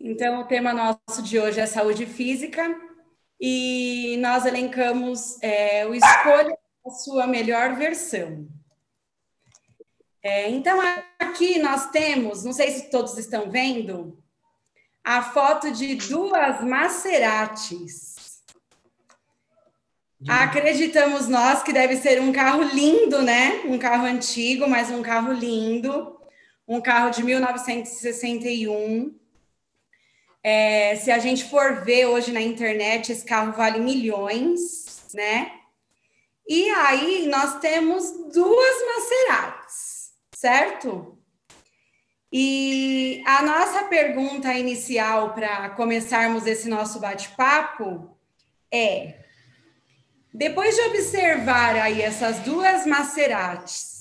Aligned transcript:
Então, 0.00 0.40
o 0.40 0.44
tema 0.44 0.72
nosso 0.72 1.22
de 1.22 1.38
hoje 1.38 1.60
é 1.60 1.66
saúde 1.66 2.06
física 2.06 2.78
e 3.40 4.16
nós 4.20 4.46
elencamos 4.46 5.40
é, 5.42 5.86
o 5.86 5.94
escolha 5.94 6.56
a 6.86 6.90
sua 6.90 7.26
melhor 7.26 7.74
versão. 7.76 8.46
É, 10.22 10.48
então, 10.50 10.78
aqui 11.18 11.58
nós 11.58 11.90
temos, 11.90 12.44
não 12.44 12.52
sei 12.52 12.70
se 12.70 12.90
todos 12.90 13.16
estão 13.18 13.50
vendo, 13.50 14.18
a 15.02 15.22
foto 15.22 15.70
de 15.70 15.94
duas 15.96 16.62
Maseratis. 16.64 18.14
Acreditamos 20.26 21.28
nós 21.28 21.62
que 21.62 21.72
deve 21.72 21.96
ser 21.96 22.18
um 22.20 22.32
carro 22.32 22.62
lindo, 22.62 23.20
né? 23.20 23.60
Um 23.66 23.78
carro 23.78 24.06
antigo, 24.06 24.66
mas 24.66 24.90
um 24.90 25.02
carro 25.02 25.32
lindo. 25.32 26.18
Um 26.66 26.80
carro 26.80 27.10
de 27.10 27.22
1961. 27.22 29.14
É, 30.46 30.94
se 30.96 31.10
a 31.10 31.18
gente 31.18 31.44
for 31.44 31.82
ver 31.84 32.04
hoje 32.04 32.30
na 32.30 32.40
internet, 32.42 33.10
esse 33.10 33.24
carro 33.24 33.52
vale 33.52 33.80
milhões, 33.80 35.08
né? 35.14 35.50
E 36.46 36.68
aí 36.68 37.26
nós 37.26 37.58
temos 37.60 38.04
duas 38.30 38.76
Maseratis, 38.86 40.12
certo? 40.36 41.18
E 42.30 43.22
a 43.24 43.42
nossa 43.42 43.84
pergunta 43.84 44.52
inicial 44.52 45.32
para 45.32 45.70
começarmos 45.70 46.46
esse 46.46 46.68
nosso 46.68 47.00
bate-papo 47.00 48.14
é: 48.70 49.20
depois 50.32 50.74
de 50.74 50.82
observar 50.82 51.76
aí 51.76 52.02
essas 52.02 52.40
duas 52.40 52.84
Maseratis, 52.84 53.93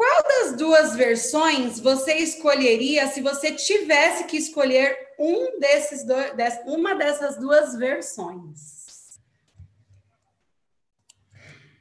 qual 0.00 0.22
das 0.22 0.56
duas 0.56 0.96
versões 0.96 1.78
você 1.78 2.14
escolheria 2.14 3.06
se 3.08 3.20
você 3.20 3.52
tivesse 3.52 4.24
que 4.24 4.38
escolher 4.38 4.96
um 5.18 5.60
desses 5.60 6.06
dois, 6.06 6.32
uma 6.64 6.94
dessas 6.94 7.36
duas 7.36 7.76
versões? 7.76 9.20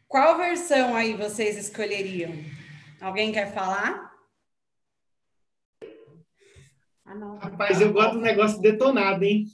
Qual 0.05 0.37
versão 0.37 0.97
aí 0.97 1.13
vocês 1.13 1.55
escolheriam? 1.55 2.33
Alguém 2.99 3.31
quer 3.31 3.53
falar? 3.53 4.13
Ah, 7.05 7.15
não. 7.15 7.37
Rapaz, 7.37 7.79
eu 7.79 7.93
gosto 7.93 8.15
do 8.15 8.21
negócio 8.21 8.59
detonado, 8.59 9.23
hein? 9.23 9.45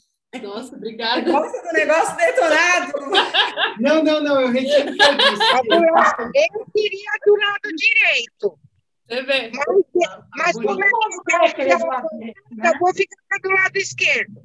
Nossa, 0.42 0.76
obrigada. 0.76 1.32
Gosta 1.32 1.62
do 1.62 1.74
negócio 1.74 2.16
detonado? 2.18 2.94
Não, 3.80 4.04
não, 4.04 4.22
não, 4.22 4.42
eu 4.42 4.52
retiro 4.52 4.92
o 4.92 4.96
que 4.96 5.04
eu 5.04 5.16
disse. 5.16 5.44
Eu 6.34 6.66
queria 6.74 7.12
do 7.26 7.36
lado 7.36 7.76
direito. 7.76 8.60
Você 9.08 9.22
vê. 9.24 9.52
Mas, 9.54 9.66
mas 10.38 10.56
como 10.56 10.84
é 10.84 10.88
que 10.88 11.62
eu, 11.62 11.68
eu 11.68 12.80
vou 12.80 12.94
ficar 12.94 13.40
do 13.42 13.50
lado 13.50 13.78
esquerdo. 13.78 14.42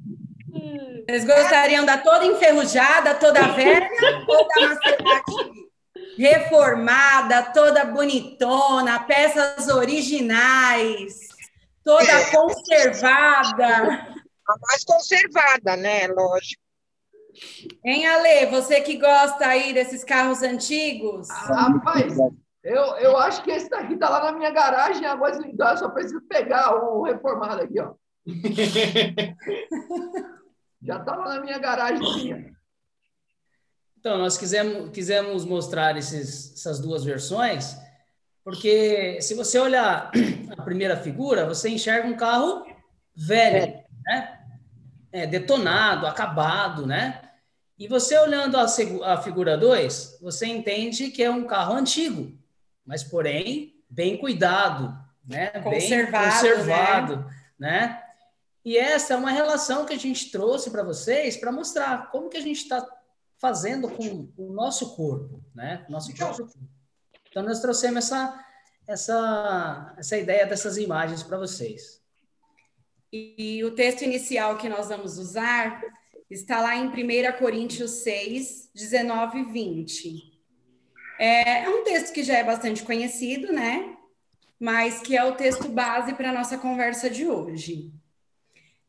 Vocês 1.07 1.25
gostariam 1.25 1.85
da 1.85 1.97
toda 1.97 2.25
enferrujada, 2.25 3.15
toda 3.15 3.41
velha 3.53 3.89
ou 4.27 4.47
da 4.47 4.61
Maserati 4.67 5.61
reformada, 6.17 7.43
toda 7.53 7.85
bonitona, 7.85 8.99
peças 8.99 9.67
originais, 9.67 11.29
toda 11.83 12.11
é. 12.11 12.31
conservada. 12.31 14.10
A 14.51 14.55
mais 14.67 14.83
conservada, 14.83 15.77
né? 15.77 16.07
Lógico. 16.07 16.61
Hein, 17.85 18.07
Ale, 18.07 18.47
você 18.47 18.81
que 18.81 18.97
gosta 18.97 19.45
aí 19.45 19.73
desses 19.73 20.03
carros 20.03 20.41
antigos? 20.41 21.29
Ah, 21.29 21.69
rapaz, 21.69 22.13
eu, 22.63 22.83
eu 22.97 23.17
acho 23.17 23.43
que 23.43 23.51
esse 23.51 23.69
daqui 23.69 23.97
tá 23.97 24.09
lá 24.09 24.25
na 24.25 24.37
minha 24.37 24.51
garagem, 24.51 25.05
agora 25.05 25.37
eu 25.37 25.77
só 25.77 25.89
preciso 25.89 26.21
pegar 26.21 26.75
o 26.75 27.03
reformado 27.03 27.61
aqui, 27.61 27.79
ó. 27.79 27.93
Já 30.83 30.99
tá 30.99 31.15
lá 31.15 31.35
na 31.35 31.41
minha 31.41 31.57
garagem. 31.57 32.53
Então, 33.99 34.17
nós 34.17 34.37
quisemos, 34.37 34.89
quisemos 34.89 35.45
mostrar 35.45 35.95
esses, 35.95 36.53
essas 36.53 36.79
duas 36.79 37.03
versões, 37.03 37.77
porque 38.43 39.21
se 39.21 39.35
você 39.35 39.59
olhar 39.59 40.11
a 40.57 40.61
primeira 40.63 40.97
figura, 40.97 41.47
você 41.47 41.69
enxerga 41.69 42.07
um 42.07 42.17
carro 42.17 42.65
velho, 43.15 43.79
né? 44.05 44.40
É, 45.11 45.27
detonado, 45.27 46.07
acabado, 46.07 46.85
né? 46.85 47.21
E 47.77 47.87
você 47.87 48.17
olhando 48.17 48.57
a, 48.57 48.65
a 48.65 49.21
figura 49.21 49.57
2, 49.57 50.19
você 50.21 50.45
entende 50.45 51.09
que 51.09 51.23
é 51.23 51.29
um 51.29 51.45
carro 51.45 51.73
antigo, 51.73 52.37
mas 52.85 53.03
porém 53.03 53.83
bem 53.89 54.17
cuidado, 54.17 54.97
né? 55.27 55.47
Conservado, 55.49 56.11
bem 56.11 56.31
conservado, 56.31 57.15
né? 57.59 57.79
né? 57.87 58.03
E 58.63 58.77
essa 58.77 59.15
é 59.15 59.17
uma 59.17 59.31
relação 59.31 59.85
que 59.85 59.93
a 59.93 59.99
gente 59.99 60.31
trouxe 60.31 60.69
para 60.69 60.83
vocês 60.83 61.35
para 61.35 61.51
mostrar 61.51 62.11
como 62.11 62.29
que 62.29 62.37
a 62.37 62.41
gente 62.41 62.61
está 62.61 62.87
fazendo 63.39 63.89
com 63.89 64.31
o 64.37 64.53
nosso 64.53 64.95
corpo, 64.95 65.43
né? 65.53 65.83
Nosso 65.89 66.15
corpo. 66.15 66.47
Então 67.27 67.41
nós 67.41 67.59
trouxemos 67.59 68.05
essa 68.05 68.45
essa 68.87 69.93
essa 69.97 70.17
ideia 70.17 70.45
dessas 70.45 70.77
imagens 70.77 71.23
para 71.23 71.37
vocês. 71.37 71.99
E 73.11 73.61
o 73.63 73.71
texto 73.71 74.03
inicial 74.03 74.57
que 74.57 74.69
nós 74.69 74.87
vamos 74.87 75.17
usar 75.17 75.83
está 76.29 76.61
lá 76.61 76.75
em 76.77 76.87
1 76.87 77.37
Coríntios 77.37 77.91
6, 78.03 78.69
19 78.73 79.39
e 79.39 79.43
20. 79.43 80.41
É, 81.19 81.65
é 81.65 81.69
um 81.69 81.83
texto 81.83 82.13
que 82.13 82.23
já 82.23 82.37
é 82.37 82.43
bastante 82.43 82.83
conhecido, 82.83 83.51
né? 83.51 83.97
Mas 84.59 85.01
que 85.01 85.17
é 85.17 85.23
o 85.23 85.35
texto 85.35 85.67
base 85.67 86.13
para 86.13 86.29
a 86.29 86.33
nossa 86.33 86.57
conversa 86.57 87.09
de 87.09 87.27
hoje. 87.27 87.91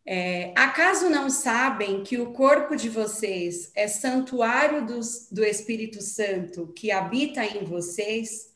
É, 0.04 0.52
acaso 0.56 1.08
não 1.08 1.30
sabem 1.30 2.02
que 2.02 2.18
o 2.18 2.32
corpo 2.32 2.76
de 2.76 2.88
vocês 2.88 3.70
é 3.74 3.86
santuário 3.86 4.84
do 5.30 5.44
Espírito 5.44 6.02
Santo 6.02 6.72
que 6.74 6.90
habita 6.90 7.44
em 7.44 7.64
vocês, 7.64 8.51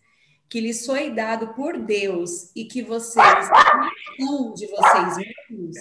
que 0.48 0.60
lhes 0.60 0.86
foi 0.86 1.10
dado 1.10 1.48
por 1.54 1.78
Deus 1.78 2.50
e 2.54 2.64
que 2.64 2.82
vocês 2.82 3.48
de 4.54 4.66
vocês 4.66 5.16
mesmos? 5.16 5.76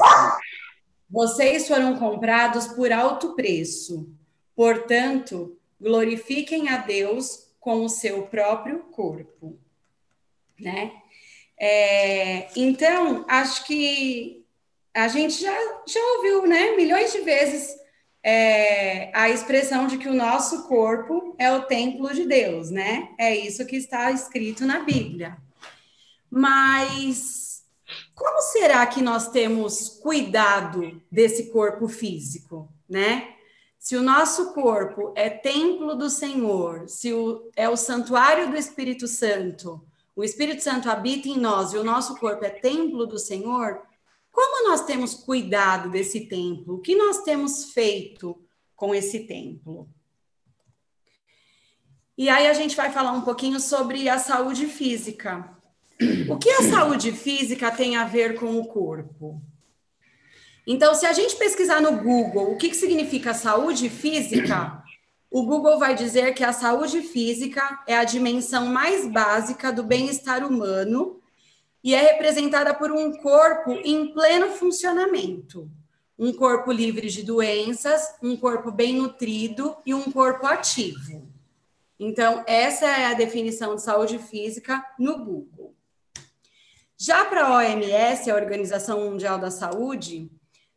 Vocês 1.09 1.67
foram 1.67 1.97
comprados 1.97 2.67
por 2.67 2.91
alto 2.91 3.35
preço. 3.35 4.09
Portanto, 4.55 5.57
glorifiquem 5.79 6.69
a 6.69 6.77
Deus 6.77 7.51
com 7.59 7.83
o 7.83 7.89
seu 7.89 8.23
próprio 8.23 8.79
corpo, 8.91 9.57
né? 10.59 10.91
É, 11.57 12.47
então, 12.55 13.25
acho 13.27 13.65
que 13.65 14.45
a 14.93 15.07
gente 15.07 15.41
já, 15.41 15.57
já 15.87 15.99
ouviu, 16.17 16.45
né, 16.45 16.75
milhões 16.75 17.11
de 17.11 17.21
vezes 17.21 17.75
é, 18.27 19.11
a 19.13 19.29
expressão 19.29 19.85
de 19.85 19.99
que 19.99 20.09
o 20.09 20.15
nosso 20.15 20.67
corpo 20.67 21.35
é 21.37 21.51
o 21.53 21.61
templo 21.67 22.11
de 22.11 22.25
Deus, 22.25 22.71
né? 22.71 23.09
É 23.19 23.35
isso 23.35 23.67
que 23.67 23.75
está 23.75 24.11
escrito 24.11 24.65
na 24.65 24.79
Bíblia. 24.79 25.37
Mas 26.27 27.63
como 28.15 28.41
será 28.41 28.87
que 28.87 28.99
nós 28.99 29.29
temos 29.29 29.89
cuidado 30.01 30.99
desse 31.11 31.51
corpo 31.51 31.87
físico, 31.87 32.67
né? 32.89 33.35
Se 33.77 33.95
o 33.95 34.01
nosso 34.01 34.53
corpo 34.53 35.13
é 35.15 35.29
templo 35.29 35.93
do 35.93 36.09
Senhor, 36.09 36.89
se 36.89 37.13
o, 37.13 37.51
é 37.55 37.69
o 37.69 37.77
santuário 37.77 38.49
do 38.49 38.57
Espírito 38.57 39.07
Santo, 39.07 39.85
o 40.15 40.23
Espírito 40.23 40.63
Santo 40.63 40.89
habita 40.89 41.27
em 41.27 41.37
nós 41.37 41.73
e 41.73 41.77
o 41.77 41.83
nosso 41.83 42.15
corpo 42.15 42.43
é 42.43 42.49
templo 42.49 43.05
do 43.05 43.19
Senhor, 43.19 43.83
como 44.35 44.69
nós 44.69 44.83
temos 44.85 45.13
cuidado 45.13 45.89
desse 45.89 46.27
templo? 46.27 46.75
O 46.75 46.81
que 46.81 46.93
nós 46.93 47.23
temos 47.23 47.71
feito 47.71 48.37
com 48.75 48.93
esse 48.93 49.21
templo? 49.21 49.89
E 52.17 52.27
aí 52.27 52.45
a 52.47 52.53
gente 52.53 52.75
vai 52.75 52.91
falar 52.91 53.13
um 53.13 53.21
pouquinho 53.21 53.61
sobre 53.61 54.09
a 54.09 54.19
saúde 54.19 54.67
física. 54.67 55.57
O 56.29 56.37
que 56.37 56.49
a 56.49 56.63
saúde 56.63 57.13
física 57.13 57.71
tem 57.71 57.95
a 57.95 58.03
ver 58.03 58.37
com 58.37 58.59
o 58.59 58.67
corpo? 58.67 59.41
Então, 60.67 60.93
se 60.93 61.05
a 61.05 61.13
gente 61.13 61.37
pesquisar 61.37 61.79
no 61.79 62.03
Google 62.03 62.51
o 62.51 62.57
que, 62.57 62.69
que 62.69 62.75
significa 62.75 63.33
saúde 63.33 63.89
física, 63.89 64.83
o 65.31 65.45
Google 65.45 65.79
vai 65.79 65.95
dizer 65.95 66.33
que 66.33 66.43
a 66.43 66.51
saúde 66.51 67.01
física 67.01 67.83
é 67.87 67.95
a 67.95 68.03
dimensão 68.03 68.65
mais 68.65 69.07
básica 69.07 69.71
do 69.71 69.83
bem-estar 69.83 70.45
humano 70.45 71.21
e 71.85 71.93
é 71.93 72.01
representada 72.01 72.73
por 72.73 72.91
um 72.91 73.15
corpo 73.15 73.73
em 73.83 74.11
pleno 74.11 74.49
funcionamento. 74.49 75.69
Um 76.17 76.33
corpo 76.33 76.71
livre 76.71 77.11
de 77.11 77.21
doenças, 77.21 78.15
um 78.23 78.35
corpo 78.35 78.71
bem 78.71 78.95
nutrido 78.95 79.77
e 79.85 79.93
um 79.93 80.11
corpo 80.11 80.47
ativo. 80.47 81.31
Então, 81.99 82.43
essa 82.47 82.85
é 82.87 83.05
a 83.05 83.13
definição 83.13 83.75
de 83.75 83.83
saúde 83.83 84.17
física 84.17 84.83
no 84.97 85.23
Google. 85.23 85.75
Já 86.97 87.23
para 87.25 87.45
a 87.45 87.57
OMS, 87.57 88.31
a 88.31 88.35
Organização 88.35 89.01
Mundial 89.01 89.37
da 89.37 89.51
Saúde, 89.51 90.31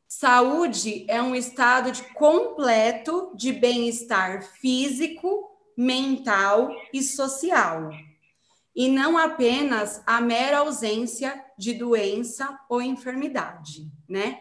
saúde 0.07 1.07
é 1.09 1.23
um 1.23 1.35
estado 1.35 1.91
de 1.91 2.03
completo 2.13 3.33
de 3.35 3.51
bem-estar 3.51 4.43
físico, 4.43 5.57
mental 5.75 6.71
e 6.93 7.03
social 7.03 7.89
e 8.79 8.87
não 8.89 9.19
apenas 9.19 10.01
a 10.07 10.21
mera 10.21 10.59
ausência 10.59 11.45
de 11.59 11.75
doença 11.75 12.57
ou 12.69 12.81
enfermidade, 12.81 13.91
né? 14.09 14.41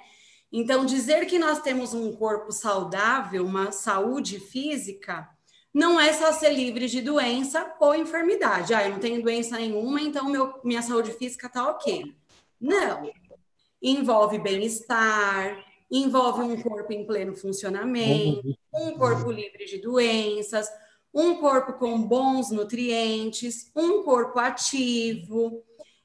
Então, 0.51 0.85
dizer 0.85 1.25
que 1.25 1.39
nós 1.39 1.59
temos 1.63 1.91
um 1.95 2.15
corpo 2.15 2.51
saudável, 2.51 3.43
uma 3.43 3.71
saúde 3.71 4.39
física, 4.39 5.27
não 5.73 5.99
é 5.99 6.13
só 6.13 6.31
ser 6.31 6.53
livre 6.53 6.87
de 6.87 7.01
doença 7.01 7.75
ou 7.79 7.95
enfermidade. 7.95 8.75
Ah, 8.75 8.85
eu 8.85 8.91
não 8.91 8.99
tenho 8.99 9.23
doença 9.23 9.57
nenhuma, 9.57 9.99
então 9.99 10.29
meu, 10.29 10.53
minha 10.63 10.83
saúde 10.83 11.13
física 11.13 11.49
tá 11.49 11.67
ok. 11.71 12.15
Não. 12.61 13.09
Envolve 13.81 14.37
bem-estar, 14.37 15.65
envolve 15.89 16.43
um 16.43 16.61
corpo 16.61 16.93
em 16.93 17.07
pleno 17.07 17.35
funcionamento, 17.35 18.55
um 18.71 18.91
corpo 18.91 19.31
livre 19.31 19.65
de 19.65 19.79
doenças, 19.79 20.69
um 21.17 21.37
corpo 21.37 21.73
com 21.73 21.99
bons 21.99 22.51
nutrientes, 22.51 23.71
um 23.75 24.03
corpo 24.03 24.37
ativo. 24.37 25.63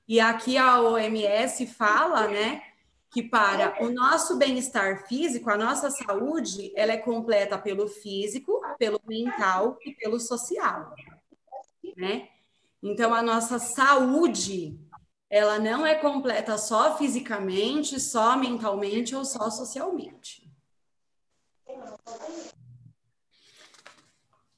E 0.08 0.18
aqui 0.18 0.56
a 0.56 0.80
OMS 0.80 1.66
fala, 1.66 2.28
né, 2.28 2.62
que 3.10 3.22
para 3.22 3.84
o 3.84 3.90
nosso 3.90 4.38
bem-estar 4.38 5.06
físico, 5.06 5.50
a 5.50 5.56
nossa 5.56 5.90
saúde, 5.90 6.72
ela 6.74 6.92
é 6.92 6.96
completa 6.96 7.58
pelo 7.58 7.86
físico, 7.86 8.62
pelo 8.78 8.98
mental 9.06 9.76
e 9.84 9.92
pelo 9.92 10.18
social, 10.18 10.94
né? 11.94 12.28
Então 12.82 13.12
a 13.12 13.22
nossa 13.22 13.58
saúde, 13.58 14.80
ela 15.28 15.58
não 15.58 15.84
é 15.84 15.94
completa 15.94 16.56
só 16.56 16.96
fisicamente, 16.96 18.00
só 18.00 18.34
mentalmente 18.34 19.14
ou 19.14 19.26
só 19.26 19.50
socialmente. 19.50 20.50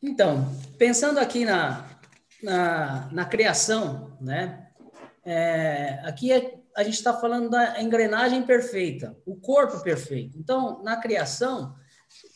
Então, 0.06 0.46
pensando 0.76 1.18
aqui 1.18 1.46
na, 1.46 1.88
na, 2.42 3.08
na 3.10 3.24
criação, 3.24 4.14
né? 4.20 4.68
É, 5.24 5.98
aqui 6.04 6.30
é, 6.30 6.58
a 6.76 6.84
gente 6.84 6.94
está 6.94 7.18
falando 7.18 7.48
da 7.48 7.80
engrenagem 7.82 8.42
perfeita, 8.42 9.16
o 9.24 9.34
corpo 9.34 9.82
perfeito. 9.82 10.38
Então, 10.38 10.82
na 10.82 10.98
criação, 10.98 11.74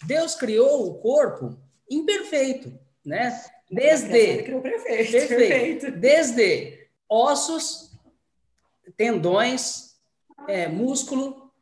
Deus 0.06 0.34
criou 0.34 0.88
o 0.88 0.94
corpo 0.98 1.60
imperfeito, 1.90 2.72
né? 3.04 3.38
Desde 3.70 4.08
perfeito, 4.08 4.62
perfeito, 4.62 5.28
perfeito. 5.28 5.90
desde 5.90 6.88
ossos, 7.06 7.90
tendões, 8.96 9.98
é, 10.48 10.66
músculo, 10.68 11.52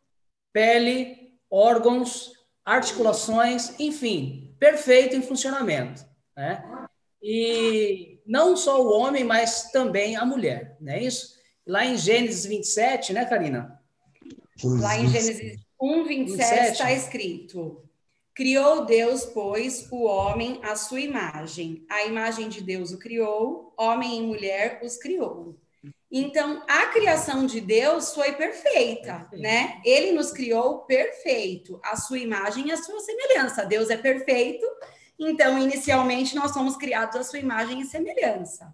pele, 0.52 1.32
órgãos, 1.50 2.32
articulações, 2.64 3.74
enfim, 3.80 4.45
perfeito 4.58 5.16
em 5.16 5.22
funcionamento, 5.22 6.04
né? 6.36 6.64
E 7.22 8.20
não 8.26 8.56
só 8.56 8.82
o 8.82 8.90
homem, 8.90 9.24
mas 9.24 9.70
também 9.70 10.16
a 10.16 10.24
mulher, 10.24 10.76
não 10.80 10.92
é 10.92 11.02
isso? 11.02 11.34
Lá 11.66 11.84
em 11.84 11.96
Gênesis 11.96 12.44
27, 12.46 13.12
né, 13.12 13.24
Karina? 13.24 13.80
Lá 14.62 14.98
em 14.98 15.08
Gênesis 15.08 15.60
1, 15.80 16.04
27 16.04 16.72
está 16.72 16.92
escrito: 16.92 17.82
Criou 18.34 18.84
Deus, 18.84 19.24
pois, 19.24 19.90
o 19.90 20.04
homem 20.04 20.60
à 20.62 20.76
sua 20.76 21.00
imagem. 21.00 21.84
A 21.90 22.04
imagem 22.04 22.48
de 22.48 22.62
Deus 22.62 22.92
o 22.92 22.98
criou, 22.98 23.74
homem 23.76 24.18
e 24.18 24.22
mulher 24.22 24.80
os 24.82 24.96
criou. 24.96 25.58
Então, 26.10 26.62
a 26.68 26.86
criação 26.86 27.44
de 27.44 27.60
Deus 27.60 28.14
foi 28.14 28.32
perfeita, 28.32 29.14
perfeito. 29.14 29.42
né? 29.42 29.80
Ele 29.84 30.12
nos 30.12 30.30
criou 30.30 30.80
perfeito, 30.80 31.80
a 31.82 31.96
sua 31.96 32.18
imagem 32.18 32.68
e 32.68 32.72
a 32.72 32.76
sua 32.76 33.00
semelhança. 33.00 33.64
Deus 33.64 33.90
é 33.90 33.96
perfeito, 33.96 34.64
então, 35.18 35.58
inicialmente, 35.58 36.36
nós 36.36 36.52
somos 36.52 36.76
criados 36.76 37.16
à 37.16 37.24
sua 37.24 37.38
imagem 37.38 37.80
e 37.80 37.84
semelhança. 37.84 38.72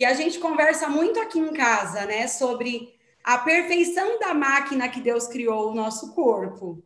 E 0.00 0.04
a 0.04 0.14
gente 0.14 0.38
conversa 0.38 0.88
muito 0.88 1.20
aqui 1.20 1.38
em 1.38 1.52
casa, 1.52 2.04
né, 2.06 2.26
sobre 2.26 2.94
a 3.22 3.38
perfeição 3.38 4.18
da 4.18 4.34
máquina 4.34 4.88
que 4.88 5.00
Deus 5.00 5.28
criou 5.28 5.70
o 5.70 5.74
nosso 5.74 6.14
corpo. 6.14 6.82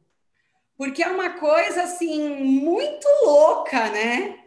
Porque 0.77 1.03
é 1.03 1.09
uma 1.09 1.31
coisa, 1.31 1.85
assim, 1.85 2.45
muito 2.45 3.07
louca, 3.25 3.89
né? 3.91 4.42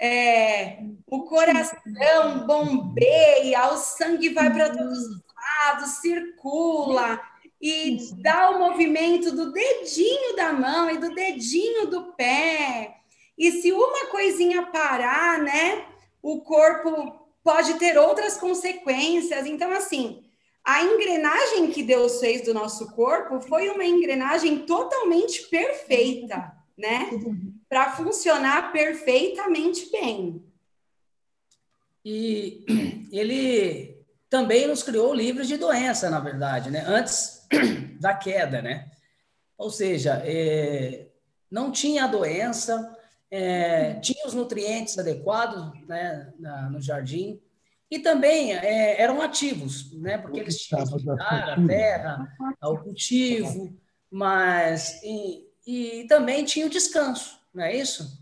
É, 0.00 0.78
o 1.06 1.24
coração 1.24 2.46
bombeia, 2.46 3.70
o 3.70 3.76
sangue 3.76 4.30
vai 4.30 4.50
para 4.50 4.70
todos 4.70 4.98
os 4.98 5.20
lados, 5.36 5.90
circula 6.00 7.20
e 7.60 7.98
dá 8.22 8.50
o 8.50 8.58
movimento 8.58 9.30
do 9.30 9.52
dedinho 9.52 10.34
da 10.34 10.54
mão 10.54 10.90
e 10.90 10.96
do 10.96 11.14
dedinho 11.14 11.86
do 11.88 12.14
pé. 12.14 12.96
E 13.36 13.52
se 13.52 13.72
uma 13.72 14.06
coisinha 14.06 14.66
parar, 14.66 15.38
né, 15.38 15.84
o 16.22 16.40
corpo 16.40 17.20
pode 17.44 17.74
ter 17.74 17.98
outras 17.98 18.38
consequências. 18.38 19.44
Então, 19.44 19.70
assim, 19.72 20.22
a 20.64 20.82
engrenagem 20.82 21.70
que 21.70 21.82
Deus 21.82 22.20
fez 22.20 22.42
do 22.42 22.54
nosso 22.54 22.90
corpo 22.92 23.40
foi 23.40 23.68
uma 23.68 23.84
engrenagem 23.84 24.60
totalmente 24.60 25.42
perfeita, 25.48 26.52
né? 26.76 27.10
Para 27.70 27.92
funcionar 27.92 28.72
perfeitamente 28.72 29.88
bem. 29.92 30.44
E 32.04 32.64
ele 33.12 34.04
também 34.28 34.66
nos 34.66 34.82
criou 34.82 35.14
livres 35.14 35.46
de 35.46 35.56
doença, 35.56 36.10
na 36.10 36.18
verdade, 36.18 36.68
né? 36.68 36.82
Antes 36.84 37.46
da 38.00 38.12
queda, 38.12 38.60
né? 38.60 38.90
Ou 39.56 39.70
seja, 39.70 40.20
é, 40.24 41.06
não 41.48 41.70
tinha 41.70 42.04
a 42.04 42.08
doença, 42.08 42.96
é, 43.30 43.94
tinha 44.00 44.26
os 44.26 44.34
nutrientes 44.34 44.98
adequados 44.98 45.72
né, 45.86 46.32
na, 46.40 46.70
no 46.70 46.80
jardim 46.80 47.40
e 47.88 48.00
também 48.00 48.52
é, 48.52 49.00
eram 49.00 49.22
ativos, 49.22 49.92
né? 49.92 50.18
Porque 50.18 50.40
eles 50.40 50.56
tinham 50.56 50.82
a 51.20 51.66
terra, 51.68 52.36
o 52.64 52.78
cultivo, 52.78 53.78
mas 54.10 55.00
e, 55.04 55.46
e 55.64 56.06
também 56.08 56.44
tinha 56.44 56.66
o 56.66 56.70
descanso 56.70 57.39
não 57.54 57.64
é 57.64 57.76
isso? 57.76 58.20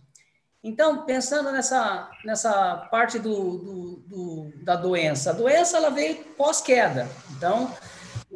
Então, 0.63 1.05
pensando 1.05 1.53
nessa, 1.53 2.11
nessa 2.25 2.89
parte 2.91 3.19
do, 3.19 3.59
do, 3.59 3.97
do 4.07 4.53
da 4.65 4.75
doença, 4.75 5.31
a 5.31 5.35
doença 5.35 5.77
ela 5.77 5.91
veio 5.91 6.25
pós-queda. 6.37 7.09
Então, 7.37 7.73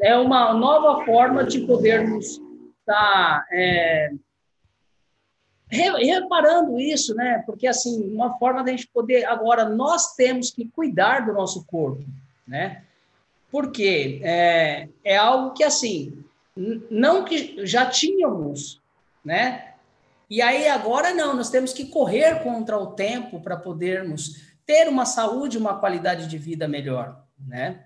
é 0.00 0.16
uma 0.16 0.54
nova 0.54 1.04
forma 1.04 1.44
de 1.44 1.60
podermos 1.66 2.40
estar 2.80 3.40
tá, 3.40 3.46
é, 3.50 4.12
reparando 5.68 6.78
isso, 6.78 7.14
né? 7.14 7.42
Porque, 7.44 7.66
assim, 7.66 8.12
uma 8.14 8.38
forma 8.38 8.62
da 8.62 8.70
gente 8.70 8.86
poder... 8.88 9.24
Agora, 9.24 9.68
nós 9.68 10.14
temos 10.14 10.50
que 10.50 10.68
cuidar 10.68 11.26
do 11.26 11.32
nosso 11.32 11.64
corpo, 11.64 12.04
né? 12.46 12.84
Porque 13.50 14.20
é, 14.22 14.88
é 15.04 15.16
algo 15.16 15.52
que, 15.52 15.64
assim, 15.64 16.24
não 16.56 17.24
que 17.24 17.66
já 17.66 17.86
tínhamos, 17.86 18.80
né? 19.25 19.72
E 20.32 20.40
aí 20.40 20.66
agora 20.66 21.12
não, 21.12 21.36
nós 21.36 21.50
temos 21.50 21.74
que 21.74 21.84
correr 21.84 22.42
contra 22.42 22.78
o 22.78 22.94
tempo 22.94 23.38
para 23.42 23.54
podermos 23.54 24.54
ter 24.64 24.88
uma 24.88 25.04
saúde, 25.04 25.58
uma 25.58 25.78
qualidade 25.78 26.26
de 26.26 26.38
vida 26.38 26.66
melhor, 26.66 27.22
né? 27.38 27.84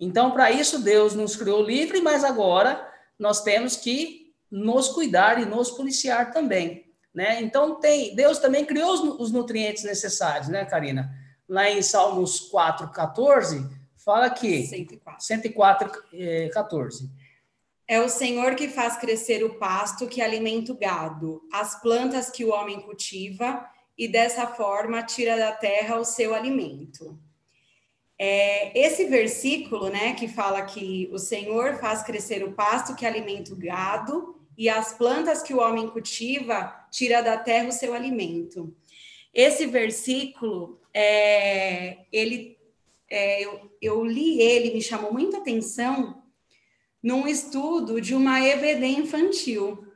Então, 0.00 0.30
para 0.30 0.50
isso 0.50 0.78
Deus 0.78 1.14
nos 1.14 1.36
criou 1.36 1.62
livre, 1.62 2.00
mas 2.00 2.24
agora 2.24 2.90
nós 3.18 3.42
temos 3.42 3.76
que 3.76 4.32
nos 4.50 4.88
cuidar 4.88 5.38
e 5.38 5.44
nos 5.44 5.70
policiar 5.70 6.32
também, 6.32 6.90
né? 7.14 7.42
Então 7.42 7.78
tem, 7.78 8.16
Deus 8.16 8.38
também 8.38 8.64
criou 8.64 8.94
os, 8.94 9.00
os 9.20 9.30
nutrientes 9.30 9.84
necessários, 9.84 10.48
né, 10.48 10.64
Karina? 10.64 11.14
Lá 11.46 11.68
em 11.68 11.82
Salmos 11.82 12.40
4, 12.40 12.88
14, 12.88 13.68
fala 13.98 14.30
que 14.30 14.66
104, 14.66 15.22
104 15.22 16.04
eh, 16.14 16.48
14 16.54 17.10
é 17.88 18.00
o 18.00 18.08
Senhor 18.08 18.54
que 18.54 18.68
faz 18.68 18.96
crescer 18.96 19.44
o 19.44 19.54
pasto 19.54 20.08
que 20.08 20.20
alimenta 20.20 20.72
o 20.72 20.76
gado, 20.76 21.42
as 21.52 21.80
plantas 21.80 22.30
que 22.30 22.44
o 22.44 22.50
homem 22.50 22.80
cultiva, 22.80 23.64
e 23.96 24.08
dessa 24.08 24.46
forma 24.46 25.02
tira 25.02 25.36
da 25.36 25.52
terra 25.52 25.98
o 25.98 26.04
seu 26.04 26.34
alimento. 26.34 27.18
É, 28.18 28.78
esse 28.78 29.04
versículo, 29.04 29.88
né, 29.88 30.14
que 30.14 30.26
fala 30.26 30.62
que 30.62 31.08
o 31.12 31.18
Senhor 31.18 31.76
faz 31.76 32.02
crescer 32.02 32.42
o 32.42 32.52
pasto 32.52 32.94
que 32.94 33.06
alimenta 33.06 33.52
o 33.52 33.56
gado, 33.56 34.34
e 34.58 34.68
as 34.68 34.94
plantas 34.94 35.42
que 35.42 35.52
o 35.52 35.60
homem 35.60 35.88
cultiva, 35.88 36.74
tira 36.90 37.22
da 37.22 37.36
terra 37.36 37.68
o 37.68 37.72
seu 37.72 37.92
alimento. 37.92 38.74
Esse 39.32 39.66
versículo, 39.66 40.80
é, 40.94 41.98
ele, 42.10 42.56
é, 43.08 43.44
eu, 43.44 43.70
eu 43.82 44.04
li 44.04 44.40
ele, 44.40 44.72
me 44.72 44.80
chamou 44.80 45.12
muita 45.12 45.38
atenção, 45.38 46.22
num 47.06 47.28
estudo 47.28 48.00
de 48.00 48.16
uma 48.16 48.44
EBD 48.44 48.84
infantil, 48.84 49.86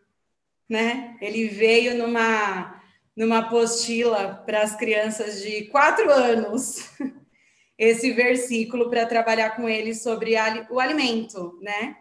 né? 0.69 1.19
Ele 1.21 1.49
veio 1.49 1.99
numa 1.99 2.81
numa 3.17 3.39
apostila 3.39 4.45
para 4.47 4.63
as 4.63 4.77
crianças 4.77 5.43
de 5.43 5.65
quatro 5.65 6.09
anos, 6.09 6.89
esse 7.77 8.13
versículo 8.13 8.89
para 8.89 9.07
trabalhar 9.07 9.57
com 9.57 9.69
eles 9.69 10.05
sobre 10.05 10.35
o 10.71 10.79
alimento, 10.79 11.59
né? 11.61 11.97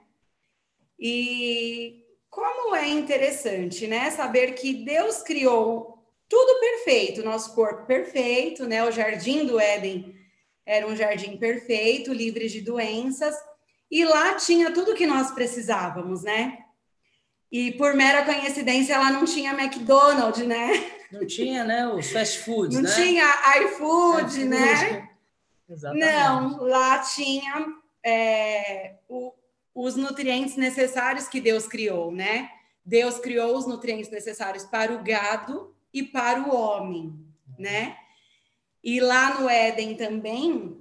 E 0.99 2.05
como 2.29 2.75
é 2.75 2.87
interessante, 2.87 3.87
né? 3.87 4.11
Saber 4.11 4.51
que 4.53 4.85
Deus 4.85 5.23
criou 5.23 6.05
tudo 6.29 6.59
perfeito, 6.59 7.25
nosso 7.25 7.55
corpo 7.55 7.87
perfeito, 7.87 8.67
né? 8.67 8.83
O 8.83 8.91
jardim 8.91 9.43
do 9.43 9.59
Éden 9.59 10.15
era 10.67 10.85
um 10.85 10.95
jardim 10.95 11.35
perfeito, 11.35 12.13
livre 12.13 12.47
de 12.47 12.61
doenças, 12.61 13.35
E 13.89 14.05
lá 14.05 14.35
tinha 14.35 14.71
tudo 14.71 14.93
que 14.93 15.07
nós 15.07 15.31
precisávamos, 15.31 16.23
né? 16.23 16.65
E 17.51 17.71
por 17.71 17.95
mera 17.95 18.23
coincidência, 18.23 18.93
ela 18.93 19.11
não 19.11 19.25
tinha 19.25 19.53
McDonald's, 19.53 20.45
né? 20.45 20.91
Não 21.11 21.25
tinha, 21.25 21.63
né? 21.63 21.87
Os 21.87 22.11
fast 22.11 22.39
foods, 22.39 22.75
não 22.75 22.83
né? 22.83 22.95
tinha 22.95 23.25
iFood, 23.63 24.45
né? 24.45 25.09
Exatamente. 25.67 26.05
Não, 26.05 26.63
lá 26.63 26.99
tinha 26.99 27.65
é, 28.03 28.95
o, 29.07 29.33
os 29.73 29.95
nutrientes 29.95 30.55
necessários 30.55 31.27
que 31.27 31.41
Deus 31.41 31.67
criou, 31.67 32.11
né? 32.11 32.49
Deus 32.85 33.17
criou 33.17 33.57
os 33.57 33.67
nutrientes 33.67 34.11
necessários 34.11 34.63
para 34.65 34.93
o 34.93 35.03
gado 35.03 35.75
e 35.93 36.03
para 36.03 36.41
o 36.41 36.55
homem, 36.55 37.13
né? 37.57 37.97
E 38.83 38.99
lá 38.99 39.39
no 39.39 39.49
Éden 39.49 39.95
também, 39.95 40.79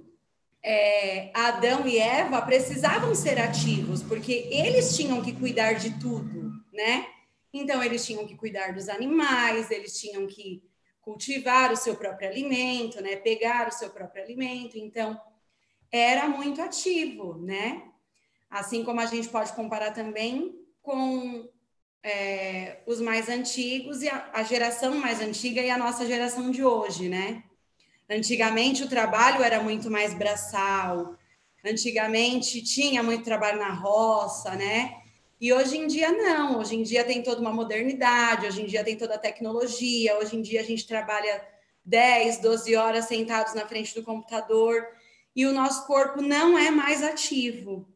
é, 0.63 1.31
Adão 1.33 1.87
e 1.87 1.97
Eva 1.97 2.41
precisavam 2.41 3.15
ser 3.15 3.39
ativos, 3.39 4.03
porque 4.03 4.47
eles 4.51 4.95
tinham 4.95 5.21
que 5.21 5.33
cuidar 5.33 5.73
de 5.73 5.99
tudo, 5.99 6.51
né? 6.73 7.07
Então, 7.53 7.83
eles 7.83 8.05
tinham 8.05 8.27
que 8.27 8.35
cuidar 8.35 8.73
dos 8.73 8.89
animais, 8.89 9.71
eles 9.71 9.99
tinham 9.99 10.27
que 10.27 10.63
cultivar 11.01 11.71
o 11.71 11.77
seu 11.77 11.95
próprio 11.95 12.29
alimento, 12.29 13.01
né? 13.01 13.15
Pegar 13.15 13.67
o 13.67 13.71
seu 13.71 13.89
próprio 13.89 14.23
alimento. 14.23 14.77
Então, 14.77 15.19
era 15.91 16.27
muito 16.27 16.61
ativo, 16.61 17.37
né? 17.39 17.83
Assim 18.49 18.83
como 18.83 18.99
a 18.99 19.05
gente 19.05 19.29
pode 19.29 19.53
comparar 19.53 19.91
também 19.91 20.55
com 20.81 21.49
é, 22.03 22.81
os 22.85 23.01
mais 23.01 23.29
antigos 23.29 24.01
e 24.01 24.09
a, 24.09 24.29
a 24.33 24.43
geração 24.43 24.95
mais 24.95 25.21
antiga 25.21 25.61
e 25.61 25.69
a 25.69 25.77
nossa 25.77 26.05
geração 26.05 26.51
de 26.51 26.63
hoje, 26.63 27.09
né? 27.09 27.43
Antigamente 28.09 28.83
o 28.83 28.89
trabalho 28.89 29.43
era 29.43 29.61
muito 29.61 29.91
mais 29.91 30.15
braçal, 30.15 31.15
antigamente 31.63 32.61
tinha 32.63 33.03
muito 33.03 33.23
trabalho 33.23 33.59
na 33.59 33.71
roça, 33.71 34.55
né? 34.55 34.99
E 35.39 35.53
hoje 35.53 35.77
em 35.77 35.85
dia 35.85 36.11
não, 36.11 36.59
hoje 36.59 36.75
em 36.75 36.83
dia 36.83 37.05
tem 37.05 37.21
toda 37.21 37.39
uma 37.39 37.53
modernidade, 37.53 38.47
hoje 38.47 38.63
em 38.63 38.65
dia 38.65 38.83
tem 38.83 38.97
toda 38.97 39.15
a 39.15 39.19
tecnologia, 39.19 40.17
hoje 40.17 40.35
em 40.35 40.41
dia 40.41 40.59
a 40.59 40.63
gente 40.63 40.87
trabalha 40.87 41.45
10, 41.85 42.39
12 42.39 42.75
horas 42.75 43.05
sentados 43.05 43.53
na 43.53 43.67
frente 43.67 43.93
do 43.93 44.03
computador 44.03 44.85
e 45.35 45.45
o 45.45 45.53
nosso 45.53 45.85
corpo 45.85 46.21
não 46.21 46.57
é 46.57 46.71
mais 46.71 47.03
ativo. 47.03 47.87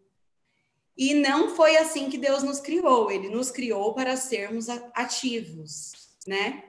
E 0.96 1.16
não 1.16 1.56
foi 1.56 1.76
assim 1.76 2.08
que 2.08 2.20
Deus 2.20 2.44
nos 2.44 2.60
criou, 2.60 3.12
ele 3.12 3.30
nos 3.30 3.50
criou 3.50 3.96
para 3.96 4.16
sermos 4.16 4.70
ativos, 4.94 5.92
né? 6.28 6.64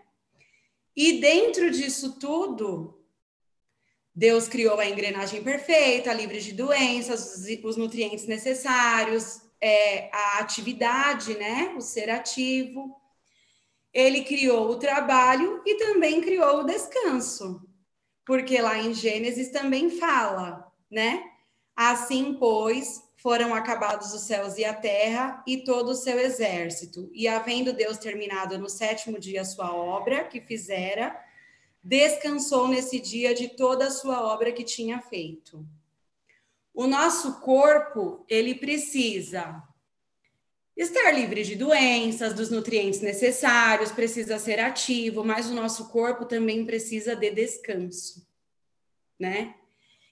E 0.97 1.21
dentro 1.21 1.71
disso 1.71 2.19
tudo, 2.19 3.04
Deus 4.15 4.47
criou 4.47 4.79
a 4.79 4.89
engrenagem 4.89 5.43
perfeita, 5.43 6.13
livre 6.13 6.41
de 6.41 6.53
doenças, 6.53 7.45
os 7.65 7.77
nutrientes 7.77 8.27
necessários, 8.27 9.43
é, 9.61 10.09
a 10.13 10.39
atividade, 10.39 11.35
né? 11.37 11.75
O 11.77 11.81
ser 11.81 12.11
ativo. 12.11 12.95
Ele 13.93 14.23
criou 14.23 14.71
o 14.71 14.79
trabalho 14.79 15.63
e 15.67 15.77
também 15.77 16.21
criou 16.21 16.61
o 16.61 16.65
descanso, 16.65 17.61
porque 18.25 18.61
lá 18.61 18.79
em 18.79 18.93
Gênesis 18.95 19.51
também 19.51 19.91
fala, 19.91 20.71
né? 20.91 21.25
Assim, 21.75 22.35
pois, 22.35 23.03
foram 23.17 23.55
acabados 23.55 24.13
os 24.13 24.23
céus 24.23 24.59
e 24.59 24.65
a 24.65 24.75
terra 24.75 25.43
e 25.47 25.65
todo 25.65 25.89
o 25.89 25.95
seu 25.95 26.21
exército. 26.21 27.11
E 27.13 27.27
havendo 27.27 27.73
Deus 27.73 27.99
terminado 27.99 28.59
no 28.59 28.69
sétimo 28.69 29.19
dia 29.19 29.41
a 29.41 29.47
sua 29.47 29.75
obra 29.75 30.25
que 30.25 30.41
fizera, 30.41 31.19
descansou 31.85 32.67
nesse 32.67 32.99
dia 32.99 33.35
de 33.35 33.49
toda 33.49 33.89
a 33.89 33.91
sua 33.91 34.23
obra 34.33 34.51
que 34.51 34.65
tinha 34.65 35.01
feito. 35.03 35.65
O 36.73 36.87
nosso 36.87 37.41
corpo, 37.41 38.25
ele 38.27 38.55
precisa 38.55 39.63
estar 40.75 41.13
livre 41.13 41.45
de 41.45 41.55
doenças, 41.55 42.33
dos 42.33 42.51
nutrientes 42.51 43.01
necessários, 43.01 43.93
precisa 43.93 44.39
ser 44.39 44.59
ativo, 44.59 45.23
mas 45.23 45.49
o 45.49 45.55
nosso 45.55 45.89
corpo 45.91 46.25
também 46.25 46.65
precisa 46.65 47.15
de 47.15 47.31
descanso, 47.31 48.27
né? 49.21 49.55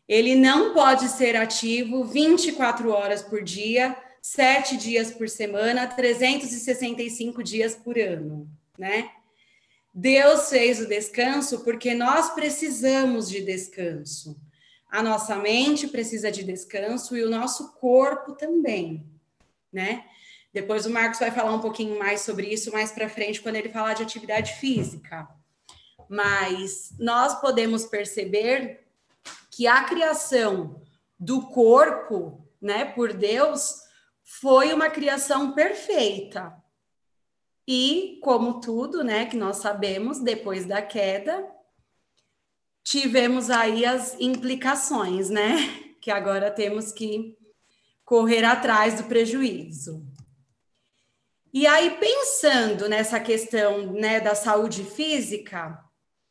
Ele 0.07 0.35
não 0.35 0.75
pode 0.75 1.09
ser 1.09 1.35
ativo 1.37 2.05
24 2.05 2.91
horas 2.91 3.23
por 3.23 3.43
dia, 3.43 3.97
sete 4.21 4.77
dias 4.77 5.11
por 5.11 5.29
semana, 5.29 5.87
365 5.87 7.43
dias 7.43 7.75
por 7.75 7.99
ano, 7.99 8.49
né? 8.79 9.11
Deus 9.95 10.49
fez 10.49 10.81
o 10.81 10.89
descanso 10.89 11.61
porque 11.61 11.95
nós 11.95 12.31
precisamos 12.31 13.29
de 13.29 13.43
descanso. 13.43 14.41
A 14.91 15.03
nossa 15.03 15.37
mente 15.37 15.89
precisa 15.89 16.31
de 16.31 16.43
descanso 16.43 17.17
e 17.17 17.25
o 17.25 17.31
nosso 17.31 17.73
corpo 17.75 18.35
também, 18.35 19.07
né? 19.73 20.05
Depois 20.53 20.85
o 20.85 20.91
Marcos 20.91 21.19
vai 21.19 21.31
falar 21.31 21.53
um 21.55 21.61
pouquinho 21.61 21.99
mais 21.99 22.21
sobre 22.21 22.47
isso 22.47 22.73
mais 22.73 22.93
para 22.93 23.09
frente 23.09 23.41
quando 23.41 23.57
ele 23.57 23.71
falar 23.71 23.95
de 23.95 24.03
atividade 24.03 24.55
física. 24.55 25.29
Mas 26.09 26.93
nós 26.99 27.41
podemos 27.41 27.85
perceber 27.85 28.87
que 29.51 29.67
a 29.67 29.85
criação 29.85 30.83
do 31.19 31.49
corpo, 31.49 32.47
né, 32.61 32.85
por 32.85 33.13
Deus, 33.13 33.81
foi 34.23 34.73
uma 34.73 34.91
criação 34.91 35.53
perfeita. 35.53 36.62
E, 37.67 38.19
como 38.23 38.61
tudo, 38.61 39.05
né, 39.05 39.27
que 39.27 39.37
nós 39.37 39.59
sabemos, 39.59 40.19
depois 40.19 40.67
da 40.67 40.83
queda, 40.83 41.47
tivemos 42.83 43.51
aí 43.51 43.85
as 43.85 44.17
implicações, 44.21 45.31
né? 45.31 45.57
Que 46.03 46.11
agora 46.11 46.51
temos 46.51 46.91
que 46.91 47.39
correr 48.05 48.43
atrás 48.43 49.01
do 49.01 49.05
prejuízo. 49.05 50.05
E 51.55 51.65
aí, 51.65 51.97
pensando 51.99 52.89
nessa 52.89 53.21
questão 53.21 53.93
né, 53.93 54.19
da 54.19 54.35
saúde 54.35 54.83
física, 54.83 55.79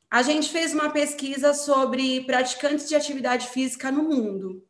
a 0.09 0.21
gente 0.23 0.49
fez 0.49 0.73
uma 0.73 0.89
pesquisa 0.89 1.53
sobre 1.53 2.25
praticantes 2.25 2.89
de 2.89 2.95
atividade 2.95 3.47
física 3.47 3.89
no 3.89 4.03
mundo. 4.03 4.61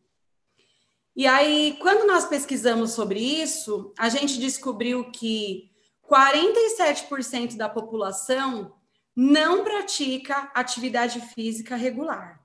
E 1.16 1.26
aí, 1.26 1.78
quando 1.82 2.06
nós 2.06 2.26
pesquisamos 2.26 2.92
sobre 2.92 3.20
isso, 3.20 3.92
a 3.98 4.08
gente 4.08 4.40
descobriu 4.40 5.10
que 5.10 5.71
47% 6.12 7.56
da 7.56 7.70
população 7.70 8.76
não 9.16 9.64
pratica 9.64 10.52
atividade 10.54 11.22
física 11.22 11.78
regular. 11.78 12.42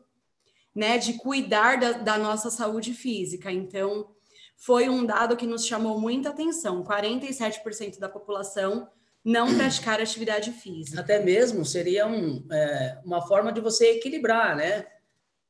né, 0.75 0.97
de 0.97 1.15
cuidar 1.15 1.79
da, 1.79 1.93
da 1.93 2.19
nossa 2.19 2.51
saúde 2.51 2.95
física. 2.95 3.51
Então, 3.51 4.09
foi 4.57 4.89
um 4.89 5.05
dado 5.05 5.37
que 5.37 5.47
nos 5.47 5.67
chamou 5.67 6.01
muita 6.01 6.29
atenção: 6.29 6.85
47% 6.85 7.99
da 7.99 8.09
população 8.09 8.89
não 9.25 9.55
praticar 9.57 10.01
atividade 10.01 10.53
física. 10.53 11.01
Até 11.01 11.23
mesmo 11.23 11.65
seria 11.65 12.07
um, 12.07 12.45
é, 12.51 12.99
uma 13.05 13.23
forma 13.23 13.53
de 13.53 13.61
você 13.61 13.93
equilibrar, 13.93 14.57
né? 14.57 14.87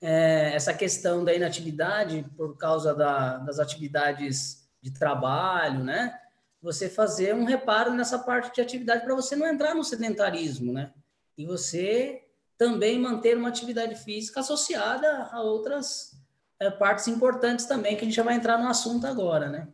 É, 0.03 0.53
essa 0.53 0.75
questão 0.75 1.25
da 1.25 1.33
inatividade 1.33 2.27
por 2.37 2.57
causa 2.57 2.93
da, 2.93 3.39
das 3.39 3.59
atividades 3.59 4.69
de 4.83 4.91
trabalho, 4.91 5.85
né? 5.85 6.19
Você 6.61 6.91
fazer 6.91 7.35
um 7.35 7.45
reparo 7.45 7.95
nessa 7.95 8.19
parte 8.19 8.53
de 8.53 8.61
atividade 8.61 9.05
para 9.05 9.15
você 9.15 9.37
não 9.37 9.47
entrar 9.47 9.75
no 9.75 9.85
sedentarismo, 9.85 10.73
né? 10.73 10.93
E 11.39 11.47
você 11.47 12.25
também 12.59 12.99
manter 12.99 13.37
uma 13.37 13.49
atividade 13.49 13.95
física 13.95 14.41
associada 14.41 15.29
a 15.33 15.41
outras 15.41 16.13
é, 16.59 16.71
partes 16.71 17.09
importantes 17.09 17.67
também, 17.67 17.97
que 17.97 18.03
a 18.03 18.05
gente 18.05 18.15
já 18.15 18.23
vai 18.23 18.35
entrar 18.35 18.59
no 18.59 18.69
assunto 18.69 19.07
agora, 19.07 19.49
né? 19.49 19.69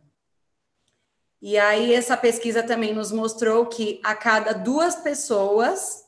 E 1.41 1.57
aí, 1.57 1.93
essa 1.93 2.17
pesquisa 2.17 2.61
também 2.63 2.93
nos 2.93 3.11
mostrou 3.11 3.65
que 3.67 4.01
a 4.03 4.13
cada 4.13 4.53
duas 4.53 4.95
pessoas, 4.95 6.03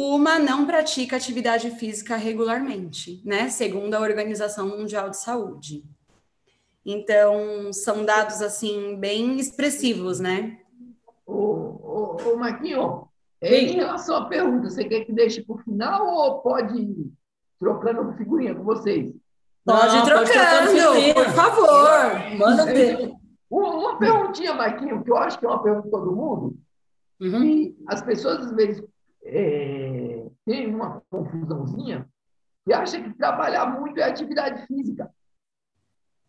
uma 0.00 0.38
não 0.38 0.66
pratica 0.66 1.16
atividade 1.16 1.70
física 1.72 2.16
regularmente, 2.16 3.20
né? 3.24 3.48
Segundo 3.48 3.94
a 3.94 4.00
Organização 4.00 4.68
Mundial 4.68 5.10
de 5.10 5.18
Saúde. 5.18 5.84
Então, 6.84 7.72
são 7.72 8.04
dados, 8.04 8.40
assim, 8.40 8.96
bem 8.96 9.38
expressivos, 9.38 10.18
né? 10.18 10.58
Ô, 11.26 11.34
ô, 11.34 12.16
ô 12.24 12.36
Marquinho, 12.36 13.06
em 13.42 13.72
relação 13.72 14.16
à 14.16 14.24
pergunta, 14.26 14.70
você 14.70 14.84
quer 14.84 15.04
que 15.04 15.12
deixe 15.12 15.42
para 15.42 15.56
o 15.56 15.58
final 15.58 16.06
ou 16.06 16.40
pode 16.40 16.78
ir 16.78 17.12
trocando 17.58 18.12
figurinha 18.16 18.54
com 18.54 18.64
vocês? 18.64 19.12
Pode 19.64 19.96
ir 19.96 20.04
trocando, 20.04 21.14
por 21.14 21.32
favor. 21.34 22.36
Manda 22.38 22.64
ver. 22.64 23.12
Uma 23.50 23.98
perguntinha, 23.98 24.54
Marquinho, 24.54 25.02
que 25.02 25.10
eu 25.10 25.16
acho 25.16 25.38
que 25.38 25.44
é 25.44 25.48
uma 25.48 25.62
pergunta 25.62 25.84
de 25.84 25.90
todo 25.90 26.16
mundo. 26.16 26.56
Uhum. 27.20 27.44
E 27.44 27.76
as 27.86 28.00
pessoas, 28.00 28.46
às 28.46 28.52
vezes, 28.52 28.82
é, 29.24 30.26
têm 30.44 30.74
uma 30.74 31.02
confusãozinha 31.10 32.08
e 32.66 32.72
acham 32.72 33.02
que 33.02 33.16
trabalhar 33.16 33.66
muito 33.66 33.98
é 33.98 34.04
atividade 34.04 34.66
física. 34.66 35.10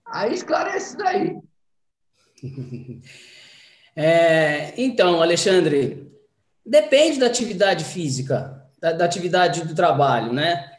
Aí 0.06 0.34
esclarece 0.34 0.90
isso 0.90 0.98
daí. 0.98 1.40
É, 3.94 4.74
então, 4.82 5.22
Alexandre, 5.22 6.10
depende 6.66 7.20
da 7.20 7.26
atividade 7.26 7.84
física, 7.84 8.66
da, 8.80 8.94
da, 8.94 9.04
atividade 9.04 9.66
do 9.66 9.76
trabalho, 9.76 10.32
né? 10.32 10.72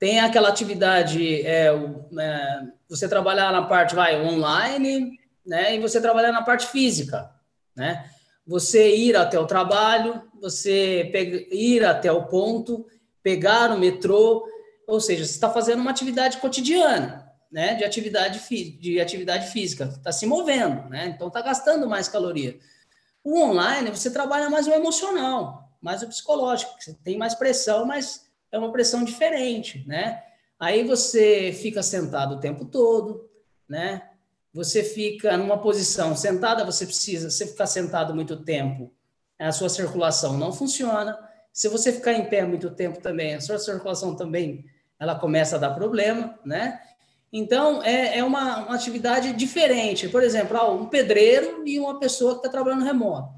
Tem 0.00 0.18
aquela 0.18 0.48
atividade, 0.48 1.46
é, 1.46 1.68
é, 1.68 2.62
você 2.88 3.08
trabalhar 3.08 3.52
na 3.52 3.62
parte 3.62 3.94
vai 3.94 4.20
online, 4.20 5.16
né? 5.46 5.76
E 5.76 5.80
você 5.80 6.00
trabalhar 6.00 6.32
na 6.32 6.42
parte 6.42 6.66
física, 6.66 7.30
né? 7.76 8.10
Você 8.46 8.94
ir 8.94 9.16
até 9.16 9.38
o 9.38 9.46
trabalho, 9.46 10.22
você 10.40 11.10
ir 11.50 11.84
até 11.84 12.12
o 12.12 12.26
ponto, 12.26 12.86
pegar 13.22 13.72
o 13.72 13.78
metrô, 13.78 14.46
ou 14.86 15.00
seja, 15.00 15.24
você 15.24 15.32
está 15.32 15.50
fazendo 15.50 15.80
uma 15.80 15.90
atividade 15.90 16.38
cotidiana, 16.38 17.28
né? 17.50 17.74
De 17.74 17.84
atividade, 17.84 18.40
de 18.78 19.00
atividade 19.00 19.48
física, 19.48 19.84
está 19.84 20.12
se 20.12 20.26
movendo, 20.26 20.88
né? 20.88 21.06
Então 21.06 21.26
está 21.26 21.42
gastando 21.42 21.88
mais 21.88 22.08
caloria. 22.08 22.58
O 23.24 23.40
online 23.40 23.90
você 23.90 24.10
trabalha 24.10 24.48
mais 24.48 24.68
o 24.68 24.72
emocional, 24.72 25.72
mais 25.80 26.02
o 26.02 26.08
psicológico, 26.08 26.76
você 26.78 26.94
tem 27.02 27.18
mais 27.18 27.34
pressão, 27.34 27.84
mas 27.84 28.26
é 28.52 28.58
uma 28.58 28.70
pressão 28.70 29.02
diferente, 29.02 29.84
né? 29.88 30.22
Aí 30.58 30.84
você 30.84 31.52
fica 31.52 31.82
sentado 31.82 32.36
o 32.36 32.40
tempo 32.40 32.64
todo, 32.64 33.28
né? 33.68 34.08
Você 34.56 34.82
fica 34.82 35.36
numa 35.36 35.58
posição 35.58 36.16
sentada, 36.16 36.64
você 36.64 36.86
precisa, 36.86 37.28
se 37.28 37.46
ficar 37.46 37.66
sentado 37.66 38.14
muito 38.14 38.42
tempo, 38.42 38.90
a 39.38 39.52
sua 39.52 39.68
circulação 39.68 40.38
não 40.38 40.50
funciona. 40.50 41.14
Se 41.52 41.68
você 41.68 41.92
ficar 41.92 42.14
em 42.14 42.24
pé 42.24 42.42
muito 42.42 42.70
tempo 42.70 42.98
também, 42.98 43.34
a 43.34 43.40
sua 43.40 43.58
circulação 43.58 44.16
também 44.16 44.64
ela 44.98 45.14
começa 45.14 45.56
a 45.56 45.58
dar 45.58 45.74
problema, 45.74 46.38
né? 46.42 46.80
Então, 47.30 47.82
é, 47.82 48.16
é 48.16 48.24
uma, 48.24 48.64
uma 48.64 48.74
atividade 48.74 49.34
diferente. 49.34 50.08
Por 50.08 50.22
exemplo, 50.22 50.56
ah, 50.56 50.70
um 50.70 50.86
pedreiro 50.86 51.62
e 51.66 51.78
uma 51.78 52.00
pessoa 52.00 52.32
que 52.32 52.38
está 52.38 52.48
trabalhando 52.48 52.84
remoto. 52.84 53.28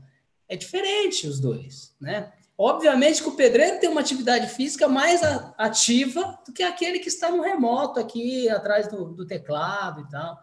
É 0.48 0.54
diferente 0.54 1.26
os 1.26 1.40
dois, 1.40 1.96
né? 2.00 2.32
Obviamente 2.56 3.20
que 3.20 3.28
o 3.28 3.34
pedreiro 3.34 3.80
tem 3.80 3.90
uma 3.90 4.00
atividade 4.00 4.46
física 4.46 4.86
mais 4.86 5.20
ativa 5.56 6.38
do 6.46 6.52
que 6.52 6.62
aquele 6.62 7.00
que 7.00 7.08
está 7.08 7.28
no 7.28 7.42
remoto 7.42 7.98
aqui, 7.98 8.48
atrás 8.48 8.86
do, 8.86 9.06
do 9.14 9.26
teclado 9.26 10.02
e 10.02 10.08
tal. 10.08 10.38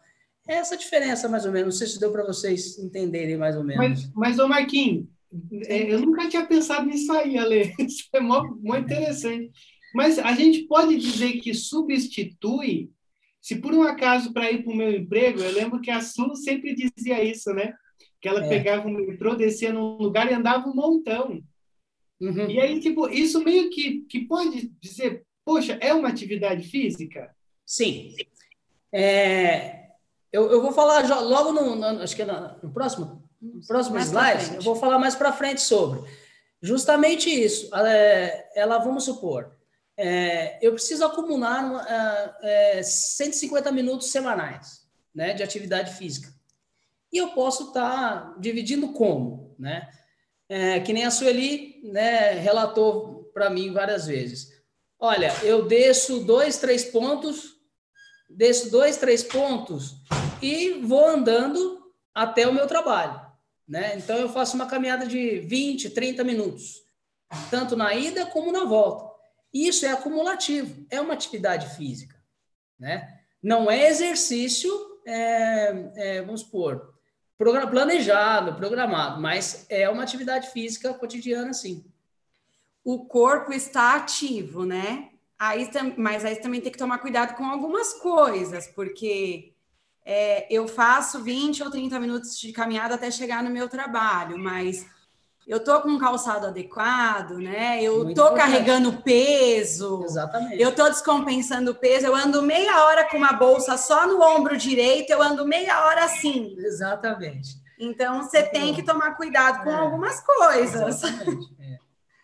É 0.47 0.55
essa 0.55 0.77
diferença, 0.77 1.27
mais 1.27 1.45
ou 1.45 1.51
menos. 1.51 1.73
Não 1.73 1.79
sei 1.79 1.87
se 1.87 1.99
deu 1.99 2.11
para 2.11 2.25
vocês 2.25 2.77
entenderem 2.77 3.37
mais 3.37 3.55
ou 3.55 3.63
menos. 3.63 3.77
Mas, 3.77 4.11
mas 4.13 4.39
ô 4.39 4.47
Marquinhos, 4.47 5.07
é, 5.65 5.91
eu 5.91 5.99
nunca 5.99 6.29
tinha 6.29 6.45
pensado 6.45 6.85
nisso 6.85 7.11
aí, 7.11 7.37
Ale. 7.37 7.73
Isso 7.79 8.07
é 8.13 8.19
muito 8.19 8.77
interessante. 8.77 9.51
Mas 9.93 10.19
a 10.19 10.33
gente 10.33 10.63
pode 10.63 10.97
dizer 10.97 11.39
que 11.39 11.53
substitui, 11.53 12.91
se 13.41 13.55
por 13.55 13.73
um 13.73 13.83
acaso 13.83 14.33
para 14.33 14.51
ir 14.51 14.63
para 14.63 14.73
o 14.73 14.75
meu 14.75 14.91
emprego, 14.91 15.39
eu 15.39 15.51
lembro 15.51 15.81
que 15.81 15.89
a 15.89 16.01
Su 16.01 16.35
sempre 16.35 16.75
dizia 16.75 17.23
isso, 17.23 17.53
né? 17.53 17.73
Que 18.21 18.27
ela 18.27 18.45
é. 18.45 18.49
pegava 18.49 18.87
o 18.87 18.91
metrô, 18.91 19.35
descia 19.35 19.71
num 19.71 19.97
lugar 19.97 20.29
e 20.29 20.33
andava 20.33 20.67
um 20.67 20.75
montão. 20.75 21.41
Uhum. 22.19 22.49
E 22.49 22.59
aí, 22.59 22.79
tipo, 22.79 23.07
isso 23.09 23.43
meio 23.43 23.69
que, 23.69 24.01
que 24.09 24.21
pode 24.21 24.71
dizer, 24.81 25.23
poxa, 25.45 25.77
é 25.81 25.93
uma 25.93 26.09
atividade 26.09 26.67
física? 26.67 27.33
Sim. 27.65 28.13
É, 28.91 29.84
eu, 30.35 30.51
eu 30.51 30.61
vou 30.61 30.73
falar 30.73 31.07
logo 31.21 31.53
no, 31.53 31.75
no 31.77 32.03
acho 32.03 32.13
que 32.13 32.21
é 32.21 32.25
no, 32.25 32.57
no 32.61 32.73
próximo, 32.73 33.23
no 33.41 33.65
próximo 33.65 33.97
slide, 33.99 34.55
eu 34.55 34.61
vou 34.61 34.75
falar 34.75 34.99
mais 34.99 35.15
para 35.15 35.31
frente 35.31 35.61
sobre. 35.61 36.03
Justamente 36.61 37.29
isso. 37.29 37.73
É, 37.73 38.49
ela, 38.53 38.77
vamos 38.79 39.05
supor, 39.05 39.55
é, 39.95 40.59
eu 40.61 40.73
preciso 40.73 41.05
acumular 41.05 42.37
é, 42.43 42.83
150 42.83 43.71
minutos 43.71 44.11
semanais 44.11 44.85
né, 45.13 45.33
de 45.33 45.41
atividade 45.41 45.93
física. 45.93 46.33
E 47.13 47.17
eu 47.17 47.29
posso 47.29 47.69
estar 47.69 48.31
tá 48.31 48.35
dividindo 48.37 48.89
como, 48.91 49.55
né? 49.57 49.89
É, 50.49 50.79
que 50.81 50.91
nem 50.91 51.05
a 51.05 51.11
Sueli 51.11 51.81
né, 51.83 52.31
relatou 52.31 53.31
para 53.33 53.49
mim 53.49 53.71
várias 53.71 54.05
vezes. 54.05 54.49
Olha, 54.99 55.33
eu 55.43 55.65
desço 55.65 56.19
dois, 56.19 56.57
três 56.57 56.83
pontos, 56.83 57.55
desço 58.29 58.69
dois, 58.69 58.97
três 58.97 59.23
pontos 59.23 59.95
e 60.45 60.73
vou 60.73 61.07
andando 61.07 61.91
até 62.13 62.47
o 62.47 62.53
meu 62.53 62.67
trabalho. 62.67 63.19
Né? 63.67 63.97
Então, 63.97 64.15
eu 64.15 64.29
faço 64.29 64.55
uma 64.55 64.67
caminhada 64.67 65.07
de 65.07 65.39
20, 65.39 65.89
30 65.89 66.23
minutos, 66.23 66.83
tanto 67.49 67.75
na 67.75 67.95
ida 67.95 68.27
como 68.27 68.51
na 68.51 68.63
volta. 68.63 69.11
Isso 69.51 69.87
é 69.87 69.91
acumulativo, 69.91 70.85
é 70.91 71.01
uma 71.01 71.15
atividade 71.15 71.75
física. 71.75 72.15
Né? 72.77 73.21
Não 73.41 73.71
é 73.71 73.87
exercício, 73.87 74.71
é, 75.03 75.89
é, 75.95 76.21
vamos 76.21 76.41
supor, 76.41 76.93
planejado, 77.37 78.53
programado, 78.53 79.19
mas 79.19 79.65
é 79.67 79.89
uma 79.89 80.03
atividade 80.03 80.51
física 80.51 80.93
cotidiana, 80.93 81.53
sim. 81.53 81.83
O 82.83 83.05
corpo 83.07 83.51
está 83.51 83.95
ativo, 83.95 84.63
né? 84.63 85.09
Aí, 85.39 85.67
mas 85.97 86.23
aí 86.23 86.35
também 86.35 86.61
tem 86.61 86.71
que 86.71 86.77
tomar 86.77 86.99
cuidado 86.99 87.35
com 87.35 87.45
algumas 87.45 87.93
coisas, 87.95 88.67
porque 88.67 89.54
é, 90.05 90.45
eu 90.53 90.67
faço 90.67 91.23
20 91.23 91.63
ou 91.63 91.71
30 91.71 91.99
minutos 91.99 92.39
de 92.39 92.51
caminhada 92.51 92.93
até 92.93 93.09
chegar 93.09 93.43
no 93.43 93.49
meu 93.49 93.67
trabalho, 93.67 94.37
mas 94.37 94.85
eu 95.47 95.63
tô 95.63 95.81
com 95.81 95.89
um 95.89 95.99
calçado 95.99 96.47
adequado, 96.47 97.37
né? 97.37 97.81
Eu 97.81 98.03
Muito 98.03 98.15
tô 98.15 98.27
importante. 98.27 98.51
carregando 98.51 99.01
peso. 99.01 100.03
Exatamente. 100.03 100.61
Eu 100.61 100.73
tô 100.73 100.87
descompensando 100.89 101.75
peso. 101.75 102.07
Eu 102.07 102.15
ando 102.15 102.41
meia 102.41 102.83
hora 102.85 103.07
com 103.07 103.17
uma 103.17 103.33
bolsa 103.33 103.77
só 103.77 104.07
no 104.07 104.21
ombro 104.21 104.57
direito, 104.57 105.11
eu 105.11 105.21
ando 105.21 105.45
meia 105.45 105.85
hora 105.85 106.05
assim. 106.05 106.55
Exatamente. 106.57 107.63
Então 107.79 108.23
você 108.23 108.43
tem 108.43 108.73
que 108.73 108.81
tomar 108.81 109.15
cuidado 109.15 109.63
com 109.63 109.69
é. 109.69 109.75
algumas 109.75 110.19
coisas. 110.21 111.03
Exatamente. 111.03 111.55
É. 111.59 111.77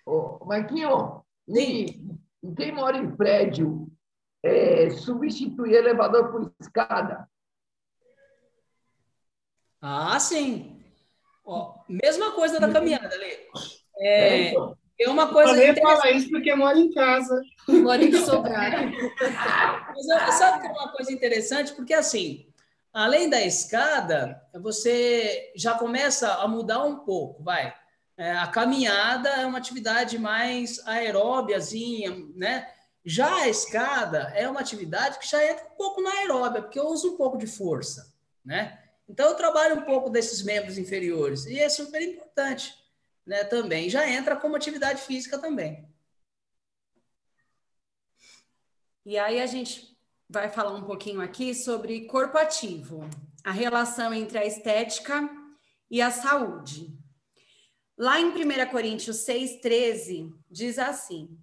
Ô, 0.06 0.44
Marquinho, 0.46 1.24
e, 1.48 2.04
quem 2.56 2.72
mora 2.72 2.98
em 2.98 3.12
prédio 3.12 3.88
é, 4.44 4.90
substituir 4.90 5.76
elevador 5.76 6.32
por 6.32 6.52
escada? 6.60 7.30
Ah, 9.82 10.20
sim. 10.20 10.80
Ó, 11.44 11.74
mesma 11.90 12.32
coisa 12.32 12.60
da 12.60 12.70
caminhada, 12.72 13.16
Lê. 13.16 13.48
É, 13.98 14.30
é, 14.30 14.50
então. 14.50 14.78
é 15.00 15.10
uma 15.10 15.28
coisa. 15.28 15.62
Eu 15.64 15.76
falar 15.76 16.12
isso 16.12 16.30
porque 16.30 16.54
mora 16.54 16.78
em 16.78 16.92
casa. 16.92 17.42
Mora 17.68 18.04
em 18.04 18.14
Sobrado. 18.14 18.92
Mas 19.96 20.36
sabe 20.36 20.62
que 20.62 20.68
é 20.68 20.72
uma 20.72 20.92
coisa 20.92 21.12
interessante? 21.12 21.74
Porque 21.74 21.94
assim, 21.94 22.48
além 22.94 23.30
da 23.30 23.42
escada, 23.42 24.42
você 24.54 25.52
já 25.56 25.74
começa 25.74 26.32
a 26.36 26.48
mudar 26.48 26.84
um 26.84 26.98
pouco, 26.98 27.44
vai. 27.44 27.74
É, 28.18 28.34
a 28.34 28.48
caminhada 28.48 29.30
é 29.30 29.46
uma 29.46 29.58
atividade 29.58 30.20
mais 30.20 30.86
aeróbiazinha, 30.88 32.16
né? 32.36 32.68
Já 33.04 33.34
a 33.34 33.50
escada 33.50 34.32
é 34.36 34.48
uma 34.48 34.60
atividade 34.60 35.18
que 35.18 35.28
já 35.28 35.44
entra 35.44 35.66
um 35.66 35.76
pouco 35.76 36.02
na 36.02 36.12
aeróbia, 36.12 36.62
porque 36.62 36.80
eu 36.80 36.86
uso 36.88 37.14
um 37.14 37.18
pouco 37.18 37.36
de 37.36 37.48
força, 37.48 38.14
né? 38.46 38.78
Então, 39.12 39.28
eu 39.28 39.36
trabalho 39.36 39.76
um 39.76 39.82
pouco 39.82 40.10
desses 40.10 40.42
membros 40.42 40.78
inferiores 40.78 41.46
e 41.46 41.60
é 41.60 41.68
super 41.68 42.02
importante 42.02 42.74
né, 43.26 43.44
também. 43.44 43.90
Já 43.90 44.10
entra 44.10 44.38
como 44.38 44.56
atividade 44.56 45.02
física 45.02 45.38
também. 45.38 45.86
E 49.06 49.18
aí 49.18 49.42
a 49.42 49.46
gente 49.46 49.98
vai 50.30 50.50
falar 50.50 50.74
um 50.74 50.86
pouquinho 50.86 51.20
aqui 51.20 51.54
sobre 51.54 52.06
corpo 52.06 52.38
ativo, 52.38 53.02
a 53.44 53.52
relação 53.52 54.14
entre 54.14 54.38
a 54.38 54.46
estética 54.46 55.30
e 55.90 56.02
a 56.02 56.10
saúde. 56.10 56.98
Lá 57.98 58.18
em 58.18 58.30
1 58.30 58.70
Coríntios 58.72 59.26
6,13, 59.26 60.34
diz 60.50 60.80
assim: 60.80 61.38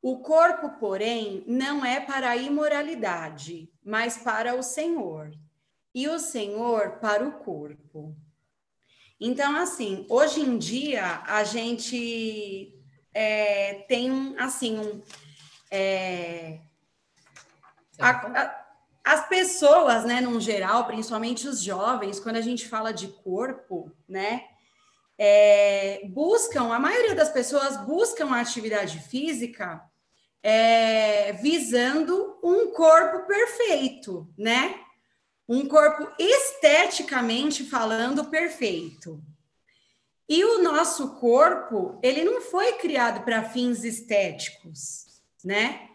O 0.00 0.20
corpo, 0.20 0.78
porém, 0.78 1.44
não 1.46 1.84
é 1.84 2.00
para 2.00 2.30
a 2.30 2.36
imoralidade, 2.38 3.70
mas 3.84 4.16
para 4.16 4.54
o 4.54 4.62
Senhor, 4.62 5.30
e 5.94 6.08
o 6.08 6.18
Senhor 6.18 6.98
para 7.00 7.26
o 7.26 7.32
corpo. 7.32 8.16
Então, 9.20 9.56
assim, 9.56 10.06
hoje 10.08 10.40
em 10.40 10.58
dia 10.58 11.22
a 11.26 11.44
gente 11.44 12.74
é, 13.14 13.84
tem 13.88 14.10
um, 14.10 14.34
assim, 14.38 14.78
um, 14.78 15.02
é, 15.70 16.58
a, 17.98 18.10
a, 18.10 18.66
as 19.04 19.28
pessoas, 19.28 20.04
né, 20.04 20.20
num 20.20 20.40
geral, 20.40 20.86
principalmente 20.86 21.46
os 21.46 21.62
jovens, 21.62 22.18
quando 22.18 22.36
a 22.36 22.40
gente 22.40 22.68
fala 22.68 22.92
de 22.92 23.08
corpo, 23.08 23.92
né, 24.08 24.44
é, 25.18 26.02
buscam, 26.08 26.72
a 26.72 26.78
maioria 26.78 27.14
das 27.14 27.30
pessoas 27.30 27.76
buscam 27.76 28.30
a 28.30 28.40
atividade 28.40 28.98
física 28.98 29.82
é, 30.42 31.32
visando 31.34 32.38
um 32.42 32.72
corpo 32.72 33.26
perfeito, 33.26 34.28
né? 34.36 34.80
Um 35.48 35.66
corpo 35.66 36.08
esteticamente 36.18 37.64
falando 37.64 38.26
perfeito. 38.26 39.22
E 40.28 40.44
o 40.44 40.62
nosso 40.62 41.16
corpo, 41.16 41.98
ele 42.02 42.24
não 42.24 42.40
foi 42.40 42.74
criado 42.74 43.24
para 43.24 43.42
fins 43.42 43.84
estéticos, 43.84 45.20
né? 45.44 45.88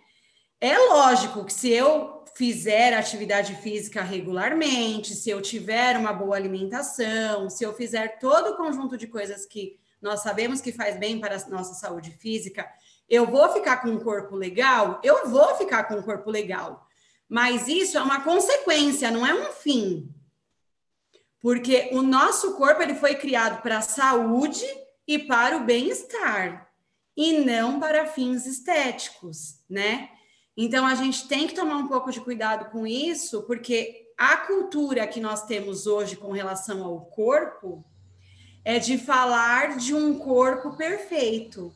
É 0.59 0.77
lógico 0.77 1.45
que 1.45 1.53
se 1.53 1.71
eu 1.71 2.23
fizer 2.35 2.93
atividade 2.93 3.55
física 3.55 4.03
regularmente, 4.03 5.15
se 5.15 5.29
eu 5.29 5.41
tiver 5.41 5.97
uma 5.97 6.13
boa 6.13 6.35
alimentação, 6.35 7.49
se 7.49 7.63
eu 7.63 7.73
fizer 7.73 8.19
todo 8.19 8.51
o 8.51 8.57
conjunto 8.57 8.95
de 8.95 9.07
coisas 9.07 9.45
que 9.45 9.79
nós 9.99 10.21
sabemos 10.21 10.61
que 10.61 10.71
faz 10.71 10.97
bem 10.97 11.19
para 11.19 11.35
a 11.35 11.49
nossa 11.49 11.73
saúde 11.73 12.11
física, 12.11 12.67
eu 13.09 13.25
vou 13.25 13.51
ficar 13.53 13.77
com 13.77 13.89
um 13.89 13.99
corpo 13.99 14.35
legal? 14.35 15.01
Eu 15.03 15.29
vou 15.29 15.55
ficar 15.55 15.85
com 15.85 15.95
um 15.95 16.03
corpo 16.03 16.29
legal. 16.29 16.86
Mas 17.29 17.67
isso 17.67 17.97
é 17.97 18.01
uma 18.01 18.21
consequência, 18.21 19.11
não 19.11 19.25
é 19.25 19.33
um 19.33 19.51
fim. 19.51 20.09
Porque 21.41 21.89
o 21.91 22.01
nosso 22.01 22.55
corpo 22.55 22.81
ele 22.81 22.95
foi 22.95 23.15
criado 23.15 23.61
para 23.61 23.79
a 23.79 23.81
saúde 23.81 24.65
e 25.07 25.19
para 25.19 25.57
o 25.57 25.63
bem-estar, 25.63 26.69
e 27.15 27.39
não 27.39 27.79
para 27.79 28.05
fins 28.05 28.45
estéticos, 28.45 29.59
né? 29.69 30.09
Então 30.55 30.85
a 30.85 30.95
gente 30.95 31.27
tem 31.27 31.47
que 31.47 31.53
tomar 31.53 31.77
um 31.77 31.87
pouco 31.87 32.11
de 32.11 32.19
cuidado 32.19 32.71
com 32.71 32.85
isso, 32.85 33.43
porque 33.43 34.07
a 34.17 34.37
cultura 34.37 35.05
que 35.05 35.19
nós 35.19 35.45
temos 35.45 35.85
hoje 35.85 36.15
com 36.15 36.31
relação 36.31 36.83
ao 36.83 37.05
corpo 37.05 37.85
é 38.65 38.79
de 38.79 38.97
falar 38.97 39.77
de 39.77 39.93
um 39.93 40.17
corpo 40.17 40.75
perfeito. 40.75 41.73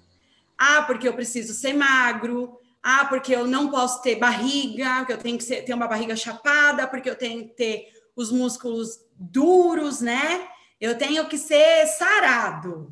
Ah, 0.57 0.81
porque 0.81 1.07
eu 1.07 1.13
preciso 1.13 1.53
ser 1.53 1.73
magro, 1.73 2.59
ah, 2.83 3.05
porque 3.05 3.35
eu 3.35 3.45
não 3.45 3.69
posso 3.69 4.01
ter 4.01 4.15
barriga, 4.15 5.05
que 5.05 5.13
eu 5.13 5.17
tenho 5.17 5.37
que 5.37 5.43
ser, 5.43 5.63
ter 5.63 5.73
uma 5.73 5.87
barriga 5.87 6.15
chapada, 6.15 6.87
porque 6.87 7.09
eu 7.09 7.15
tenho 7.15 7.47
que 7.47 7.55
ter 7.55 7.87
os 8.15 8.31
músculos 8.31 8.99
duros, 9.15 10.01
né? 10.01 10.47
Eu 10.79 10.97
tenho 10.97 11.27
que 11.27 11.37
ser 11.37 11.85
sarado. 11.87 12.91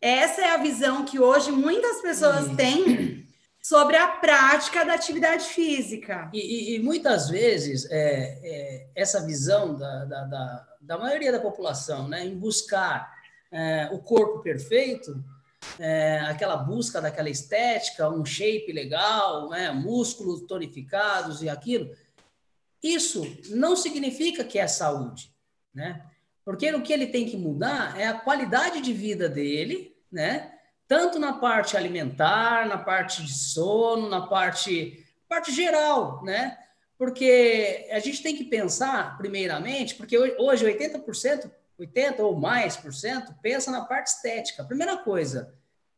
Essa 0.00 0.42
é 0.42 0.50
a 0.50 0.56
visão 0.56 1.04
que 1.04 1.18
hoje 1.18 1.50
muitas 1.50 2.00
pessoas 2.00 2.46
Isso. 2.46 2.56
têm 2.56 3.26
sobre 3.62 3.96
a 3.96 4.08
prática 4.08 4.84
da 4.84 4.94
atividade 4.94 5.44
física. 5.44 6.30
E, 6.32 6.38
e, 6.38 6.76
e 6.76 6.78
muitas 6.82 7.28
vezes 7.28 7.86
é, 7.90 8.38
é, 8.42 8.86
essa 8.94 9.24
visão 9.24 9.76
da, 9.76 10.04
da, 10.04 10.24
da, 10.24 10.68
da, 10.80 10.98
maioria 10.98 11.30
da 11.30 11.40
população 11.40 12.08
né, 12.08 12.24
em 12.24 12.36
buscar 12.36 13.12
é, 13.52 13.88
o 13.92 13.98
corpo 13.98 14.40
perfeito 14.40 15.22
é, 15.78 16.20
aquela 16.20 16.56
busca 16.56 17.00
daquela 17.00 17.30
estética, 17.30 18.08
um 18.08 18.24
shape 18.24 18.72
legal, 18.72 19.48
né, 19.48 19.70
músculos 19.70 20.42
tonificados 20.42 21.42
e 21.42 21.48
aquilo, 21.48 21.90
isso 22.82 23.24
não 23.50 23.74
significa 23.76 24.44
que 24.44 24.58
é 24.58 24.66
saúde, 24.66 25.32
né? 25.74 26.04
Porque 26.44 26.72
o 26.72 26.82
que 26.82 26.92
ele 26.92 27.08
tem 27.08 27.28
que 27.28 27.36
mudar 27.36 27.98
é 28.00 28.06
a 28.06 28.18
qualidade 28.18 28.80
de 28.80 28.92
vida 28.92 29.28
dele, 29.28 29.94
né? 30.10 30.54
Tanto 30.86 31.18
na 31.18 31.34
parte 31.34 31.76
alimentar, 31.76 32.66
na 32.66 32.78
parte 32.78 33.22
de 33.22 33.32
sono, 33.32 34.08
na 34.08 34.26
parte, 34.26 35.04
parte 35.28 35.52
geral, 35.52 36.24
né? 36.24 36.56
Porque 36.96 37.86
a 37.92 37.98
gente 37.98 38.22
tem 38.22 38.34
que 38.34 38.44
pensar, 38.44 39.18
primeiramente, 39.18 39.94
porque 39.94 40.16
hoje 40.16 40.64
80%, 40.64 41.50
80 41.78 42.22
ou 42.22 42.36
mais 42.36 42.76
por 42.76 42.92
cento, 42.92 43.34
pensa 43.40 43.70
na 43.70 43.84
parte 43.84 44.08
estética. 44.08 44.64
Primeira 44.64 44.96
coisa, 44.98 45.54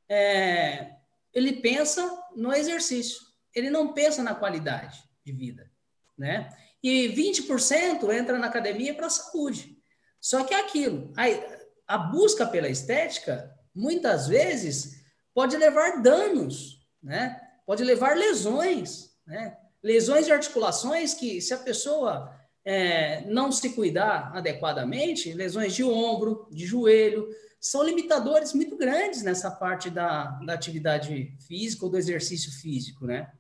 é, 0.09 0.97
ele 1.33 1.55
pensa 1.55 2.23
no 2.37 2.53
exercício, 2.53 3.21
ele 3.55 3.71
não 3.71 3.93
pensa 3.93 4.23
na 4.23 4.35
qualidade 4.35 5.03
de 5.25 5.33
vida, 5.33 5.71
né? 6.19 6.51
E 6.83 7.09
20% 7.09 8.13
entra 8.13 8.39
na 8.39 8.47
academia 8.47 8.95
para 8.95 9.11
saúde. 9.11 9.79
Só 10.21 10.45
que 10.45 10.55
é 10.55 10.61
aquilo, 10.61 11.13
a, 11.17 11.95
a 11.95 11.99
busca 11.99 12.47
pela 12.47 12.69
estética, 12.69 13.55
muitas 13.75 14.29
vezes, 14.29 15.03
pode 15.35 15.57
levar 15.57 16.03
danos, 16.03 16.87
né? 17.03 17.41
Pode 17.67 17.85
levar 17.85 18.17
lesões, 18.17 19.11
né? 19.27 19.57
Lesões 19.83 20.27
de 20.27 20.33
articulações 20.33 21.15
que, 21.15 21.41
se 21.41 21.55
a 21.55 21.59
pessoa 21.59 22.39
é, 22.65 23.25
não 23.27 23.51
se 23.51 23.71
cuidar 23.71 24.33
adequadamente, 24.35 25.33
lesões 25.33 25.75
de 25.75 25.83
ombro, 25.83 26.47
de 26.51 26.67
joelho, 26.67 27.29
são 27.61 27.83
limitadores 27.83 28.55
muito 28.55 28.77
grandes 28.77 29.23
nessa 29.23 29.51
parte 29.51 29.91
da, 29.91 30.25
da 30.45 30.55
atividade 30.55 31.37
física 31.47 31.85
ou 31.85 31.91
do 31.91 31.99
exercício 31.99 32.51
físico, 32.53 33.07
né? 33.07 33.31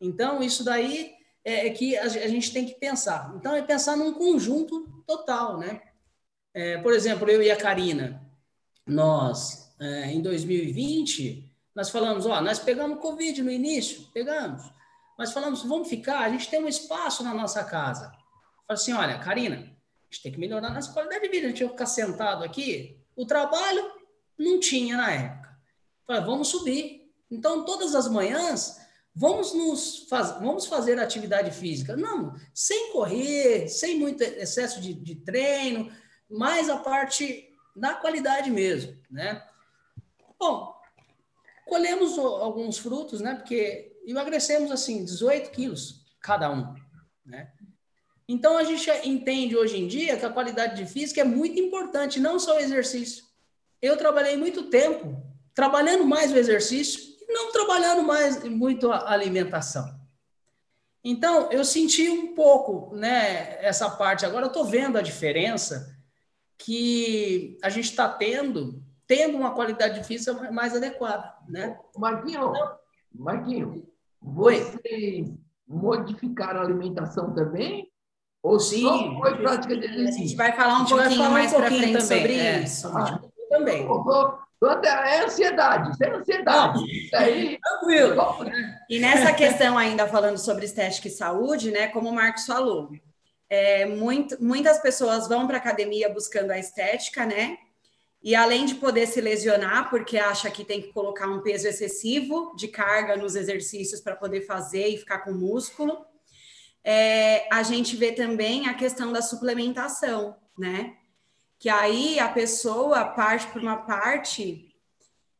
Então, 0.00 0.42
isso 0.42 0.64
daí 0.64 1.12
é, 1.44 1.68
é 1.68 1.70
que 1.70 1.96
a, 1.96 2.08
gente 2.08 2.52
tem 2.52 2.66
que 2.66 2.74
pensar. 2.74 3.32
Então, 3.36 3.54
é 3.54 3.62
pensar 3.62 3.96
num 3.96 4.12
conjunto 4.12 5.04
total, 5.06 5.58
né? 5.58 5.80
É, 6.52 6.78
por 6.78 6.92
exemplo, 6.92 7.30
eu 7.30 7.40
e 7.40 7.50
a 7.50 7.56
Karina, 7.56 8.20
nós, 8.84 9.72
é, 9.80 10.10
em 10.10 10.20
2020, 10.20 11.48
nós 11.74 11.88
falamos, 11.88 12.26
ó, 12.26 12.40
nós 12.40 12.58
pegamos 12.58 13.00
Covid 13.00 13.42
no 13.42 13.50
início, 13.50 14.08
pegamos, 14.12 14.62
mas 15.16 15.32
falamos, 15.32 15.62
vamos 15.62 15.88
ficar, 15.88 16.20
a 16.20 16.28
gente 16.28 16.50
tem 16.50 16.62
um 16.62 16.68
espaço 16.68 17.22
na 17.22 17.32
nossa 17.32 17.62
casa. 17.64 18.12
Assim, 18.72 18.92
olha, 18.92 19.18
Karina, 19.18 19.56
a 19.56 20.04
gente 20.10 20.22
tem 20.22 20.32
que 20.32 20.38
melhorar 20.38 20.70
nossa 20.70 20.92
qualidade 20.92 21.22
de 21.22 21.28
vida, 21.28 21.46
a 21.46 21.50
gente 21.50 21.62
vai 21.62 21.72
ficar 21.72 21.86
sentado 21.86 22.44
aqui, 22.44 23.00
o 23.16 23.26
trabalho 23.26 23.92
não 24.38 24.60
tinha 24.60 24.96
na 24.96 25.10
época. 25.10 25.58
Falei, 26.06 26.22
vamos 26.22 26.48
subir. 26.48 27.12
Então, 27.30 27.64
todas 27.64 27.94
as 27.94 28.08
manhãs, 28.08 28.80
vamos 29.14 29.54
nos 29.54 30.06
faz, 30.08 30.32
vamos 30.32 30.66
fazer 30.66 30.98
atividade 30.98 31.50
física. 31.50 31.96
Não, 31.96 32.34
sem 32.54 32.92
correr, 32.92 33.68
sem 33.68 33.98
muito 33.98 34.22
excesso 34.22 34.80
de, 34.80 34.92
de 34.92 35.16
treino, 35.16 35.90
mais 36.28 36.68
a 36.68 36.78
parte 36.78 37.48
da 37.74 37.94
qualidade 37.94 38.50
mesmo, 38.50 38.96
né? 39.10 39.42
Bom, 40.38 40.74
colhemos 41.66 42.18
alguns 42.18 42.78
frutos, 42.78 43.20
né? 43.20 43.34
Porque 43.34 43.98
emagrecemos 44.06 44.70
assim 44.70 45.04
18 45.04 45.50
quilos 45.50 46.04
cada 46.20 46.50
um, 46.50 46.74
né? 47.24 47.52
Então 48.32 48.56
a 48.56 48.64
gente 48.64 48.90
entende 49.06 49.54
hoje 49.54 49.78
em 49.78 49.86
dia 49.86 50.16
que 50.16 50.24
a 50.24 50.32
qualidade 50.32 50.82
de 50.82 50.90
física 50.90 51.20
é 51.20 51.24
muito 51.24 51.60
importante, 51.60 52.18
não 52.18 52.38
só 52.38 52.56
o 52.56 52.60
exercício. 52.60 53.24
Eu 53.80 53.94
trabalhei 53.94 54.38
muito 54.38 54.70
tempo 54.70 55.22
trabalhando 55.54 56.06
mais 56.06 56.32
o 56.32 56.38
exercício 56.38 56.98
e 57.20 57.30
não 57.30 57.52
trabalhando 57.52 58.02
mais 58.02 58.42
muito 58.44 58.90
a 58.90 59.12
alimentação. 59.12 60.00
Então 61.04 61.52
eu 61.52 61.62
senti 61.62 62.08
um 62.08 62.34
pouco, 62.34 62.96
né, 62.96 63.62
essa 63.62 63.90
parte. 63.90 64.24
Agora 64.24 64.46
eu 64.46 64.48
estou 64.48 64.64
vendo 64.64 64.96
a 64.96 65.02
diferença 65.02 65.94
que 66.56 67.58
a 67.62 67.68
gente 67.68 67.90
está 67.90 68.08
tendo, 68.08 68.82
tendo 69.06 69.36
uma 69.36 69.54
qualidade 69.54 70.00
de 70.00 70.06
física 70.06 70.50
mais 70.50 70.74
adequada, 70.74 71.34
né? 71.46 71.78
Marquinho, 71.98 72.50
Marquinho, 73.12 73.86
vocês 74.22 75.30
modificaram 75.68 76.60
a 76.60 76.64
alimentação 76.64 77.34
também? 77.34 77.91
Ou 78.42 78.58
sim, 78.58 78.84
prática 79.20 79.76
de 79.76 79.86
exercício. 79.86 80.08
A 80.08 80.26
gente 80.26 80.36
vai 80.36 80.52
falar 80.52 80.78
um 80.80 80.84
pouquinho 80.84 81.16
falar 81.16 81.30
mais 81.30 81.52
um 81.52 81.56
para 81.56 81.66
frente 81.68 81.98
também, 81.98 82.00
sobre 82.00 82.40
é. 82.40 82.60
isso. 82.60 82.88
Ah, 82.88 83.20
também. 83.48 83.86
É 85.04 85.24
ansiedade, 85.24 85.90
isso 85.90 86.04
é 86.04 86.10
ansiedade. 86.10 87.04
Isso 87.04 87.16
aí, 87.16 87.58
tranquilo. 87.60 88.16
E 88.88 88.98
nessa 88.98 89.32
questão 89.32 89.76
ainda 89.78 90.06
falando 90.06 90.38
sobre 90.38 90.64
estética 90.64 91.08
e 91.08 91.10
saúde, 91.10 91.70
né? 91.70 91.88
Como 91.88 92.08
o 92.08 92.14
Marcos 92.14 92.46
falou, 92.46 92.90
é, 93.48 93.86
muito, 93.86 94.42
muitas 94.42 94.78
pessoas 94.80 95.28
vão 95.28 95.46
para 95.46 95.56
a 95.56 95.60
academia 95.60 96.08
buscando 96.08 96.50
a 96.50 96.58
estética, 96.58 97.26
né? 97.26 97.58
E 98.22 98.36
além 98.36 98.64
de 98.64 98.76
poder 98.76 99.06
se 99.06 99.20
lesionar, 99.20 99.90
porque 99.90 100.16
acha 100.16 100.48
que 100.48 100.64
tem 100.64 100.80
que 100.80 100.92
colocar 100.92 101.26
um 101.26 101.42
peso 101.42 101.66
excessivo 101.66 102.54
de 102.56 102.68
carga 102.68 103.16
nos 103.16 103.34
exercícios 103.34 104.00
para 104.00 104.14
poder 104.14 104.42
fazer 104.42 104.86
e 104.86 104.96
ficar 104.96 105.18
com 105.18 105.32
músculo, 105.32 106.06
é, 106.84 107.46
a 107.52 107.62
gente 107.62 107.96
vê 107.96 108.12
também 108.12 108.68
a 108.68 108.74
questão 108.74 109.12
da 109.12 109.22
suplementação, 109.22 110.36
né? 110.58 110.94
Que 111.58 111.68
aí 111.68 112.18
a 112.18 112.28
pessoa 112.28 113.04
parte 113.04 113.46
por 113.48 113.62
uma 113.62 113.76
parte 113.76 114.68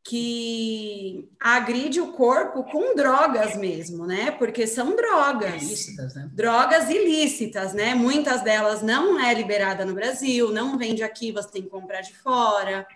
que 0.05 1.31
agride 1.39 2.01
o 2.01 2.13
corpo 2.13 2.65
com 2.65 2.95
drogas 2.95 3.57
mesmo, 3.57 4.07
né? 4.07 4.33
Porque 4.33 4.67
são 4.67 4.97
drogas. 4.97 5.63
Ilícitas, 5.63 6.15
né? 6.15 6.31
Drogas 6.33 6.91
ilícitas, 6.91 7.73
né? 7.73 7.95
Muitas 7.95 8.43
delas 8.43 8.83
não 8.83 9.19
é 9.21 9.33
liberada 9.33 9.85
no 9.85 9.95
Brasil, 9.95 10.51
não 10.51 10.77
vende 10.77 11.03
aqui, 11.03 11.31
você 11.31 11.51
tem 11.51 11.63
que 11.63 11.69
comprar 11.69 12.01
de 12.01 12.15
fora. 12.15 12.87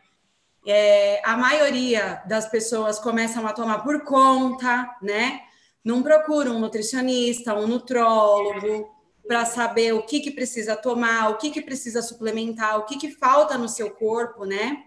É, 0.67 1.21
a 1.25 1.37
maioria 1.37 2.23
das 2.27 2.49
pessoas 2.49 2.99
começam 2.99 3.47
a 3.47 3.53
tomar 3.53 3.79
por 3.85 4.05
conta, 4.05 4.97
né? 5.01 5.43
Não 5.87 6.03
procuram 6.03 6.57
um 6.57 6.59
nutricionista, 6.59 7.55
um 7.55 7.69
nutrólogo, 7.69 8.91
para 9.25 9.45
saber 9.45 9.95
o 9.95 10.03
que, 10.03 10.19
que 10.19 10.33
precisa 10.33 10.75
tomar, 10.75 11.31
o 11.31 11.37
que, 11.37 11.49
que 11.49 11.63
precisa 11.63 12.03
suplementar, 12.03 12.77
o 12.77 12.87
que, 12.87 12.99
que 12.99 13.09
falta 13.09 13.57
no 13.57 13.69
seu 13.69 13.91
corpo, 13.91 14.45
né? 14.45 14.83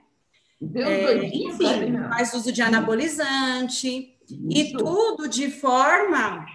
É, 0.76 1.14
enfim, 1.26 1.98
faz 2.10 2.34
uso 2.34 2.52
de 2.52 2.62
anabolizante 2.62 4.18
e 4.50 4.74
tudo 4.74 5.30
de 5.30 5.50
forma 5.50 6.46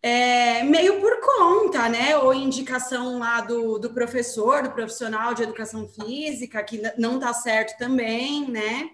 é, 0.00 0.62
meio 0.62 1.00
por 1.00 1.20
conta, 1.20 1.88
né? 1.88 2.16
Ou 2.16 2.32
indicação 2.32 3.18
lá 3.18 3.40
do, 3.40 3.76
do 3.76 3.90
professor, 3.90 4.62
do 4.62 4.70
profissional 4.70 5.34
de 5.34 5.42
educação 5.42 5.88
física, 5.88 6.62
que 6.62 6.80
não 6.96 7.18
tá 7.18 7.32
certo 7.32 7.76
também, 7.76 8.48
né? 8.48 8.88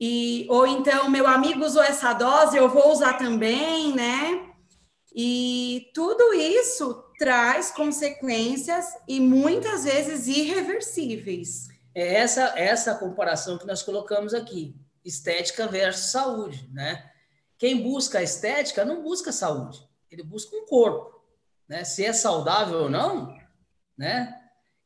E, 0.00 0.46
ou 0.50 0.66
então, 0.66 1.08
meu 1.08 1.26
amigo 1.26 1.64
usou 1.64 1.82
essa 1.82 2.12
dose, 2.12 2.56
eu 2.56 2.68
vou 2.68 2.92
usar 2.92 3.14
também, 3.14 3.94
né? 3.94 4.52
E 5.14 5.90
tudo 5.94 6.34
isso 6.34 7.04
traz 7.18 7.70
consequências 7.70 8.86
e 9.08 9.18
muitas 9.18 9.84
vezes 9.84 10.26
irreversíveis 10.26 11.68
é 11.96 12.16
essa, 12.16 12.52
essa 12.58 12.94
comparação 12.94 13.56
que 13.56 13.66
nós 13.66 13.82
colocamos 13.82 14.34
aqui, 14.34 14.76
estética 15.02 15.66
versus 15.66 16.10
saúde, 16.10 16.68
né? 16.70 17.10
Quem 17.56 17.82
busca 17.82 18.18
a 18.18 18.22
estética 18.22 18.84
não 18.84 19.02
busca 19.02 19.32
saúde, 19.32 19.78
ele 20.10 20.22
busca 20.22 20.54
um 20.54 20.66
corpo, 20.66 21.24
né? 21.66 21.84
Se 21.84 22.04
é 22.04 22.12
saudável 22.12 22.80
ou 22.80 22.90
não, 22.90 23.34
né? 23.96 24.38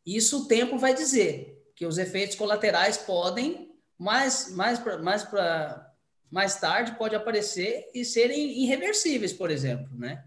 Isso 0.07 0.45
o 0.45 0.47
tempo 0.47 0.79
vai 0.79 0.95
dizer, 0.95 1.61
que 1.75 1.85
os 1.85 1.99
efeitos 1.99 2.37
colaterais 2.37 2.97
podem 2.97 3.70
mais 4.01 4.51
mais 4.53 4.79
para 4.79 4.97
mais 4.97 5.23
para 5.23 5.93
mais 6.31 6.57
tarde 6.57 6.97
pode 6.97 7.15
aparecer 7.15 7.91
e 7.93 8.03
serem 8.03 8.63
irreversíveis, 8.63 9.33
por 9.33 9.51
exemplo, 9.51 9.91
né? 9.93 10.25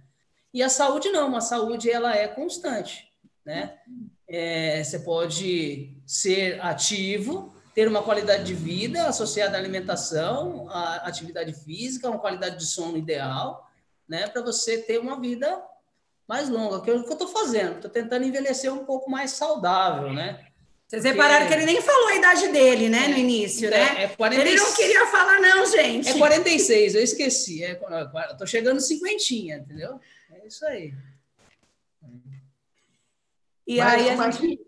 E 0.53 0.62
a 0.62 0.69
saúde 0.69 1.09
não, 1.09 1.36
a 1.36 1.41
saúde 1.41 1.89
ela 1.89 2.15
é 2.15 2.27
constante, 2.27 3.12
né? 3.43 3.79
É, 4.27 4.83
você 4.83 4.99
pode 4.99 5.97
ser 6.05 6.62
ativo, 6.62 7.51
ter 7.73 7.88
uma 7.88 8.03
qualidade 8.03 8.43
de 8.43 8.53
vida 8.53 9.07
associada 9.07 9.57
à 9.57 9.59
alimentação, 9.59 10.69
à 10.69 11.07
atividade 11.07 11.53
física, 11.53 12.09
uma 12.09 12.19
qualidade 12.19 12.57
de 12.57 12.65
sono 12.67 12.95
ideal, 12.95 13.67
né? 14.07 14.27
Para 14.27 14.43
você 14.43 14.83
ter 14.83 14.99
uma 14.99 15.19
vida 15.19 15.63
mais 16.27 16.47
longa, 16.47 16.81
que 16.81 16.91
é 16.91 16.93
o 16.93 17.03
que 17.03 17.09
eu 17.09 17.13
estou 17.13 17.27
fazendo. 17.27 17.77
Estou 17.77 17.89
tentando 17.89 18.25
envelhecer 18.25 18.71
um 18.71 18.86
pouco 18.86 19.09
mais 19.09 19.31
saudável, 19.31 20.13
né? 20.13 20.52
Vocês 20.87 21.03
repararam 21.03 21.47
que 21.47 21.53
ele 21.53 21.65
nem 21.65 21.81
falou 21.81 22.09
a 22.09 22.15
idade 22.15 22.49
dele, 22.49 22.87
né, 22.87 23.07
no 23.07 23.17
início, 23.17 23.69
né? 23.69 24.03
É 24.03 24.07
46... 24.09 24.47
Ele 24.47 24.61
não 24.61 24.75
queria 24.75 25.05
falar, 25.07 25.39
não, 25.39 25.65
gente. 25.65 26.09
É 26.09 26.17
46, 26.17 26.95
eu 26.95 27.01
esqueci. 27.01 27.63
É, 27.63 27.79
tô 28.37 28.45
chegando 28.45 28.79
cinquentinha, 28.79 29.57
entendeu? 29.57 29.99
É 30.31 30.47
isso 30.47 30.65
aí. 30.65 30.93
E 33.65 33.77
mas, 33.77 33.93
aí 33.93 34.09
a 34.09 34.15
mas 34.15 34.37
gente... 34.37 34.61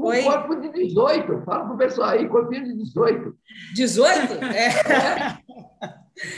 Um 0.00 0.06
Oi? 0.06 0.22
corpo 0.22 0.54
de 0.54 0.68
18, 0.70 1.42
fala 1.44 1.66
pro 1.66 1.76
pessoal 1.76 2.10
aí, 2.10 2.28
corpinho 2.28 2.64
de 2.64 2.74
18. 2.74 3.36
18? 3.74 4.44
É. 4.44 4.68
é. 4.68 5.38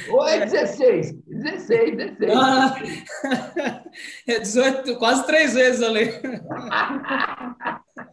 Ou 0.11 0.27
é 0.27 0.47
16? 0.47 1.13
16, 1.27 1.97
16. 1.97 2.33
Ah, 2.35 2.75
é 4.27 4.39
18, 4.39 4.97
quase 4.97 5.27
três 5.27 5.55
vezes 5.55 5.83
ali. 5.83 6.11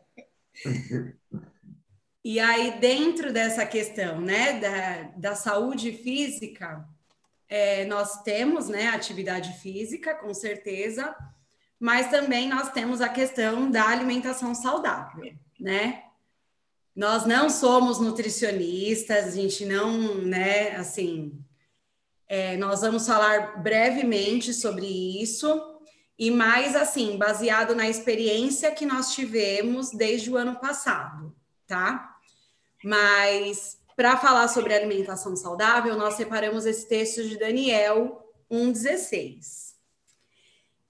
E 2.23 2.39
aí, 2.39 2.77
dentro 2.79 3.31
dessa 3.31 3.65
questão 3.65 4.19
né, 4.19 4.59
da, 4.59 5.03
da 5.15 5.35
saúde 5.35 5.93
física, 5.93 6.85
é, 7.47 7.85
nós 7.85 8.21
temos 8.23 8.67
né, 8.67 8.89
atividade 8.89 9.57
física, 9.59 10.13
com 10.15 10.33
certeza, 10.33 11.15
mas 11.79 12.09
também 12.09 12.49
nós 12.49 12.71
temos 12.71 12.99
a 12.99 13.07
questão 13.07 13.71
da 13.71 13.87
alimentação 13.87 14.53
saudável, 14.53 15.33
né? 15.59 16.03
Nós 16.95 17.25
não 17.25 17.49
somos 17.49 17.99
nutricionistas, 17.99 19.27
a 19.27 19.31
gente 19.31 19.65
não, 19.65 20.15
né, 20.15 20.75
assim, 20.75 21.39
é, 22.27 22.57
nós 22.57 22.81
vamos 22.81 23.05
falar 23.05 23.61
brevemente 23.61 24.53
sobre 24.53 24.85
isso 25.21 25.76
e 26.17 26.31
mais 26.31 26.75
assim, 26.75 27.17
baseado 27.17 27.75
na 27.75 27.87
experiência 27.87 28.71
que 28.71 28.85
nós 28.85 29.13
tivemos 29.13 29.91
desde 29.91 30.31
o 30.31 30.37
ano 30.37 30.55
passado, 30.55 31.35
tá? 31.67 32.17
Mas 32.83 33.77
para 33.95 34.17
falar 34.17 34.47
sobre 34.47 34.73
alimentação 34.73 35.35
saudável, 35.35 35.95
nós 35.95 36.15
separamos 36.15 36.65
esse 36.65 36.87
texto 36.87 37.27
de 37.27 37.37
Daniel 37.37 38.31
1,16. 38.51 39.75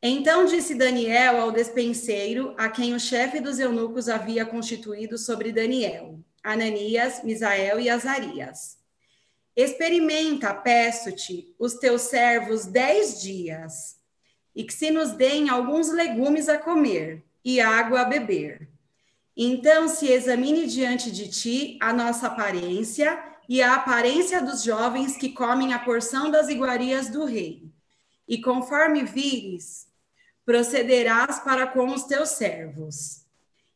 Então 0.01 0.45
disse 0.45 0.75
Daniel 0.75 1.41
ao 1.41 1.51
despenseiro, 1.51 2.53
a 2.57 2.69
quem 2.69 2.93
o 2.93 2.99
chefe 2.99 3.39
dos 3.39 3.59
eunucos 3.59 4.07
havia 4.07 4.45
constituído 4.45 5.17
sobre 5.17 5.51
Daniel, 5.51 6.19
Ananias, 6.43 7.23
Misael 7.23 7.79
e 7.79 7.89
Azarias. 7.89 8.77
Experimenta, 9.55 10.53
peço-te, 10.53 11.55
os 11.57 11.73
teus 11.75 12.03
servos 12.03 12.65
dez 12.65 13.21
dias, 13.21 13.96
e 14.57 14.63
que 14.63 14.73
se 14.73 14.89
nos 14.89 15.11
deem 15.11 15.49
alguns 15.49 15.89
legumes 15.89 16.49
a 16.49 16.57
comer 16.57 17.23
e 17.45 17.61
água 17.61 18.01
a 18.01 18.05
beber. 18.05 18.67
Então 19.37 19.87
se 19.87 20.07
examine 20.11 20.65
diante 20.65 21.11
de 21.11 21.29
ti 21.29 21.77
a 21.79 21.93
nossa 21.93 22.25
aparência 22.25 23.23
e 23.47 23.61
a 23.61 23.75
aparência 23.75 24.41
dos 24.41 24.63
jovens 24.63 25.15
que 25.15 25.29
comem 25.29 25.73
a 25.73 25.79
porção 25.79 26.31
das 26.31 26.49
iguarias 26.49 27.07
do 27.07 27.23
rei. 27.23 27.71
E 28.27 28.41
conforme 28.41 29.03
vires, 29.03 29.85
procederás 30.43 31.37
para 31.37 31.67
com 31.67 31.93
os 31.93 32.05
teus 32.05 32.29
servos. 32.29 33.27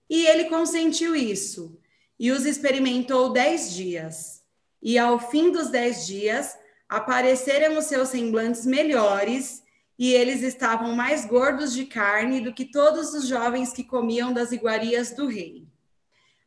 E 0.10 0.26
ele 0.26 0.46
consentiu 0.46 1.16
isso, 1.16 1.80
e 2.20 2.32
os 2.32 2.44
experimentou 2.44 3.32
dez 3.32 3.72
dias. 3.72 4.42
E 4.82 4.98
ao 4.98 5.20
fim 5.20 5.52
dos 5.52 5.70
dez 5.70 6.08
dias, 6.08 6.58
apareceram 6.90 7.78
os 7.78 7.86
seus 7.86 8.10
semblantes 8.10 8.66
melhores, 8.66 9.61
e 10.02 10.16
eles 10.16 10.42
estavam 10.42 10.96
mais 10.96 11.28
gordos 11.28 11.72
de 11.72 11.86
carne 11.86 12.42
do 12.42 12.52
que 12.52 12.66
todos 12.66 13.14
os 13.14 13.28
jovens 13.28 13.72
que 13.72 13.84
comiam 13.84 14.34
das 14.34 14.52
iguarias 14.52 15.12
do 15.12 15.28
rei. 15.28 15.68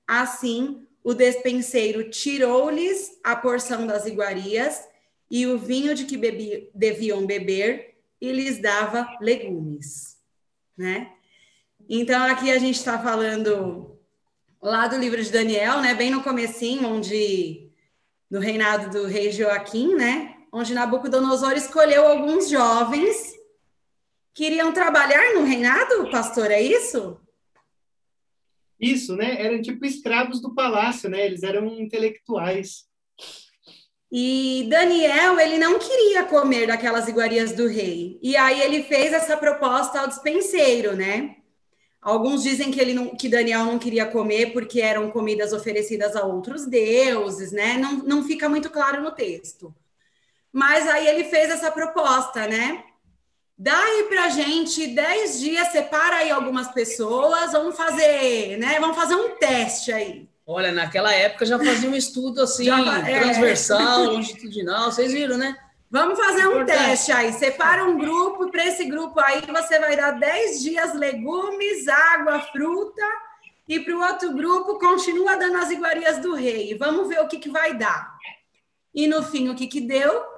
Assim, 0.09 0.85
o 1.05 1.15
despenseiro 1.15 2.11
tirou-lhes 2.11 3.17
a 3.23 3.37
porção 3.37 3.87
das 3.87 4.07
iguarias 4.07 4.83
e 5.31 5.47
o 5.47 5.57
vinho 5.57 5.95
de 5.95 6.05
que 6.05 6.17
bebi, 6.17 6.69
deviam 6.75 7.25
beber, 7.25 7.95
e 8.21 8.33
lhes 8.33 8.61
dava 8.61 9.17
legumes 9.21 10.19
né? 10.77 11.13
Então 11.89 12.25
aqui 12.25 12.51
a 12.51 12.59
gente 12.59 12.75
está 12.75 12.99
falando 12.99 13.97
lá 14.61 14.89
do 14.89 14.99
livro 14.99 15.23
de 15.23 15.31
Daniel, 15.31 15.81
né? 15.81 15.95
Bem 15.95 16.11
no 16.11 16.25
comecinho, 16.25 16.89
onde 16.89 17.71
no 18.29 18.41
reinado 18.41 18.91
do 18.91 19.07
rei 19.07 19.31
Joaquim, 19.31 19.95
né? 19.95 20.35
Onde 20.51 20.75
Nabucodonosor 20.75 21.53
escolheu 21.53 22.05
alguns 22.05 22.49
jovens 22.49 23.34
que 24.35 24.45
iriam 24.45 24.73
trabalhar 24.73 25.35
no 25.35 25.45
reinado, 25.45 26.11
pastor, 26.11 26.51
é 26.51 26.61
isso? 26.61 27.21
Isso, 28.79 29.15
né? 29.15 29.41
Eram 29.41 29.63
tipo 29.63 29.87
escravos 29.87 30.43
do 30.43 30.53
palácio, 30.55 31.09
né? 31.09 31.25
Eles 31.25 31.45
eram 31.45 31.67
intelectuais. 31.81 32.85
E 34.11 34.67
Daniel, 34.69 35.39
ele 35.39 35.57
não 35.57 35.79
queria 35.79 36.25
comer 36.25 36.67
daquelas 36.67 37.09
iguarias 37.09 37.53
do 37.53 37.69
rei. 37.69 38.19
E 38.21 38.37
aí 38.37 38.61
ele 38.61 38.83
fez 38.83 39.13
essa 39.13 39.37
proposta 39.37 40.01
ao 40.01 40.09
dispenseiro, 40.09 40.95
né? 40.95 41.37
Alguns 42.01 42.43
dizem 42.43 42.71
que 42.71 42.81
ele 42.81 42.93
não, 42.93 43.17
que 43.17 43.29
Daniel 43.29 43.65
não 43.65 43.79
queria 43.79 44.05
comer 44.05 44.53
porque 44.53 44.81
eram 44.81 45.11
comidas 45.11 45.53
oferecidas 45.53 46.15
a 46.15 46.25
outros 46.25 46.67
deuses, 46.67 47.51
né? 47.51 47.79
Não, 47.79 47.99
não 47.99 48.25
fica 48.25 48.49
muito 48.49 48.69
claro 48.69 49.03
no 49.03 49.11
texto. 49.11 49.75
Mas 50.53 50.87
aí 50.87 51.07
ele 51.07 51.25
fez 51.25 51.51
essa 51.51 51.71
proposta, 51.71 52.47
né? 52.47 52.85
Dá 53.65 53.79
aí 53.83 54.05
pra 54.11 54.29
gente 54.29 54.89
dez 54.89 55.41
dias, 55.41 55.69
separa 55.69 56.17
aí 56.17 56.31
algumas 56.31 56.69
pessoas, 56.69 57.53
vamos 57.53 57.75
fazer, 57.75 58.59
né? 58.59 58.79
Vamos 58.79 58.95
fazer 58.95 59.15
um 59.15 59.31
teste 59.37 59.91
aí. 59.91 60.29
Olha, 60.47 60.71
naquela 60.71 61.11
época 61.15 61.47
já 61.47 61.59
fazia 61.59 61.89
um 61.89 61.97
estudo 61.97 62.43
assim, 62.43 62.67
já, 62.67 62.99
é. 63.09 63.21
transversal, 63.21 64.05
longitudinal, 64.05 64.93
vocês 64.93 65.15
viram, 65.15 65.39
né? 65.39 65.57
Vamos 65.91 66.19
fazer 66.19 66.47
um 66.47 66.63
teste 66.67 67.11
aí. 67.11 67.33
Separa 67.33 67.87
um 67.87 67.97
grupo, 67.97 68.51
para 68.51 68.67
esse 68.67 68.85
grupo 68.85 69.19
aí 69.19 69.41
você 69.51 69.79
vai 69.79 69.97
dar 69.97 70.11
10 70.11 70.61
dias 70.61 70.93
legumes, 70.93 71.89
água, 71.89 72.41
fruta, 72.41 73.03
e 73.67 73.81
para 73.81 73.97
o 73.97 74.03
outro 74.03 74.35
grupo 74.35 74.79
continua 74.79 75.37
dando 75.37 75.57
as 75.57 75.71
iguarias 75.71 76.19
do 76.19 76.35
rei. 76.35 76.77
Vamos 76.77 77.09
ver 77.09 77.21
o 77.21 77.29
que, 77.29 77.39
que 77.39 77.49
vai 77.49 77.73
dar. 77.73 78.15
E 78.95 79.07
no 79.07 79.23
fim, 79.23 79.49
o 79.49 79.55
que, 79.55 79.67
que 79.67 79.81
deu? 79.81 80.34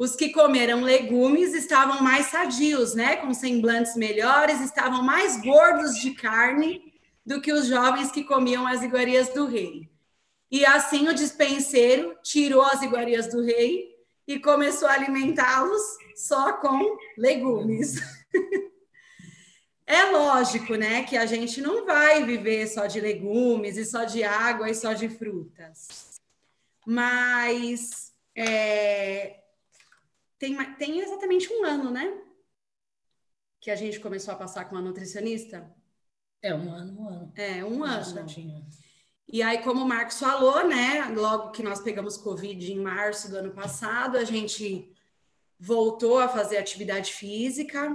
Os 0.00 0.16
que 0.16 0.30
comeram 0.30 0.80
legumes 0.80 1.52
estavam 1.52 2.02
mais 2.02 2.28
sadios, 2.28 2.94
né? 2.94 3.16
Com 3.16 3.34
semblantes 3.34 3.94
melhores, 3.96 4.58
estavam 4.62 5.02
mais 5.02 5.38
gordos 5.42 5.96
de 5.96 6.14
carne 6.14 6.94
do 7.24 7.38
que 7.38 7.52
os 7.52 7.66
jovens 7.66 8.10
que 8.10 8.24
comiam 8.24 8.66
as 8.66 8.82
iguarias 8.82 9.28
do 9.28 9.44
rei. 9.44 9.90
E 10.50 10.64
assim 10.64 11.06
o 11.06 11.14
dispenseiro 11.14 12.16
tirou 12.22 12.62
as 12.62 12.80
iguarias 12.80 13.26
do 13.26 13.42
rei 13.42 13.94
e 14.26 14.38
começou 14.38 14.88
a 14.88 14.94
alimentá-los 14.94 15.82
só 16.16 16.54
com 16.54 16.96
legumes. 17.18 17.96
É 19.92 20.04
lógico, 20.04 20.76
né, 20.76 21.02
que 21.02 21.16
a 21.16 21.26
gente 21.26 21.60
não 21.60 21.84
vai 21.84 22.24
viver 22.24 22.68
só 22.68 22.86
de 22.86 23.00
legumes 23.00 23.76
e 23.76 23.84
só 23.84 24.04
de 24.04 24.22
água 24.22 24.70
e 24.70 24.74
só 24.74 24.92
de 24.92 25.08
frutas. 25.08 26.20
Mas 26.86 28.12
é, 28.36 29.39
tem, 30.40 30.56
tem 30.74 30.98
exatamente 30.98 31.52
um 31.52 31.64
ano, 31.64 31.90
né? 31.90 32.18
Que 33.60 33.70
a 33.70 33.76
gente 33.76 34.00
começou 34.00 34.32
a 34.32 34.38
passar 34.38 34.64
com 34.64 34.76
a 34.76 34.80
nutricionista. 34.80 35.70
É, 36.42 36.54
um 36.54 36.72
ano, 36.72 37.00
um 37.00 37.08
ano. 37.08 37.32
É, 37.36 37.64
um 37.64 37.84
ano. 37.84 38.26
E 39.28 39.42
aí, 39.42 39.62
como 39.62 39.82
o 39.82 39.88
Marcos 39.88 40.18
falou, 40.18 40.66
né? 40.66 41.04
Logo 41.14 41.52
que 41.52 41.62
nós 41.62 41.80
pegamos 41.80 42.16
Covid 42.16 42.72
em 42.72 42.80
março 42.80 43.30
do 43.30 43.36
ano 43.36 43.52
passado, 43.52 44.16
a 44.16 44.24
gente 44.24 44.90
voltou 45.58 46.18
a 46.18 46.26
fazer 46.26 46.56
atividade 46.56 47.12
física 47.12 47.94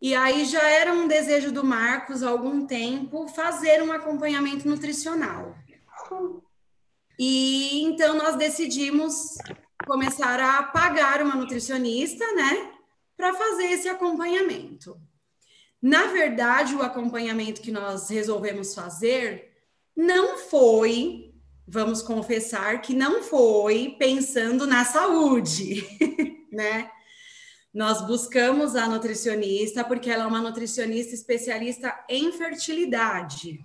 e 0.00 0.14
aí 0.14 0.46
já 0.46 0.68
era 0.68 0.92
um 0.92 1.06
desejo 1.06 1.52
do 1.52 1.62
Marcos 1.62 2.22
há 2.22 2.30
algum 2.30 2.66
tempo 2.66 3.28
fazer 3.28 3.82
um 3.82 3.92
acompanhamento 3.92 4.66
nutricional. 4.66 5.54
E 7.18 7.82
então 7.82 8.16
nós 8.16 8.36
decidimos 8.36 9.36
começar 9.92 10.40
a 10.40 10.62
pagar 10.62 11.20
uma 11.20 11.34
nutricionista, 11.36 12.24
né, 12.32 12.72
para 13.14 13.34
fazer 13.34 13.64
esse 13.64 13.90
acompanhamento. 13.90 14.98
Na 15.82 16.06
verdade, 16.06 16.74
o 16.74 16.80
acompanhamento 16.80 17.60
que 17.60 17.70
nós 17.70 18.08
resolvemos 18.08 18.74
fazer 18.74 19.52
não 19.94 20.38
foi, 20.38 21.34
vamos 21.68 22.00
confessar 22.00 22.80
que 22.80 22.94
não 22.94 23.22
foi 23.22 23.94
pensando 23.98 24.66
na 24.66 24.82
saúde, 24.82 25.86
né? 26.50 26.90
Nós 27.74 28.00
buscamos 28.06 28.74
a 28.74 28.88
nutricionista 28.88 29.84
porque 29.84 30.10
ela 30.10 30.24
é 30.24 30.26
uma 30.26 30.40
nutricionista 30.40 31.14
especialista 31.14 32.02
em 32.08 32.32
fertilidade. 32.32 33.62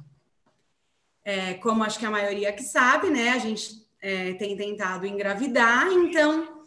É, 1.23 1.53
como 1.53 1.85
acho 1.85 1.97
que 1.97 2.05
a 2.05 2.11
maioria 2.11 2.51
que 2.51 2.63
sabe, 2.63 3.09
né? 3.09 3.29
A 3.29 3.37
gente 3.37 3.86
é, 4.01 4.33
tem 4.33 4.55
tentado 4.55 5.05
engravidar, 5.05 5.87
então 5.91 6.57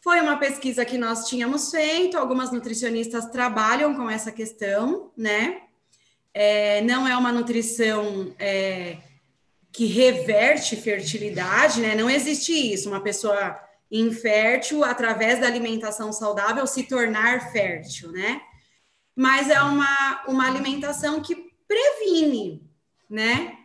foi 0.00 0.20
uma 0.20 0.36
pesquisa 0.36 0.84
que 0.84 0.96
nós 0.96 1.28
tínhamos 1.28 1.70
feito. 1.70 2.16
Algumas 2.16 2.50
nutricionistas 2.50 3.26
trabalham 3.26 3.94
com 3.94 4.08
essa 4.08 4.30
questão, 4.30 5.10
né? 5.16 5.62
É, 6.32 6.80
não 6.82 7.06
é 7.06 7.16
uma 7.16 7.32
nutrição 7.32 8.34
é, 8.38 8.98
que 9.72 9.86
reverte 9.86 10.76
fertilidade, 10.76 11.80
né? 11.80 11.94
Não 11.94 12.08
existe 12.08 12.52
isso. 12.52 12.88
Uma 12.88 13.02
pessoa 13.02 13.60
infértil 13.90 14.84
através 14.84 15.40
da 15.40 15.46
alimentação 15.46 16.12
saudável 16.12 16.66
se 16.66 16.84
tornar 16.84 17.50
fértil, 17.52 18.12
né? 18.12 18.40
Mas 19.16 19.50
é 19.50 19.60
uma, 19.60 20.24
uma 20.28 20.46
alimentação 20.46 21.20
que 21.20 21.34
previne, 21.66 22.62
né? 23.10 23.57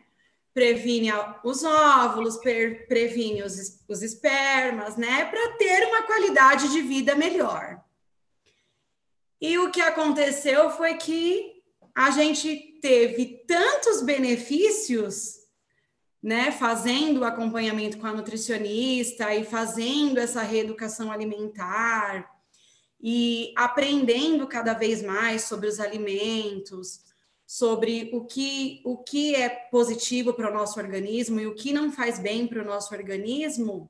Previne 0.54 1.10
os 1.44 1.64
óvulos, 1.64 2.38
previne 2.38 3.42
os, 3.42 3.84
os 3.88 4.04
espermas, 4.04 4.96
né? 4.96 5.26
Para 5.26 5.58
ter 5.58 5.88
uma 5.88 6.04
qualidade 6.04 6.72
de 6.72 6.82
vida 6.82 7.16
melhor. 7.16 7.84
E 9.42 9.58
o 9.58 9.72
que 9.72 9.82
aconteceu 9.82 10.70
foi 10.70 10.94
que 10.96 11.64
a 11.96 12.12
gente 12.12 12.80
teve 12.82 13.44
tantos 13.48 14.02
benefícios 14.02 15.44
né, 16.24 16.52
fazendo 16.52 17.20
o 17.20 17.26
acompanhamento 17.26 17.98
com 17.98 18.08
a 18.08 18.14
nutricionista 18.14 19.36
e 19.36 19.44
fazendo 19.44 20.18
essa 20.18 20.42
reeducação 20.42 21.12
alimentar 21.12 22.32
e 23.02 23.54
aprendendo 23.58 24.48
cada 24.48 24.74
vez 24.74 25.04
mais 25.04 25.44
sobre 25.44 25.68
os 25.68 25.82
alimentos, 25.82 27.02
sobre 27.54 28.10
o 28.12 28.26
que, 28.26 28.82
o 28.84 28.98
que 28.98 29.36
é 29.36 29.48
positivo 29.48 30.34
para 30.34 30.50
o 30.50 30.54
nosso 30.54 30.80
organismo 30.80 31.40
e 31.40 31.46
o 31.46 31.54
que 31.54 31.72
não 31.72 31.92
faz 31.92 32.18
bem 32.18 32.48
para 32.48 32.64
o 32.64 32.66
nosso 32.66 32.92
organismo, 32.96 33.88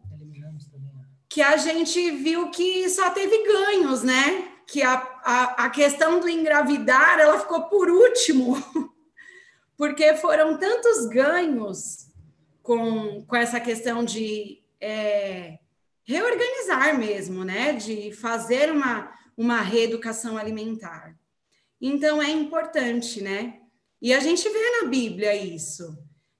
que 1.29 1.41
a 1.41 1.55
gente 1.55 2.11
viu 2.11 2.51
que 2.51 2.89
só 2.89 3.09
teve 3.11 3.47
ganhos, 3.47 4.03
né? 4.03 4.51
Que 4.67 4.81
a, 4.81 4.95
a, 5.23 5.43
a 5.65 5.69
questão 5.69 6.19
do 6.19 6.27
engravidar 6.27 7.19
ela 7.19 7.39
ficou 7.39 7.69
por 7.69 7.89
último, 7.89 8.61
porque 9.77 10.13
foram 10.17 10.57
tantos 10.57 11.05
ganhos 11.05 12.07
com, 12.61 13.23
com 13.25 13.35
essa 13.37 13.61
questão 13.61 14.03
de 14.03 14.61
é, 14.81 15.57
reorganizar 16.03 16.99
mesmo, 16.99 17.45
né? 17.45 17.71
De 17.71 18.11
fazer 18.11 18.69
uma, 18.69 19.09
uma 19.37 19.61
reeducação 19.61 20.37
alimentar. 20.37 21.15
Então 21.85 22.23
é 22.23 22.31
importante, 22.31 23.21
né? 23.21 23.59
E 24.01 24.13
a 24.13 24.19
gente 24.21 24.47
vê 24.47 24.81
na 24.81 24.87
Bíblia 24.87 25.35
isso, 25.35 25.97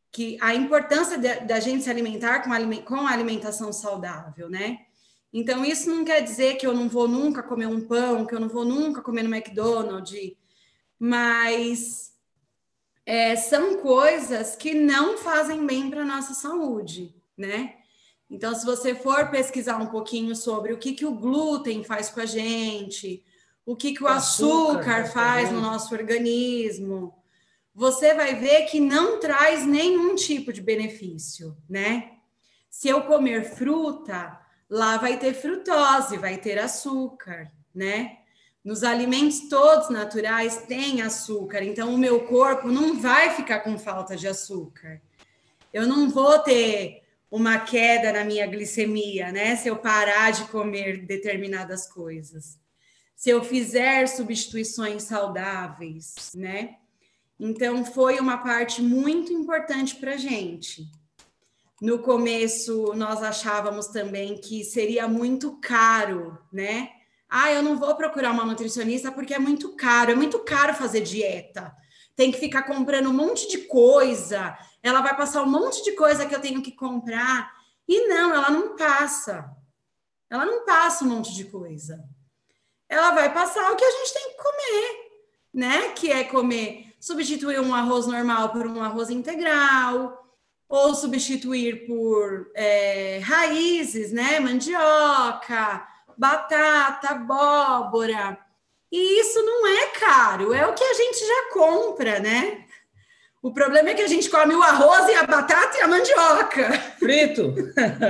que 0.09 0.37
a 0.39 0.55
importância 0.55 1.17
da 1.17 1.59
gente 1.59 1.83
se 1.83 1.89
alimentar 1.89 2.39
com, 2.39 2.49
com 2.83 3.05
alimentação 3.05 3.73
saudável, 3.73 4.49
né? 4.49 4.85
Então, 5.33 5.65
isso 5.65 5.89
não 5.89 6.05
quer 6.05 6.21
dizer 6.21 6.55
que 6.55 6.65
eu 6.65 6.73
não 6.73 6.87
vou 6.87 7.09
nunca 7.09 7.43
comer 7.43 7.65
um 7.65 7.85
pão, 7.85 8.25
que 8.25 8.33
eu 8.33 8.39
não 8.39 8.47
vou 8.47 8.63
nunca 8.63 9.01
comer 9.01 9.23
no 9.23 9.35
McDonald's, 9.35 10.33
mas 10.97 12.13
é, 13.05 13.35
são 13.35 13.79
coisas 13.79 14.55
que 14.55 14.73
não 14.73 15.17
fazem 15.17 15.65
bem 15.65 15.89
para 15.89 16.05
nossa 16.05 16.33
saúde, 16.33 17.13
né? 17.37 17.75
Então, 18.29 18.55
se 18.55 18.65
você 18.65 18.95
for 18.95 19.29
pesquisar 19.29 19.75
um 19.75 19.87
pouquinho 19.87 20.37
sobre 20.37 20.71
o 20.71 20.77
que, 20.77 20.93
que 20.93 21.05
o 21.05 21.15
glúten 21.15 21.83
faz 21.83 22.09
com 22.09 22.21
a 22.21 22.25
gente, 22.25 23.25
o 23.65 23.75
que, 23.75 23.93
que 23.93 24.03
o, 24.03 24.05
o 24.05 24.09
açúcar, 24.09 25.01
açúcar 25.01 25.05
faz 25.05 25.51
no 25.51 25.61
nosso 25.61 25.93
organismo, 25.93 27.13
você 27.73 28.13
vai 28.13 28.35
ver 28.35 28.65
que 28.65 28.79
não 28.79 29.19
traz 29.19 29.65
nenhum 29.65 30.15
tipo 30.15 30.53
de 30.53 30.61
benefício, 30.61 31.57
né? 31.67 32.11
Se 32.69 32.87
eu 32.87 33.03
comer 33.03 33.55
fruta, 33.55 34.39
lá 34.69 34.97
vai 34.97 35.17
ter 35.17 35.33
frutose, 35.33 36.17
vai 36.17 36.37
ter 36.37 36.59
açúcar, 36.59 37.51
né? 37.73 38.17
Nos 38.63 38.83
alimentos 38.83 39.49
todos 39.49 39.89
naturais 39.89 40.63
tem 40.67 41.01
açúcar, 41.01 41.63
então 41.63 41.93
o 41.93 41.97
meu 41.97 42.21
corpo 42.27 42.69
não 42.69 42.99
vai 42.99 43.31
ficar 43.31 43.59
com 43.59 43.77
falta 43.77 44.15
de 44.15 44.27
açúcar. 44.27 45.01
Eu 45.73 45.87
não 45.87 46.09
vou 46.09 46.39
ter 46.39 47.03
uma 47.29 47.59
queda 47.59 48.13
na 48.13 48.23
minha 48.23 48.45
glicemia, 48.45 49.31
né? 49.31 49.55
Se 49.55 49.67
eu 49.67 49.75
parar 49.75 50.31
de 50.31 50.45
comer 50.45 51.05
determinadas 51.05 51.87
coisas. 51.87 52.62
Se 53.23 53.29
eu 53.29 53.41
fizer 53.41 54.05
substituições 54.07 55.03
saudáveis, 55.03 56.33
né? 56.35 56.75
Então, 57.39 57.85
foi 57.85 58.19
uma 58.19 58.39
parte 58.39 58.81
muito 58.81 59.31
importante 59.31 59.95
para 59.95 60.15
a 60.15 60.17
gente. 60.17 60.91
No 61.81 61.99
começo, 61.99 62.93
nós 62.95 63.23
achávamos 63.23 63.87
também 63.87 64.35
que 64.35 64.65
seria 64.65 65.07
muito 65.07 65.57
caro, 65.61 66.37
né? 66.51 66.89
Ah, 67.29 67.49
eu 67.49 67.63
não 67.63 67.79
vou 67.79 67.95
procurar 67.95 68.31
uma 68.31 68.43
nutricionista 68.43 69.09
porque 69.09 69.33
é 69.33 69.39
muito 69.39 69.73
caro, 69.73 70.11
é 70.11 70.15
muito 70.15 70.39
caro 70.39 70.73
fazer 70.73 70.99
dieta. 70.99 71.73
Tem 72.17 72.29
que 72.29 72.37
ficar 72.37 72.63
comprando 72.63 73.09
um 73.09 73.13
monte 73.13 73.47
de 73.47 73.59
coisa, 73.59 74.53
ela 74.81 74.99
vai 74.99 75.15
passar 75.15 75.43
um 75.43 75.49
monte 75.49 75.81
de 75.81 75.93
coisa 75.93 76.25
que 76.25 76.35
eu 76.35 76.41
tenho 76.41 76.61
que 76.61 76.73
comprar. 76.73 77.53
E 77.87 78.05
não, 78.05 78.35
ela 78.35 78.49
não 78.49 78.75
passa. 78.75 79.49
Ela 80.29 80.45
não 80.45 80.65
passa 80.65 81.05
um 81.05 81.07
monte 81.07 81.33
de 81.33 81.45
coisa. 81.45 82.03
Ela 82.93 83.11
vai 83.11 83.33
passar 83.33 83.71
o 83.71 83.75
que 83.75 83.83
a 83.83 83.91
gente 83.91 84.13
tem 84.13 84.29
que 84.29 84.37
comer, 84.37 85.11
né? 85.51 85.89
Que 85.95 86.11
é 86.11 86.23
comer, 86.23 86.93
substituir 86.99 87.59
um 87.59 87.73
arroz 87.73 88.05
normal 88.05 88.49
por 88.49 88.67
um 88.67 88.83
arroz 88.83 89.09
integral, 89.09 90.23
ou 90.69 90.93
substituir 90.93 91.87
por 91.87 92.51
é, 92.55 93.19
raízes, 93.23 94.11
né? 94.11 94.39
Mandioca, 94.39 95.87
batata, 96.15 97.09
abóbora. 97.09 98.37
E 98.91 99.19
isso 99.19 99.43
não 99.43 99.65
é 99.65 99.87
caro, 99.87 100.53
é 100.53 100.67
o 100.67 100.73
que 100.73 100.83
a 100.83 100.93
gente 100.93 101.19
já 101.19 101.49
compra, 101.51 102.19
né? 102.19 102.63
O 103.41 103.51
problema 103.51 103.89
é 103.89 103.95
que 103.95 104.03
a 104.03 104.07
gente 104.07 104.29
come 104.29 104.53
o 104.53 104.61
arroz 104.61 105.09
e 105.09 105.15
a 105.15 105.25
batata 105.25 105.77
e 105.79 105.81
a 105.81 105.87
mandioca. 105.87 106.71
Frito. 106.99 107.55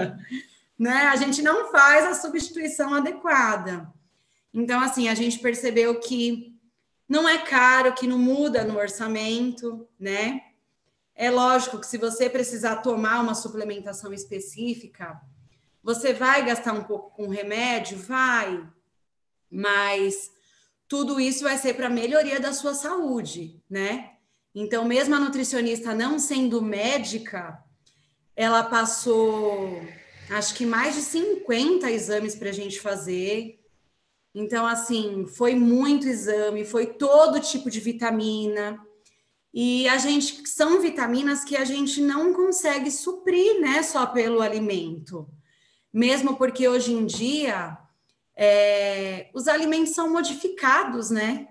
né? 0.78 1.08
A 1.08 1.16
gente 1.16 1.42
não 1.42 1.72
faz 1.72 2.06
a 2.06 2.14
substituição 2.14 2.94
adequada. 2.94 3.88
Então, 4.54 4.80
assim, 4.80 5.08
a 5.08 5.16
gente 5.16 5.40
percebeu 5.40 6.00
que 6.00 6.54
não 7.10 7.28
é 7.28 7.40
caro, 7.40 7.94
que 7.94 8.08
não 8.08 8.20
muda 8.20 8.64
no 8.64 8.78
orçamento, 8.78 9.88
né? 10.00 10.42
É 11.16 11.30
lógico 11.30 11.80
que 11.80 11.88
se 11.88 11.98
você 11.98 12.30
precisar 12.30 12.78
tomar 12.78 13.22
uma 13.22 13.36
suplementação 13.36 14.14
específica, 14.14 15.20
Você 15.84 16.14
vai 16.14 16.46
gastar 16.46 16.72
um 16.72 16.84
pouco 16.86 17.14
com 17.14 17.28
remédio? 17.28 17.98
Vai, 17.98 18.66
mas 19.52 20.32
tudo 20.88 21.20
isso 21.20 21.44
vai 21.44 21.58
ser 21.58 21.74
para 21.74 21.90
melhoria 21.90 22.40
da 22.40 22.54
sua 22.54 22.74
saúde, 22.74 23.62
né? 23.70 24.14
Então, 24.56 24.86
mesmo 24.86 25.14
a 25.14 25.20
nutricionista 25.20 25.94
não 25.94 26.18
sendo 26.20 26.62
médica, 26.62 27.62
ela 28.36 28.64
passou 28.64 29.82
acho 30.30 30.56
que 30.56 30.66
mais 30.66 30.96
de 30.96 31.02
50 31.02 31.92
exames 31.92 32.36
para 32.36 32.50
a 32.50 32.54
gente 32.54 32.80
fazer. 32.80 33.60
Então, 34.34 34.66
assim, 34.66 35.26
foi 35.28 35.54
muito 35.54 36.08
exame, 36.08 36.66
foi 36.66 36.88
todo 36.88 37.40
tipo 37.40 37.70
de 37.70 37.80
vitamina. 37.80 38.80
E 39.54 39.88
a 39.88 39.98
gente 39.98 40.48
são 40.50 40.82
vitaminas 40.82 41.44
que 41.44 41.56
a 41.56 41.64
gente 41.64 42.02
não 42.02 42.34
consegue 42.34 42.90
suprir, 42.90 43.62
né, 43.62 43.84
só 43.84 44.08
pelo 44.08 44.42
alimento. 44.42 45.30
Mesmo 45.94 46.36
porque 46.36 46.68
hoje 46.68 46.92
em 46.92 47.06
dia 47.06 47.78
é, 48.36 49.30
os 49.34 49.48
alimentos 49.48 49.94
são 49.94 50.12
modificados, 50.12 51.12
né? 51.12 51.48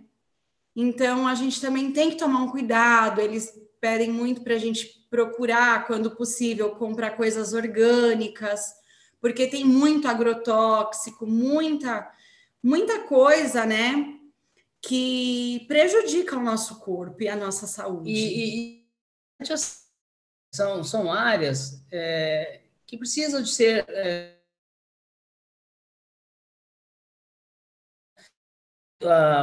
Então 0.74 1.28
a 1.28 1.34
gente 1.34 1.60
também 1.60 1.92
tem 1.92 2.10
que 2.10 2.16
tomar 2.16 2.42
um 2.42 2.50
cuidado. 2.50 3.20
Eles 3.20 3.52
pedem 3.80 4.10
muito 4.10 4.42
para 4.42 4.54
a 4.54 4.58
gente 4.58 5.06
procurar, 5.08 5.86
quando 5.86 6.16
possível, 6.16 6.70
comprar 6.70 7.12
coisas 7.12 7.52
orgânicas, 7.52 8.72
porque 9.20 9.46
tem 9.46 9.64
muito 9.64 10.08
agrotóxico, 10.08 11.26
muita, 11.26 12.10
muita 12.62 13.00
coisa, 13.00 13.66
né? 13.66 14.18
Que 14.80 15.64
prejudica 15.68 16.36
o 16.36 16.42
nosso 16.42 16.80
corpo 16.80 17.22
e 17.22 17.28
a 17.28 17.36
nossa 17.36 17.66
saúde. 17.66 18.10
E, 18.10 18.84
e 19.40 19.46
são, 20.52 20.84
são 20.84 21.12
áreas 21.12 21.84
é, 21.90 22.62
que 22.86 22.96
precisam 22.96 23.42
de 23.42 23.48
ser. 23.48 23.84
É, 23.88 24.38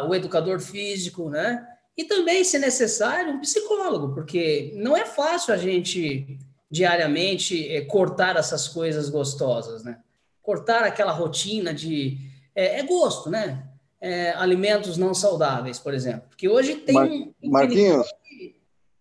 o 0.07 0.15
educador 0.15 0.59
físico, 0.61 1.29
né? 1.29 1.67
E 1.97 2.05
também, 2.05 2.45
se 2.45 2.57
necessário, 2.57 3.33
um 3.33 3.41
psicólogo, 3.41 4.13
porque 4.13 4.71
não 4.77 4.95
é 4.95 5.05
fácil 5.05 5.53
a 5.53 5.57
gente 5.57 6.39
diariamente 6.71 7.67
é, 7.67 7.81
cortar 7.81 8.37
essas 8.37 8.69
coisas 8.69 9.09
gostosas, 9.09 9.83
né? 9.83 10.01
Cortar 10.41 10.83
aquela 10.83 11.11
rotina 11.11 11.73
de. 11.73 12.28
É, 12.59 12.79
é 12.79 12.83
gosto, 12.83 13.29
né? 13.29 13.63
É, 14.01 14.31
alimentos 14.31 14.97
não 14.97 15.13
saudáveis, 15.13 15.79
por 15.79 15.93
exemplo. 15.93 16.27
Porque 16.27 16.49
hoje 16.49 16.75
tem 16.75 16.93
Mar 16.93 17.07
um 17.07 17.33
Marquinhos. 17.43 18.05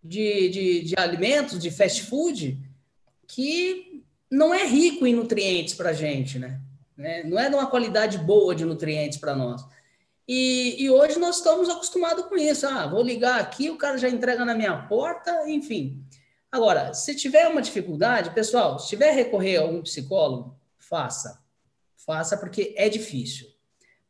De, 0.03 0.49
de, 0.49 0.83
de 0.85 0.95
alimentos, 0.97 1.59
de 1.59 1.71
fast 1.73 2.05
food, 2.05 2.57
que 3.27 4.05
não 4.31 4.55
é 4.55 4.65
rico 4.65 5.05
em 5.07 5.13
nutrientes 5.13 5.75
para 5.75 5.91
a 5.91 5.93
gente, 5.93 6.39
né? 6.39 6.61
né? 6.97 7.25
Não 7.25 7.37
é 7.37 7.49
de 7.49 7.57
uma 7.57 7.67
qualidade 7.67 8.17
boa 8.19 8.55
de 8.55 8.65
nutrientes 8.65 9.19
para 9.19 9.35
nós. 9.35 9.65
E, 10.27 10.77
e, 10.79 10.89
hoje 10.89 11.19
nós 11.19 11.39
estamos 11.39 11.69
acostumados 11.69 12.27
com 12.27 12.37
isso. 12.37 12.67
Ah, 12.67 12.87
vou 12.87 13.03
ligar 13.03 13.41
aqui, 13.41 13.71
o 13.71 13.77
cara 13.77 13.99
já 13.99 14.09
entrega 14.09 14.45
na 14.45 14.55
minha 14.55 14.77
porta, 14.87 15.51
enfim. 15.51 16.01
Agora, 16.51 16.95
se 16.95 17.15
tiver 17.17 17.49
uma 17.49 17.63
dificuldade, 17.63 18.31
pessoal, 18.31 18.79
se 18.79 18.89
tiver 18.89 19.11
recorrer 19.11 19.57
a 19.57 19.65
um 19.65 19.83
psicólogo, 19.83 20.57
faça. 20.79 21.48
Faça 22.09 22.37
porque 22.37 22.75
é 22.77 22.89
difícil. 22.89 23.47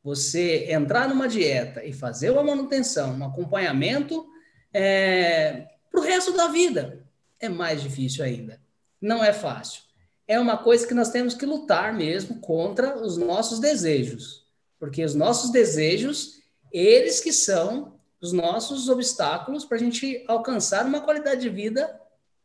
Você 0.02 0.72
entrar 0.72 1.06
numa 1.06 1.28
dieta 1.28 1.84
e 1.84 1.92
fazer 1.92 2.30
uma 2.30 2.42
manutenção, 2.42 3.14
um 3.14 3.24
acompanhamento 3.26 4.26
é, 4.72 5.66
para 5.90 6.00
o 6.00 6.04
resto 6.04 6.32
da 6.32 6.46
vida, 6.46 7.04
é 7.38 7.48
mais 7.48 7.82
difícil 7.82 8.24
ainda. 8.24 8.58
Não 8.98 9.22
é 9.22 9.32
fácil. 9.32 9.82
É 10.26 10.38
uma 10.38 10.56
coisa 10.56 10.86
que 10.86 10.94
nós 10.94 11.10
temos 11.10 11.34
que 11.34 11.44
lutar 11.44 11.92
mesmo 11.92 12.40
contra 12.40 12.96
os 12.96 13.18
nossos 13.18 13.58
desejos 13.58 14.48
porque 14.78 15.04
os 15.04 15.14
nossos 15.14 15.50
desejos, 15.50 16.40
eles 16.72 17.20
que 17.20 17.32
são 17.32 17.98
os 18.20 18.32
nossos 18.32 18.88
obstáculos 18.88 19.64
para 19.64 19.76
a 19.76 19.80
gente 19.80 20.24
alcançar 20.28 20.86
uma 20.86 21.00
qualidade 21.00 21.40
de 21.42 21.50
vida 21.50 22.00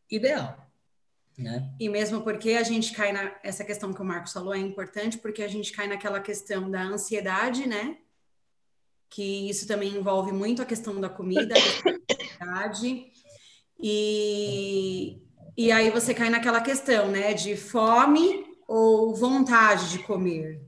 ideal. 0.10 0.62
Né? 1.38 1.74
E 1.80 1.90
mesmo 1.90 2.22
porque 2.22 2.52
a 2.52 2.64
gente 2.64 2.94
cai 2.94 3.12
na 3.12 3.36
essa 3.44 3.64
questão 3.64 3.92
que 3.92 4.02
o 4.02 4.06
Marcos 4.06 4.34
falou 4.34 4.54
é 4.54 4.60
importante 4.60 5.18
porque 5.18 5.42
a 5.42 5.48
gente 5.48 5.72
cai 5.72 5.88
naquela 5.88 6.20
questão 6.20 6.70
da 6.70 6.84
ansiedade, 6.84 7.68
né? 7.68 7.98
Que 9.10 9.50
isso 9.50 9.68
também 9.68 9.96
envolve 9.96 10.32
muito 10.32 10.62
a 10.62 10.66
questão 10.66 11.02
da 11.02 11.10
comida, 11.10 11.56
da 11.56 12.14
ansiedade. 12.14 13.12
E, 13.80 15.22
e 15.58 15.72
aí 15.72 15.90
você 15.90 16.14
cai 16.14 16.30
naquela 16.30 16.62
questão, 16.62 17.10
né? 17.10 17.34
De 17.34 17.58
fome 17.58 18.46
ou 18.68 19.16
vontade 19.16 19.90
de 19.90 20.00
comer. 20.00 20.62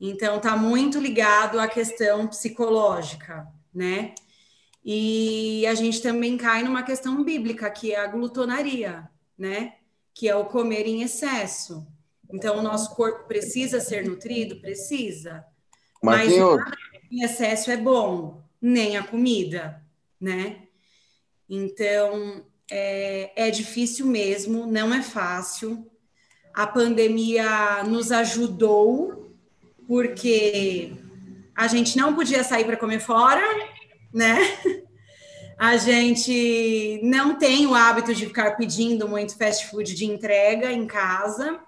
Então, 0.00 0.36
está 0.36 0.56
muito 0.56 1.00
ligado 1.00 1.58
à 1.58 1.66
questão 1.66 2.28
psicológica, 2.28 3.48
né? 3.74 4.14
E 4.84 5.66
a 5.66 5.74
gente 5.74 6.00
também 6.00 6.36
cai 6.36 6.62
numa 6.62 6.82
questão 6.82 7.22
bíblica, 7.24 7.68
que 7.68 7.92
é 7.92 7.98
a 7.98 8.06
glutonaria, 8.06 9.10
né? 9.36 9.74
Que 10.18 10.28
é 10.28 10.34
o 10.34 10.46
comer 10.46 10.84
em 10.84 11.02
excesso. 11.02 11.86
Então, 12.28 12.58
o 12.58 12.62
nosso 12.62 12.92
corpo 12.96 13.28
precisa 13.28 13.78
ser 13.78 14.04
nutrido? 14.04 14.60
Precisa. 14.60 15.44
Marquinhos. 16.02 16.56
Mas 16.56 16.74
em 17.08 17.22
excesso 17.22 17.70
é 17.70 17.76
bom, 17.76 18.42
nem 18.60 18.96
a 18.96 19.04
comida, 19.04 19.80
né? 20.20 20.64
Então, 21.48 22.44
é, 22.68 23.46
é 23.46 23.48
difícil 23.48 24.06
mesmo, 24.06 24.66
não 24.66 24.92
é 24.92 25.02
fácil. 25.02 25.88
A 26.52 26.66
pandemia 26.66 27.84
nos 27.84 28.10
ajudou 28.10 29.32
porque 29.86 30.96
a 31.54 31.68
gente 31.68 31.96
não 31.96 32.12
podia 32.12 32.42
sair 32.42 32.64
para 32.64 32.76
comer 32.76 32.98
fora, 32.98 33.40
né? 34.12 34.36
A 35.58 35.76
gente 35.76 37.00
não 37.02 37.36
tem 37.36 37.66
o 37.66 37.74
hábito 37.74 38.14
de 38.14 38.26
ficar 38.26 38.56
pedindo 38.56 39.08
muito 39.08 39.36
fast 39.36 39.66
food 39.68 39.94
de 39.94 40.04
entrega 40.04 40.70
em 40.70 40.86
casa. 40.86 41.60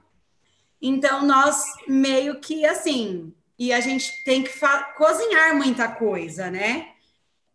Então, 0.81 1.27
nós 1.27 1.63
meio 1.89 2.41
que 2.41 2.65
assim, 2.65 3.35
e 3.59 3.73
a 3.73 3.81
gente 3.81 4.23
tem 4.25 4.43
que 4.43 4.53
cozinhar 4.97 5.57
muita 5.57 5.89
coisa, 5.89 6.51
né? 6.51 6.91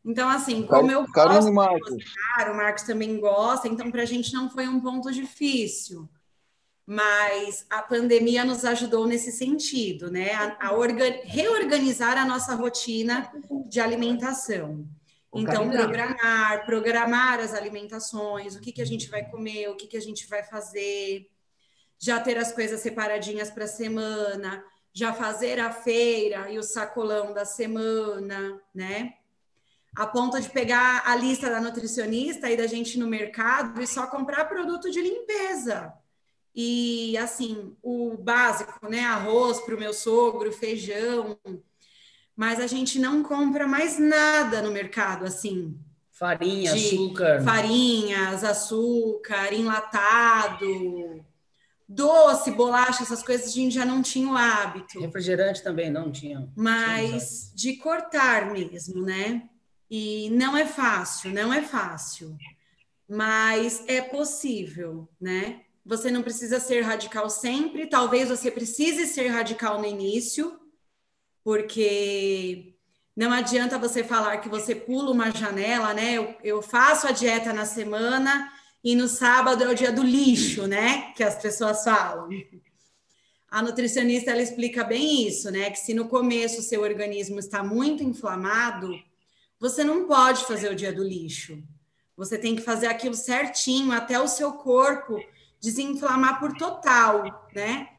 Então, 0.03 0.29
assim, 0.29 0.63
como 0.63 0.91
eu 0.91 1.05
gosto 1.07 1.49
de 1.49 1.79
cozinhar, 1.79 2.51
o 2.51 2.55
Marcos 2.55 2.83
também 2.83 3.19
gosta, 3.19 3.67
então 3.67 3.89
para 3.89 4.03
a 4.03 4.05
gente 4.05 4.33
não 4.33 4.49
foi 4.49 4.67
um 4.67 4.79
ponto 4.79 5.11
difícil 5.11 6.07
mas 6.85 7.65
a 7.69 7.81
pandemia 7.81 8.45
nos 8.45 8.63
ajudou 8.63 9.07
nesse 9.07 9.31
sentido, 9.31 10.11
né? 10.11 10.33
A, 10.33 10.69
a 10.69 10.71
reorganizar 11.23 12.17
a 12.17 12.25
nossa 12.25 12.53
rotina 12.53 13.31
de 13.67 13.79
alimentação. 13.79 14.87
Então, 15.35 15.69
programar, 15.69 16.65
programar 16.65 17.39
as 17.39 17.53
alimentações, 17.53 18.55
o 18.55 18.61
que, 18.61 18.71
que 18.71 18.81
a 18.81 18.85
gente 18.85 19.09
vai 19.09 19.23
comer, 19.29 19.69
o 19.69 19.75
que, 19.75 19.87
que 19.87 19.97
a 19.97 20.01
gente 20.01 20.27
vai 20.27 20.43
fazer, 20.43 21.29
já 21.99 22.19
ter 22.19 22.37
as 22.37 22.51
coisas 22.51 22.79
separadinhas 22.79 23.51
para 23.51 23.65
a 23.65 23.67
semana, 23.67 24.63
já 24.93 25.13
fazer 25.13 25.59
a 25.59 25.71
feira 25.71 26.49
e 26.49 26.57
o 26.57 26.63
sacolão 26.63 27.33
da 27.33 27.45
semana, 27.45 28.61
né? 28.73 29.15
A 29.95 30.07
ponto 30.07 30.39
de 30.39 30.49
pegar 30.49 31.03
a 31.05 31.15
lista 31.15 31.49
da 31.49 31.61
nutricionista 31.61 32.49
e 32.49 32.57
da 32.57 32.67
gente 32.67 32.97
no 32.97 33.07
mercado 33.07 33.81
e 33.81 33.87
só 33.87 34.07
comprar 34.07 34.45
produto 34.45 34.89
de 34.89 35.01
limpeza 35.01 35.93
e 36.55 37.17
assim, 37.17 37.75
o 37.83 38.15
básico, 38.17 38.87
né? 38.87 39.01
Arroz 39.01 39.59
para 39.59 39.75
o 39.75 39.77
meu 39.77 39.93
sogro, 39.93 40.53
feijão. 40.53 41.37
Mas 42.35 42.59
a 42.59 42.67
gente 42.67 42.99
não 42.99 43.23
compra 43.23 43.67
mais 43.67 43.97
nada 43.97 44.61
no 44.61 44.71
mercado, 44.71 45.25
assim. 45.25 45.77
Farinha, 46.11 46.73
açúcar. 46.73 47.41
Farinhas, 47.43 48.43
açúcar, 48.43 49.53
enlatado, 49.53 51.25
doce, 51.87 52.51
bolacha, 52.51 53.03
essas 53.03 53.21
coisas 53.21 53.47
a 53.47 53.51
gente 53.51 53.75
já 53.75 53.85
não 53.85 54.01
tinha 54.01 54.29
o 54.29 54.35
hábito. 54.35 54.99
Refrigerante 54.99 55.63
também 55.63 55.89
não 55.89 56.11
tinha. 56.11 56.49
Mas 56.55 57.51
de 57.53 57.77
cortar 57.77 58.51
mesmo, 58.51 59.01
né? 59.01 59.43
E 59.89 60.29
não 60.31 60.57
é 60.57 60.65
fácil, 60.65 61.31
não 61.31 61.53
é 61.53 61.61
fácil. 61.61 62.35
Mas 63.07 63.83
é 63.87 64.01
possível, 64.01 65.07
né? 65.21 65.61
Você 65.85 66.09
não 66.09 66.23
precisa 66.23 66.59
ser 66.59 66.81
radical 66.81 67.29
sempre, 67.29 67.85
talvez 67.87 68.29
você 68.29 68.49
precise 68.49 69.05
ser 69.05 69.27
radical 69.27 69.79
no 69.79 69.85
início, 69.85 70.59
porque 71.45 72.73
não 73.15 73.31
adianta 73.31 73.77
você 73.77 74.03
falar 74.03 74.37
que 74.37 74.49
você 74.49 74.73
pula 74.73 75.11
uma 75.11 75.29
janela, 75.29 75.93
né? 75.93 76.13
Eu, 76.15 76.35
eu, 76.43 76.61
faço 76.63 77.07
a 77.07 77.11
dieta 77.11 77.53
na 77.53 77.65
semana 77.65 78.51
e 78.83 78.95
no 78.95 79.07
sábado 79.07 79.63
é 79.63 79.69
o 79.69 79.75
dia 79.75 79.91
do 79.91 80.01
lixo, 80.01 80.65
né? 80.65 81.13
Que 81.15 81.23
as 81.23 81.39
pessoas 81.39 81.83
falam. 81.83 82.29
A 83.47 83.61
nutricionista 83.61 84.31
ela 84.31 84.41
explica 84.41 84.83
bem 84.83 85.27
isso, 85.27 85.51
né? 85.51 85.69
Que 85.69 85.77
se 85.77 85.93
no 85.93 86.07
começo 86.07 86.61
o 86.61 86.63
seu 86.63 86.81
organismo 86.81 87.37
está 87.37 87.63
muito 87.63 88.03
inflamado, 88.03 88.99
você 89.59 89.83
não 89.83 90.07
pode 90.07 90.45
fazer 90.45 90.71
o 90.71 90.75
dia 90.75 90.91
do 90.91 91.03
lixo. 91.03 91.63
Você 92.17 92.39
tem 92.39 92.55
que 92.55 92.63
fazer 92.63 92.87
aquilo 92.87 93.13
certinho 93.13 93.91
até 93.91 94.19
o 94.19 94.27
seu 94.27 94.53
corpo 94.53 95.23
desinflamar 95.61 96.39
por 96.39 96.57
total, 96.57 97.47
né? 97.53 97.89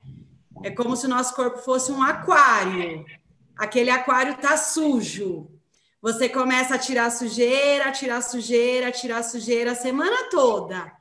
É 0.64 0.70
como 0.72 0.96
se 0.96 1.06
o 1.06 1.08
nosso 1.08 1.32
corpo 1.36 1.58
fosse 1.58 1.92
um 1.92 2.02
aquário. 2.02 3.06
Aquele 3.56 3.90
aquário 3.90 4.34
está 4.34 4.56
sujo. 4.56 5.50
Você 6.02 6.28
começa 6.28 6.74
a 6.74 6.78
tirar 6.78 7.10
sujeira, 7.10 7.90
tirar 7.90 8.22
sujeira, 8.22 8.92
tirar 8.92 9.22
sujeira 9.22 9.72
a 9.72 9.74
semana 9.74 10.28
toda. 10.30 10.92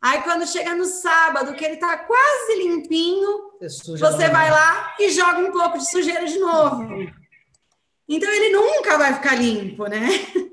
Aí 0.00 0.22
quando 0.22 0.46
chega 0.46 0.74
no 0.74 0.84
sábado, 0.84 1.54
que 1.54 1.64
ele 1.64 1.74
está 1.74 1.96
quase 1.98 2.54
limpinho, 2.56 3.52
você 3.60 4.28
vai 4.28 4.50
lá 4.50 4.94
e 4.98 5.10
joga 5.10 5.38
um 5.40 5.50
pouco 5.50 5.78
de 5.78 5.90
sujeira 5.90 6.24
de 6.24 6.38
novo. 6.38 6.84
Então 8.08 8.30
ele 8.32 8.50
nunca 8.50 8.96
vai 8.96 9.14
ficar 9.14 9.34
limpo, 9.34 9.86
né? 9.86 10.08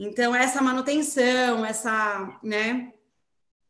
Então 0.00 0.32
essa 0.32 0.62
manutenção, 0.62 1.66
essa, 1.66 2.38
né, 2.40 2.92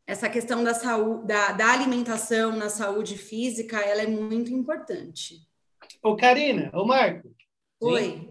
essa 0.07 0.29
questão 0.29 0.63
da 0.63 0.75
saúde, 0.75 1.27
da, 1.27 1.53
da 1.53 1.73
alimentação 1.73 2.55
na 2.55 2.69
saúde 2.69 3.17
física, 3.17 3.81
ela 3.81 4.03
é 4.03 4.07
muito 4.07 4.53
importante. 4.53 5.48
Ô, 6.03 6.17
Karina, 6.17 6.71
ô 6.73 6.85
Marco. 6.85 7.29
Oi. 7.81 8.29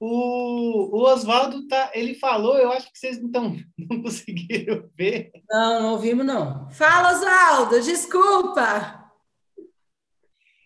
O, 0.00 0.96
o 0.96 1.02
Oswaldo 1.02 1.66
tá, 1.66 1.90
ele 1.92 2.14
falou, 2.14 2.56
eu 2.56 2.70
acho 2.70 2.90
que 2.92 2.98
vocês 2.98 3.20
não, 3.20 3.56
não 3.76 4.02
conseguiram 4.02 4.88
ver. 4.96 5.32
Não, 5.50 5.82
não 5.82 5.92
ouvimos, 5.92 6.24
não. 6.24 6.70
Fala, 6.70 7.12
Oswaldo, 7.12 7.82
desculpa. 7.82 8.96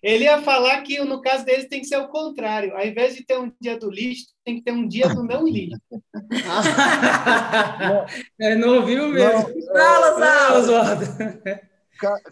Ele 0.02 0.24
ia 0.24 0.42
falar 0.42 0.82
que 0.82 0.98
no 1.04 1.22
caso 1.22 1.44
deles 1.44 1.68
tem 1.68 1.80
que 1.80 1.86
ser 1.86 1.98
o 1.98 2.08
contrário. 2.08 2.76
Ao 2.76 2.84
invés 2.84 3.14
de 3.14 3.24
ter 3.24 3.38
um 3.38 3.52
dia 3.60 3.78
do 3.78 3.88
lixo, 3.88 4.26
tem 4.44 4.56
que 4.56 4.62
ter 4.62 4.72
um 4.72 4.86
dia 4.86 5.08
do 5.08 5.22
não 5.22 5.46
lixo. 5.46 5.80
é, 8.40 8.56
não 8.56 8.80
ouviu 8.80 9.08
mesmo. 9.08 9.48
Não, 9.48 10.18
Fala, 10.18 10.58
Oswaldo. 10.58 11.04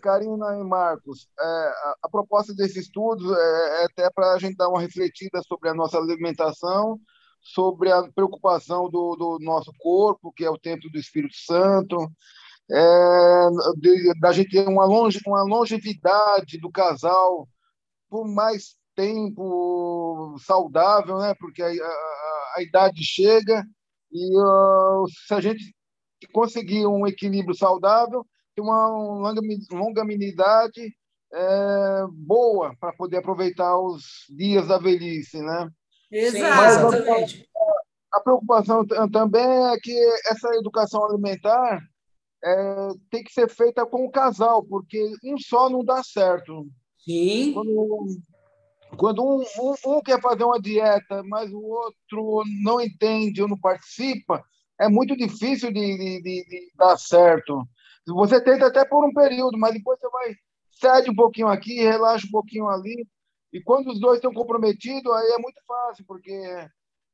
Karina 0.01 0.59
e 0.59 0.65
Marcos, 0.65 1.29
é, 1.39 1.45
a, 1.45 1.95
a, 2.03 2.09
proposta 2.09 2.55
desse 2.55 2.81
estudo 2.81 3.35
é, 3.35 3.83
é 3.83 3.85
até 3.85 4.11
para 4.11 4.33
a 4.33 4.39
gente 4.39 4.57
dar 4.57 4.69
uma 4.69 4.81
refletida 4.81 5.41
sobre 5.43 5.69
a 5.69 5.75
nossa 5.75 5.99
alimentação, 5.99 6.99
sobre 7.43 7.91
a 7.91 8.03
preocupação 8.13 8.91
do, 8.91 9.17
do 9.17 9.39
nosso 9.41 9.73
corpo, 9.79 10.33
que 10.33 10.45
é 10.45 10.51
o 10.51 10.59
templo 10.59 10.91
do 10.91 10.99
Espírito 10.99 11.37
Santo, 11.37 12.11
é, 12.71 14.15
da 14.21 14.33
gente 14.33 14.51
ter 14.51 14.69
uma, 14.69 14.85
longe, 14.85 15.21
uma 15.27 15.43
longevidade 15.43 16.59
do 16.59 16.71
casal 16.71 17.49
por 18.09 18.27
mais 18.29 18.77
tempo 18.95 20.37
saudável, 20.39 21.19
né? 21.19 21.35
Porque 21.39 21.63
a, 21.63 21.67
a, 21.69 22.55
a 22.57 22.63
idade 22.63 23.03
chega 23.03 23.65
e 24.13 24.37
uh, 24.37 25.07
se 25.27 25.35
a 25.35 25.41
gente 25.41 25.75
conseguir 26.33 26.87
um 26.87 27.07
equilíbrio 27.07 27.55
saudável, 27.55 28.27
tem 28.61 28.63
uma 28.63 29.33
longanimidade 29.73 30.95
é, 31.33 32.05
boa 32.11 32.75
para 32.79 32.93
poder 32.93 33.19
aproveitar 33.19 33.79
os 33.79 34.27
dias 34.29 34.69
da 34.69 34.79
velhice, 34.79 35.41
né? 35.41 35.71
Exatamente. 36.11 37.49
A, 38.13 38.19
a 38.19 38.21
preocupação 38.21 38.85
também 39.11 39.73
é 39.73 39.79
que 39.81 39.97
essa 40.27 40.49
educação 40.57 41.05
alimentar 41.05 41.81
é, 42.45 42.89
tem 43.11 43.23
que 43.23 43.33
ser 43.33 43.49
feita 43.49 43.87
com 43.87 44.05
o 44.05 44.11
casal, 44.11 44.63
porque 44.65 45.13
um 45.25 45.39
só 45.39 45.71
não 45.71 45.85
dá 45.85 46.03
certo. 46.03 46.67
Sim. 46.99 47.53
Quando, 47.55 48.07
quando 48.97 49.23
um, 49.23 49.43
um, 49.63 49.75
um, 49.87 50.01
quer 50.03 50.21
fazer 50.21 50.45
uma 50.45 50.61
dieta, 50.61 51.23
mas 51.25 51.51
o 51.53 51.63
outro 51.63 52.43
não 52.63 52.81
entende 52.81 53.41
ou 53.41 53.49
não 53.49 53.59
participa, 53.59 54.43
é 54.81 54.89
muito 54.89 55.17
difícil 55.17 55.71
de, 55.73 55.81
de, 55.81 56.23
de, 56.23 56.45
de 56.45 56.73
dar 56.77 56.97
certo. 56.97 57.63
Você 58.15 58.41
tenta 58.41 58.67
até 58.67 58.85
por 58.85 59.05
um 59.05 59.13
período, 59.13 59.59
mas 59.59 59.75
depois 59.75 59.99
você 59.99 60.09
vai 60.11 60.35
cede 60.71 61.11
um 61.11 61.15
pouquinho 61.15 61.49
aqui, 61.49 61.83
relaxa 61.83 62.27
um 62.27 62.31
pouquinho 62.31 62.69
ali. 62.69 63.07
E 63.53 63.61
quando 63.61 63.89
os 63.89 64.01
dois 64.01 64.17
estão 64.17 64.33
comprometidos, 64.33 65.13
aí 65.13 65.33
é 65.33 65.39
muito 65.39 65.61
fácil, 65.67 66.05
porque 66.07 66.33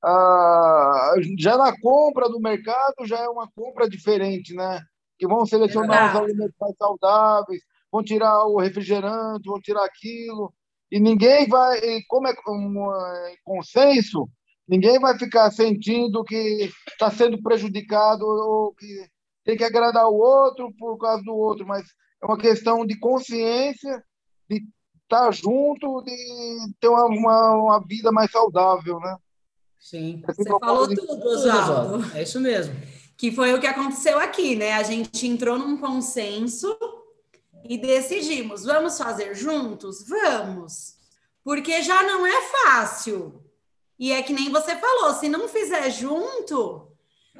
ah, 0.04 1.14
já 1.38 1.56
na 1.56 1.78
compra 1.80 2.28
do 2.28 2.40
mercado 2.40 3.06
já 3.06 3.18
é 3.18 3.28
uma 3.28 3.50
compra 3.50 3.88
diferente, 3.88 4.54
né? 4.54 4.82
Que 5.18 5.26
vão 5.26 5.46
selecionar 5.46 6.14
os 6.14 6.20
alimentos 6.20 6.54
mais 6.60 6.76
saudáveis, 6.76 7.62
vão 7.90 8.02
tirar 8.02 8.44
o 8.46 8.58
refrigerante, 8.58 9.48
vão 9.48 9.60
tirar 9.60 9.84
aquilo. 9.84 10.52
E 10.90 11.00
ninguém 11.00 11.48
vai, 11.48 11.80
como 12.08 12.28
é 12.28 12.34
um 12.48 12.94
é, 12.94 13.34
consenso, 13.42 14.28
ninguém 14.68 15.00
vai 15.00 15.18
ficar 15.18 15.50
sentindo 15.50 16.22
que 16.22 16.70
está 16.88 17.10
sendo 17.10 17.42
prejudicado 17.42 18.24
ou 18.24 18.74
que 18.74 19.08
tem 19.46 19.56
que 19.56 19.62
agradar 19.62 20.08
o 20.08 20.16
outro 20.16 20.74
por 20.76 20.98
causa 20.98 21.22
do 21.22 21.32
outro, 21.32 21.64
mas 21.64 21.86
é 22.20 22.26
uma 22.26 22.36
questão 22.36 22.84
de 22.84 22.98
consciência, 22.98 24.04
de 24.50 24.66
estar 25.04 25.32
junto, 25.32 26.02
de 26.02 26.74
ter 26.80 26.88
uma, 26.88 27.04
uma, 27.04 27.52
uma 27.54 27.86
vida 27.86 28.10
mais 28.10 28.28
saudável, 28.28 28.98
né? 28.98 29.16
Sim. 29.78 30.20
Você 30.26 30.42
falou 30.58 30.88
de... 30.88 30.96
tudo, 30.96 31.24
Oswaldo. 31.24 32.16
É 32.16 32.24
isso 32.24 32.40
mesmo. 32.40 32.74
Que 33.16 33.30
foi 33.30 33.54
o 33.54 33.60
que 33.60 33.68
aconteceu 33.68 34.18
aqui, 34.18 34.56
né? 34.56 34.72
A 34.72 34.82
gente 34.82 35.28
entrou 35.28 35.56
num 35.56 35.76
consenso 35.76 36.76
e 37.62 37.78
decidimos, 37.78 38.64
vamos 38.64 38.98
fazer 38.98 39.32
juntos? 39.36 40.04
Vamos. 40.08 40.96
Porque 41.44 41.82
já 41.82 42.02
não 42.02 42.26
é 42.26 42.42
fácil. 42.42 43.40
E 43.96 44.10
é 44.10 44.20
que 44.22 44.32
nem 44.32 44.50
você 44.50 44.74
falou, 44.74 45.14
se 45.14 45.28
não 45.28 45.46
fizer 45.46 45.88
junto, 45.90 46.88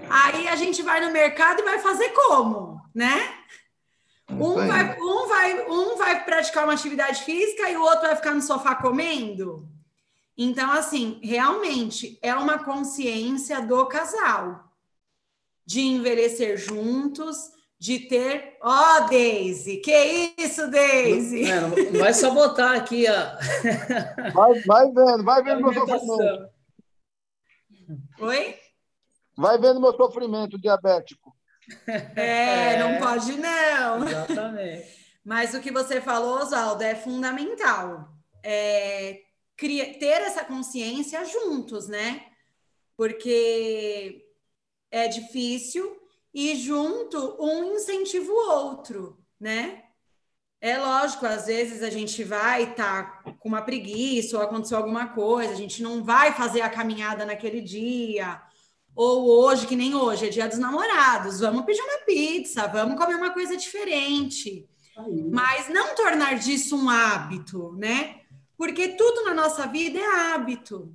Aí 0.09 0.49
a 0.49 0.57
gente 0.57 0.83
vai 0.83 1.01
no 1.05 1.13
mercado 1.13 1.61
e 1.61 1.65
vai 1.65 1.79
fazer 1.79 2.11
como, 2.11 2.81
né? 2.95 3.35
Um 4.31 4.55
vai, 4.55 5.01
um, 5.01 5.29
vai, 5.29 5.71
um 5.71 5.97
vai 5.97 6.25
praticar 6.25 6.65
uma 6.65 6.73
atividade 6.73 7.23
física 7.23 7.71
e 7.71 7.77
o 7.77 7.83
outro 7.83 8.03
vai 8.03 8.17
ficar 8.17 8.35
no 8.35 8.43
sofá 8.43 8.75
comendo. 8.75 9.69
Então, 10.37 10.71
assim, 10.73 11.19
realmente 11.23 12.19
é 12.21 12.35
uma 12.35 12.63
consciência 12.63 13.63
do 13.63 13.87
casal 13.87 14.65
de 15.65 15.81
envelhecer 15.81 16.57
juntos, 16.59 17.51
de 17.79 18.01
ter. 18.01 18.57
Ó, 18.61 18.71
oh, 18.71 19.09
Daisy! 19.09 19.79
Que 19.79 20.35
isso, 20.39 20.71
Daisy? 20.71 21.45
Não, 21.45 21.73
é, 21.73 21.99
vai 21.99 22.13
sabotar 22.13 22.77
aqui 22.77 23.07
a. 23.07 23.39
Vai, 24.35 24.61
vai 24.61 24.87
vendo, 24.93 25.25
vai 25.25 25.43
vendo 25.43 25.61
meu 25.73 25.75
sofrimento. 25.75 26.51
Oi? 28.21 28.66
Vai 29.37 29.59
vendo 29.59 29.81
meu 29.81 29.95
sofrimento 29.95 30.59
diabético. 30.59 31.37
É, 32.15 32.79
não 32.79 32.99
pode 32.99 33.33
não. 33.33 34.09
Exatamente. 34.09 35.07
Mas 35.25 35.55
o 35.55 35.61
que 35.61 35.73
você 35.73 36.01
falou, 36.01 36.39
Oswaldo, 36.39 36.83
é 36.83 36.95
fundamental. 36.95 38.09
É, 38.43 39.23
ter 39.57 40.23
essa 40.23 40.45
consciência 40.45 41.25
juntos, 41.25 41.89
né? 41.89 42.27
Porque 42.97 44.25
é 44.91 45.09
difícil 45.09 46.01
e 46.33 46.55
junto 46.55 47.37
um 47.43 47.75
incentiva 47.75 48.31
o 48.31 48.51
outro, 48.51 49.19
né? 49.41 49.83
É 50.61 50.79
lógico, 50.79 51.27
às 51.27 51.47
vezes 51.47 51.83
a 51.83 51.91
gente 51.91 52.23
vai 52.25 52.71
estar 52.71 53.23
tá 53.23 53.33
com 53.33 53.49
uma 53.49 53.63
preguiça 53.63 54.37
ou 54.37 54.43
aconteceu 54.43 54.79
alguma 54.79 55.09
coisa, 55.09 55.53
a 55.53 55.57
gente 55.57 55.83
não 55.83 56.03
vai 56.03 56.33
fazer 56.33 56.63
a 56.63 56.71
caminhada 56.71 57.25
naquele 57.25 57.61
dia, 57.61 58.41
ou 58.97 59.29
hoje, 59.29 59.67
que 59.67 59.77
nem 59.77 59.95
hoje, 59.95 60.27
é 60.27 60.31
dia 60.31 60.49
dos 60.49 60.59
namorados, 60.59 61.41
vamos 61.41 61.67
pedir 61.67 61.83
uma 61.83 61.99
pizza, 61.99 62.67
vamos 62.67 62.97
comer 62.97 63.15
uma 63.15 63.31
coisa 63.31 63.55
diferente. 63.55 64.67
Aí. 64.97 65.31
Mas 65.31 65.69
não 65.69 65.95
tornar 65.95 66.39
disso 66.39 66.75
um 66.75 66.89
hábito, 66.89 67.73
né? 67.77 68.23
Porque 68.57 68.89
tudo 68.89 69.23
na 69.25 69.35
nossa 69.35 69.67
vida 69.67 69.99
é 69.99 70.33
hábito. 70.33 70.95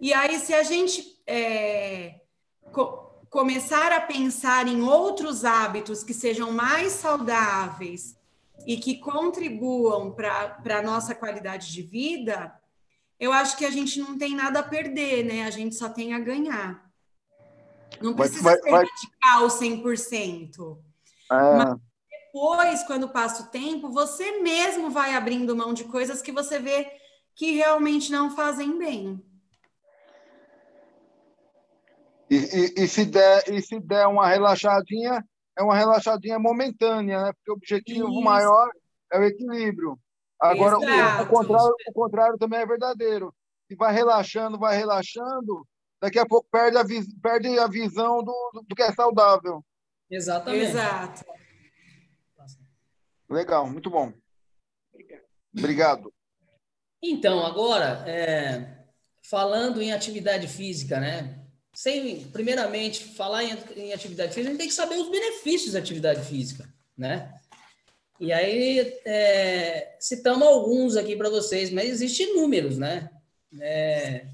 E 0.00 0.14
aí, 0.14 0.38
se 0.38 0.54
a 0.54 0.62
gente 0.62 1.20
é, 1.26 2.22
co 2.72 3.04
começar 3.28 3.92
a 3.92 4.00
pensar 4.00 4.66
em 4.66 4.80
outros 4.80 5.44
hábitos 5.44 6.02
que 6.02 6.14
sejam 6.14 6.52
mais 6.52 6.92
saudáveis 6.92 8.16
e 8.66 8.78
que 8.78 8.96
contribuam 8.98 10.10
para 10.12 10.78
a 10.78 10.82
nossa 10.82 11.14
qualidade 11.14 11.70
de 11.70 11.82
vida, 11.82 12.54
eu 13.20 13.32
acho 13.32 13.58
que 13.58 13.66
a 13.66 13.70
gente 13.70 13.98
não 13.98 14.16
tem 14.16 14.34
nada 14.34 14.60
a 14.60 14.62
perder, 14.62 15.22
né? 15.24 15.44
A 15.44 15.50
gente 15.50 15.74
só 15.74 15.88
tem 15.90 16.14
a 16.14 16.18
ganhar. 16.18 16.85
Não 18.00 18.14
precisa 18.14 18.42
vai, 18.42 18.56
ser 18.56 18.70
vai, 18.70 18.84
radical 18.84 19.48
100%. 19.48 20.78
É... 21.30 21.56
Mas 21.56 21.76
depois, 22.36 22.82
quando 22.84 23.08
passa 23.08 23.44
o 23.44 23.46
tempo, 23.46 23.90
você 23.90 24.40
mesmo 24.42 24.90
vai 24.90 25.14
abrindo 25.14 25.56
mão 25.56 25.72
de 25.72 25.84
coisas 25.84 26.20
que 26.20 26.32
você 26.32 26.58
vê 26.58 26.90
que 27.34 27.52
realmente 27.52 28.10
não 28.12 28.34
fazem 28.34 28.78
bem. 28.78 29.22
E, 32.30 32.36
e, 32.36 32.84
e, 32.84 32.88
se 32.88 33.04
der, 33.04 33.48
e 33.48 33.62
se 33.62 33.78
der 33.78 34.06
uma 34.06 34.26
relaxadinha, 34.26 35.24
é 35.56 35.62
uma 35.62 35.76
relaxadinha 35.76 36.38
momentânea, 36.38 37.22
né? 37.22 37.32
Porque 37.32 37.50
o 37.50 37.54
objetivo 37.54 38.08
Isso. 38.08 38.20
maior 38.20 38.70
é 39.12 39.18
o 39.18 39.24
equilíbrio. 39.24 39.98
Agora, 40.40 40.76
o, 40.76 41.22
o, 41.22 41.26
contrário, 41.26 41.74
o 41.88 41.92
contrário 41.92 42.38
também 42.38 42.60
é 42.60 42.66
verdadeiro. 42.66 43.34
Se 43.68 43.76
vai 43.76 43.92
relaxando, 43.92 44.58
vai 44.58 44.76
relaxando, 44.76 45.66
daqui 46.00 46.18
a 46.18 46.26
pouco 46.26 46.48
perde 46.50 46.76
a, 46.76 46.84
perde 47.22 47.58
a 47.58 47.66
visão 47.66 48.22
do, 48.22 48.64
do 48.68 48.74
que 48.74 48.82
é 48.82 48.92
saudável. 48.92 49.64
Exatamente. 50.10 50.66
Exato. 50.66 51.24
Legal, 53.28 53.68
muito 53.68 53.90
bom. 53.90 54.12
Obrigado. 55.56 56.12
Então, 57.02 57.44
agora, 57.44 58.04
é, 58.08 58.84
falando 59.22 59.82
em 59.82 59.92
atividade 59.92 60.46
física, 60.46 61.00
né? 61.00 61.42
Sem, 61.74 62.24
primeiramente, 62.30 63.04
falar 63.04 63.44
em, 63.44 63.56
em, 63.76 63.92
atividade 63.92 64.32
física, 64.32 64.48
a 64.48 64.52
gente 64.52 64.58
tem 64.58 64.68
que 64.68 64.74
saber 64.74 64.96
os 64.96 65.10
benefícios 65.10 65.72
da 65.72 65.78
atividade 65.78 66.26
física, 66.26 66.72
né? 66.96 67.34
E 68.18 68.32
aí, 68.32 68.98
é, 69.04 69.96
citamos 70.00 70.46
alguns 70.46 70.96
aqui 70.96 71.16
para 71.16 71.28
vocês, 71.28 71.70
mas 71.70 71.90
existem 71.90 72.30
inúmeros, 72.32 72.78
né? 72.78 73.10
É, 73.60 74.26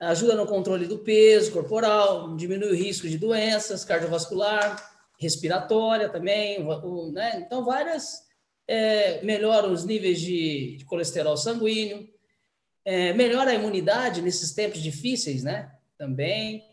ajuda 0.00 0.34
no 0.34 0.46
controle 0.46 0.86
do 0.86 0.98
peso 0.98 1.52
corporal, 1.52 2.36
diminui 2.36 2.70
o 2.70 2.76
risco 2.76 3.08
de 3.08 3.18
doenças 3.18 3.84
cardiovascular, 3.84 4.96
respiratória 5.18 6.08
também, 6.08 6.64
né? 7.12 7.42
Então, 7.44 7.64
várias 7.64 8.22
é, 8.66 9.22
melhora 9.22 9.66
os 9.68 9.84
níveis 9.84 10.20
de, 10.20 10.76
de 10.76 10.84
colesterol 10.84 11.36
sanguíneo, 11.36 12.08
é, 12.84 13.12
melhora 13.12 13.50
a 13.50 13.54
imunidade 13.54 14.22
nesses 14.22 14.52
tempos 14.52 14.80
difíceis, 14.80 15.42
né? 15.42 15.72
Também 15.96 16.64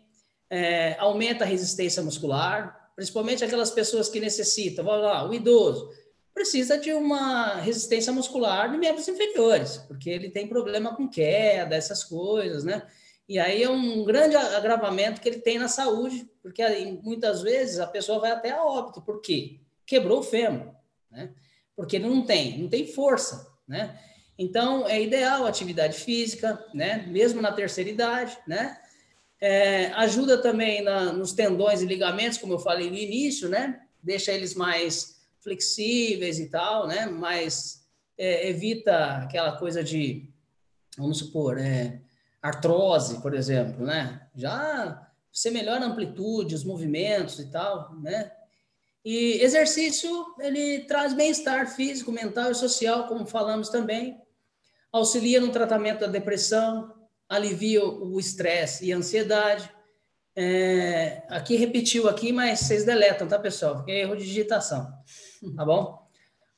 é, 0.49 0.95
aumenta 0.99 1.43
a 1.43 1.47
resistência 1.47 2.03
muscular, 2.03 2.91
principalmente 2.95 3.43
aquelas 3.43 3.71
pessoas 3.71 4.07
que 4.07 4.19
necessitam, 4.19 4.86
vamos 4.86 5.03
lá, 5.03 5.28
o 5.28 5.34
idoso 5.34 5.89
precisa 6.34 6.78
de 6.78 6.91
uma 6.93 7.55
resistência 7.55 8.11
muscular 8.11 8.69
de 8.69 8.78
membros 8.78 9.07
inferiores, 9.07 9.78
porque 9.88 10.09
ele 10.09 10.30
tem 10.30 10.47
problema 10.47 10.93
com 10.93 11.07
queda, 11.07 11.76
essas 11.76 12.03
coisas, 12.03 12.65
né? 12.65 12.86
E 13.28 13.39
aí 13.39 13.63
é 13.63 13.69
um 13.69 14.03
grande 14.03 14.36
agravamento 14.36 15.19
que 15.19 15.28
ele 15.28 15.39
tem 15.39 15.57
na 15.57 15.67
saúde, 15.67 16.30
porque 16.43 16.63
muitas 17.01 17.41
vezes 17.41 17.80
a 17.80 17.88
pessoa 17.88 18.19
vai 18.19 18.32
até 18.32 18.51
a 18.51 18.63
óbito. 18.63 19.01
Por 19.01 19.19
quê? 19.19 19.59
Quebrou 19.86 20.19
o 20.19 20.23
fêmur, 20.23 20.73
né? 21.09 21.34
Porque 21.76 21.95
ele 21.95 22.07
não 22.07 22.23
tem, 22.23 22.59
não 22.59 22.69
tem 22.69 22.86
força, 22.88 23.51
né? 23.67 23.99
Então, 24.38 24.88
é 24.88 25.01
ideal 25.01 25.45
a 25.45 25.49
atividade 25.49 25.97
física, 25.97 26.63
né? 26.73 27.05
Mesmo 27.07 27.41
na 27.41 27.51
terceira 27.51 27.89
idade, 27.89 28.38
né? 28.47 28.80
É, 29.41 29.88
ajuda 29.93 30.41
também 30.41 30.82
na, 30.84 31.11
nos 31.11 31.34
tendões 31.34 31.82
e 31.82 31.86
ligamentos, 31.86 32.38
como 32.38 32.53
eu 32.53 32.59
falei 32.59 32.89
no 32.89 32.97
início, 32.97 33.49
né? 33.49 33.82
Deixa 34.03 34.32
eles 34.32 34.53
mais 34.53 35.15
flexíveis 35.41 36.39
e 36.39 36.49
tal, 36.49 36.88
né? 36.88 37.05
Mas 37.05 37.86
é, 38.17 38.49
evita 38.49 39.17
aquela 39.17 39.57
coisa 39.57 39.84
de, 39.84 40.30
vamos 40.97 41.19
supor, 41.19 41.57
é, 41.57 42.01
artrose, 42.46 43.22
por 43.22 43.34
exemplo, 43.34 43.84
né? 43.84 44.22
Já 44.36 45.10
você 45.32 45.50
melhora 45.50 45.84
a 45.84 45.88
amplitude, 45.88 46.54
os 46.54 46.64
movimentos 46.64 47.39
e 47.39 47.50
tal, 47.50 47.96
né? 47.96 48.32
E 49.04 49.41
exercício, 49.41 50.10
ele 50.39 50.82
traz 50.82 51.14
bem-estar 51.14 51.76
físico, 51.76 52.12
mental 52.12 52.52
e 52.52 52.56
social, 52.56 53.08
como 53.08 53.26
falamos 53.26 53.70
também. 53.70 54.22
Auxilia 54.91 55.41
no 55.41 55.52
tratamento 55.52 56.02
da 56.02 56.08
depressão, 56.08 56.93
alivia 57.28 57.84
o 57.84 58.20
estresse 58.20 58.86
e 58.86 58.93
a 58.93 58.98
ansiedade. 58.98 59.70
É, 60.36 61.24
aqui 61.30 61.56
repetiu 61.56 62.08
aqui, 62.08 62.32
mas 62.32 62.60
vocês 62.60 62.86
deletam, 62.86 63.28
tá, 63.28 63.39
pessoal? 63.39 63.76
Porque 63.76 63.91
é 63.91 64.02
erro 64.02 64.16
de 64.16 64.26
digitação, 64.26 64.88
tá 65.56 65.66
bom? 65.66 66.08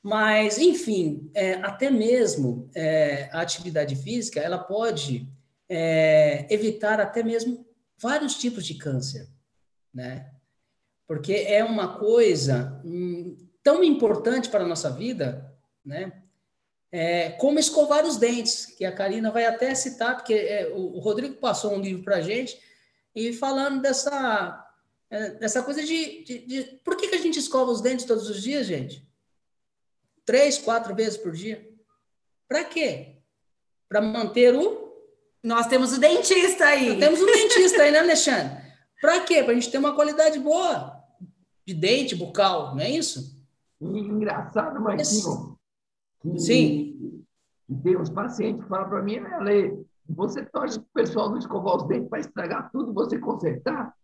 Mas, 0.02 0.58
enfim, 0.58 1.30
é, 1.34 1.54
até 1.54 1.90
mesmo 1.90 2.70
é, 2.74 3.28
a 3.32 3.40
atividade 3.40 3.96
física, 3.96 4.40
ela 4.40 4.58
pode 4.58 5.28
é, 5.68 6.46
evitar 6.52 7.00
até 7.00 7.22
mesmo 7.22 7.66
vários 7.98 8.36
tipos 8.36 8.64
de 8.64 8.74
câncer, 8.74 9.28
né? 9.92 10.32
Porque 11.06 11.32
é 11.32 11.64
uma 11.64 11.98
coisa 11.98 12.80
hum, 12.84 13.36
tão 13.62 13.82
importante 13.84 14.48
para 14.48 14.64
a 14.64 14.68
nossa 14.68 14.90
vida, 14.90 15.54
né? 15.84 16.22
É, 16.90 17.30
como 17.32 17.58
escovar 17.58 18.06
os 18.06 18.16
dentes, 18.16 18.64
que 18.64 18.84
a 18.84 18.94
Karina 18.94 19.30
vai 19.30 19.44
até 19.44 19.74
citar, 19.74 20.16
porque 20.16 20.32
é, 20.32 20.72
o, 20.74 20.98
Rodrigo 20.98 21.34
passou 21.34 21.74
um 21.74 21.80
livro 21.80 22.02
para 22.02 22.16
a 22.16 22.20
gente, 22.22 22.58
e 23.14 23.32
falando 23.32 23.82
dessa, 23.82 24.66
é, 25.10 25.30
dessa 25.32 25.62
coisa 25.62 25.84
de, 25.84 26.24
de, 26.24 26.38
de, 26.46 26.64
Por 26.82 26.96
que, 26.96 27.08
que 27.08 27.14
a 27.14 27.20
gente 27.20 27.38
escova 27.38 27.70
os 27.70 27.82
dentes 27.82 28.06
todos 28.06 28.30
os 28.30 28.42
dias, 28.42 28.66
gente? 28.66 29.06
Três, 30.24 30.56
quatro 30.56 30.94
vezes 30.94 31.18
por 31.18 31.32
dia? 31.32 31.68
Para 32.46 32.64
quê? 32.64 33.16
Para 33.86 34.00
manter 34.00 34.54
o 34.54 34.87
nós 35.42 35.66
temos 35.66 35.92
o 35.96 36.00
dentista 36.00 36.64
aí. 36.64 36.90
Nós 36.90 36.98
temos 36.98 37.20
um 37.20 37.26
dentista 37.26 37.82
aí, 37.82 37.90
né, 37.90 37.98
Alexandre? 38.00 38.58
Para 39.00 39.20
quê? 39.20 39.42
Para 39.42 39.52
a 39.52 39.54
gente 39.54 39.70
ter 39.70 39.78
uma 39.78 39.94
qualidade 39.94 40.38
boa 40.38 40.98
de 41.66 41.74
dente, 41.74 42.16
bucal, 42.16 42.74
não 42.74 42.80
é 42.80 42.90
isso? 42.90 43.36
Engraçado, 43.80 44.80
Marquinhos. 44.80 45.56
Sim. 46.36 47.24
tem 47.82 47.96
uns 47.96 48.10
pacientes 48.10 48.62
que 48.62 48.68
falam 48.68 48.88
para 48.88 49.02
mim, 49.02 49.18
Ale, 49.18 49.86
você 50.08 50.44
torce 50.44 50.80
para 50.80 50.86
o 50.86 51.04
pessoal 51.04 51.30
não 51.30 51.38
escovar 51.38 51.76
os 51.76 51.86
dentes 51.86 52.08
para 52.08 52.20
estragar 52.20 52.70
tudo, 52.72 52.92
você 52.92 53.18
consertar? 53.18 53.94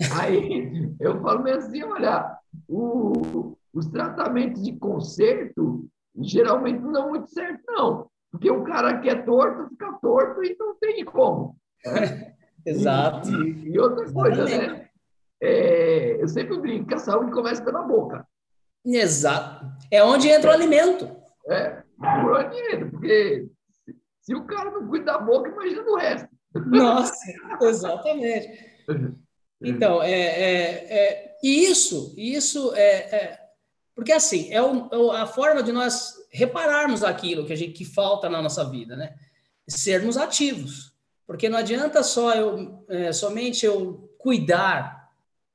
Aí 0.20 0.92
eu 1.00 1.20
falo 1.22 1.42
mesmo 1.42 1.62
assim, 1.62 1.82
olha, 1.84 2.36
o, 2.68 3.56
os 3.72 3.86
tratamentos 3.86 4.62
de 4.62 4.72
conserto 4.76 5.88
geralmente 6.16 6.80
não 6.80 6.92
dão 6.92 7.08
muito 7.10 7.30
certo, 7.30 7.62
não. 7.68 8.10
Porque 8.34 8.50
o 8.50 8.64
cara 8.64 8.98
que 8.98 9.08
é 9.08 9.14
torto 9.14 9.68
fica 9.68 9.92
torto 10.02 10.42
e 10.42 10.56
não 10.58 10.74
tem 10.74 11.04
como. 11.04 11.56
Né? 11.86 12.34
Exato. 12.66 13.30
E, 13.30 13.70
e, 13.70 13.78
outra 13.78 14.12
coisa, 14.12 14.44
né? 14.44 14.88
É, 15.40 16.20
eu 16.20 16.26
sempre 16.26 16.58
brinco 16.58 16.88
que 16.88 16.94
a 16.94 16.98
saúde 16.98 17.30
começa 17.30 17.62
pela 17.62 17.82
boca. 17.82 18.26
Exato. 18.84 19.64
É 19.88 20.02
onde 20.02 20.28
entra 20.28 20.50
o 20.50 20.52
alimento. 20.52 21.16
É, 21.46 21.82
por 21.96 22.32
onde 22.32 22.56
entra, 22.74 22.90
porque 22.90 23.46
se, 23.84 23.96
se 24.20 24.34
o 24.34 24.44
cara 24.46 24.68
não 24.72 24.88
cuida 24.88 25.12
da 25.12 25.18
boca, 25.18 25.50
imagina 25.50 25.82
o 25.82 25.96
resto. 25.96 26.28
Nossa, 26.66 27.14
exatamente. 27.62 28.48
Então, 29.66 30.02
é, 30.02 30.10
é, 30.10 30.94
é, 30.94 31.36
isso, 31.42 32.12
isso 32.18 32.74
é, 32.74 32.96
é 33.16 33.44
porque 33.94 34.12
assim, 34.12 34.52
é, 34.52 34.60
o, 34.60 35.14
é 35.14 35.22
a 35.22 35.26
forma 35.26 35.62
de 35.62 35.72
nós 35.72 36.14
repararmos 36.34 37.04
aquilo 37.04 37.46
que 37.46 37.52
a 37.52 37.56
gente 37.56 37.72
que 37.72 37.84
falta 37.84 38.28
na 38.28 38.42
nossa 38.42 38.68
vida, 38.68 38.96
né? 38.96 39.14
Sermos 39.68 40.16
ativos. 40.16 40.92
Porque 41.26 41.48
não 41.48 41.56
adianta 41.56 42.02
só 42.02 42.34
eu 42.34 42.84
é, 42.88 43.12
somente 43.12 43.64
eu 43.64 44.12
cuidar 44.18 45.10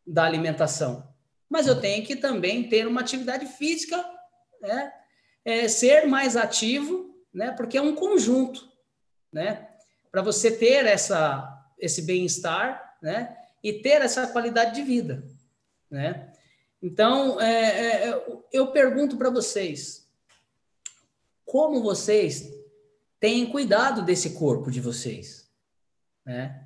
da 0.07 0.23
alimentação, 0.23 1.07
mas 1.49 1.67
eu 1.67 1.79
tenho 1.79 2.05
que 2.05 2.15
também 2.15 2.67
ter 2.67 2.87
uma 2.87 3.01
atividade 3.01 3.45
física, 3.45 4.03
né? 4.61 4.91
É, 5.43 5.67
ser 5.67 6.07
mais 6.07 6.37
ativo, 6.37 7.13
né? 7.33 7.51
Porque 7.51 7.77
é 7.77 7.81
um 7.81 7.93
conjunto, 7.93 8.67
né? 9.31 9.67
Para 10.09 10.21
você 10.21 10.49
ter 10.49 10.85
essa 10.85 11.55
esse 11.77 12.01
bem-estar, 12.01 12.97
né? 13.01 13.35
E 13.63 13.73
ter 13.73 14.01
essa 14.01 14.27
qualidade 14.27 14.75
de 14.75 14.81
vida, 14.81 15.23
né? 15.91 16.31
Então, 16.81 17.39
é, 17.41 18.09
é, 18.09 18.23
eu 18.53 18.67
pergunto 18.67 19.17
para 19.17 19.29
vocês: 19.29 19.98
como 21.49 21.81
vocês 21.81 22.47
têm 23.19 23.49
cuidado 23.49 24.03
desse 24.03 24.35
corpo 24.35 24.69
de 24.69 24.79
vocês? 24.79 25.49
Né? 26.23 26.63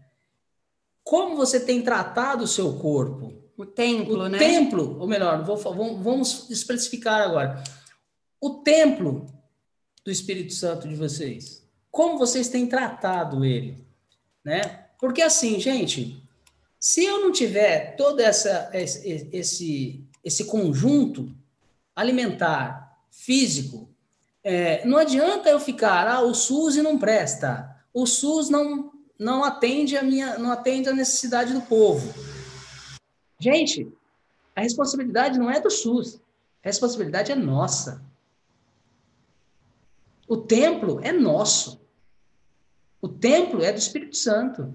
Como 1.02 1.38
você 1.38 1.58
tem 1.58 1.82
tratado 1.82 2.44
o 2.44 2.48
seu 2.48 2.78
corpo? 2.78 3.34
O 3.56 3.66
templo, 3.66 4.20
o 4.20 4.28
né? 4.28 4.36
O 4.36 4.40
templo, 4.40 5.00
ou 5.00 5.08
melhor, 5.08 5.42
vou, 5.46 5.56
vamos 5.56 6.50
especificar 6.50 7.22
agora. 7.22 7.64
O 8.42 8.56
templo 8.56 9.26
do 10.04 10.12
Espírito 10.12 10.54
Santo 10.54 10.86
de 10.86 10.96
vocês. 10.96 11.66
Como 11.90 12.18
vocês 12.18 12.50
têm 12.50 12.68
tratado 12.68 13.46
ele? 13.46 13.88
Né? 14.44 14.64
Porque 15.00 15.22
assim, 15.22 15.62
gente, 15.62 16.22
se 16.78 17.06
eu 17.06 17.22
não 17.22 17.32
tiver 17.32 17.96
todo 17.96 18.20
essa, 18.20 18.70
esse, 18.74 19.30
esse, 19.32 20.06
esse 20.22 20.44
conjunto 20.44 21.34
alimentar, 21.96 23.00
físico, 23.10 23.93
é, 24.44 24.86
não 24.86 24.98
adianta 24.98 25.50
eu 25.50 25.60
ficar, 25.60 26.08
ah, 26.08 26.22
o 26.22 26.34
SUS 26.34 26.76
não 26.78 26.98
presta, 27.00 27.76
o 27.94 28.06
SUS 28.06 28.50
não, 28.50 28.92
não 29.18 29.44
atende 29.44 29.96
a 29.96 30.04
minha, 30.04 30.38
não 30.38 30.52
atende 30.52 30.90
a 30.90 30.94
necessidade 30.94 31.54
do 31.54 31.62
povo. 31.62 32.14
Gente, 33.40 33.92
a 34.56 34.62
responsabilidade 34.62 35.40
não 35.40 35.50
é 35.50 35.60
do 35.60 35.70
SUS, 35.70 36.22
a 36.64 36.68
responsabilidade 36.68 37.32
é 37.32 37.36
nossa. 37.36 38.04
O 40.28 40.38
templo 40.38 41.00
é 41.02 41.12
nosso. 41.12 41.82
O 43.02 43.08
templo 43.08 43.62
é 43.64 43.72
do 43.72 43.78
Espírito 43.78 44.16
Santo. 44.16 44.74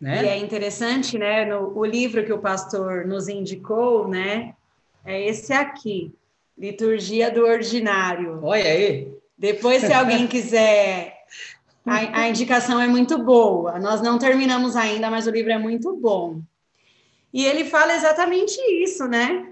Né? 0.00 0.24
E 0.24 0.28
é 0.28 0.38
interessante, 0.38 1.18
né? 1.18 1.44
No, 1.44 1.76
o 1.76 1.84
livro 1.84 2.24
que 2.24 2.32
o 2.32 2.38
pastor 2.38 3.04
nos 3.04 3.26
indicou, 3.26 4.06
né? 4.06 4.54
É 5.04 5.20
esse 5.26 5.52
aqui, 5.52 6.14
Liturgia 6.58 7.30
do 7.30 7.44
Ordinário. 7.44 8.40
Olha 8.42 8.64
aí. 8.64 9.12
Depois, 9.36 9.82
se 9.82 9.92
alguém 9.92 10.26
quiser, 10.28 11.16
a, 11.86 12.22
a 12.22 12.28
indicação 12.28 12.80
é 12.80 12.86
muito 12.86 13.18
boa. 13.18 13.78
Nós 13.78 14.02
não 14.02 14.18
terminamos 14.18 14.74
ainda, 14.76 15.10
mas 15.10 15.26
o 15.26 15.30
livro 15.30 15.52
é 15.52 15.58
muito 15.58 15.96
bom. 15.96 16.40
E 17.32 17.44
ele 17.44 17.64
fala 17.64 17.94
exatamente 17.94 18.58
isso, 18.82 19.06
né? 19.06 19.46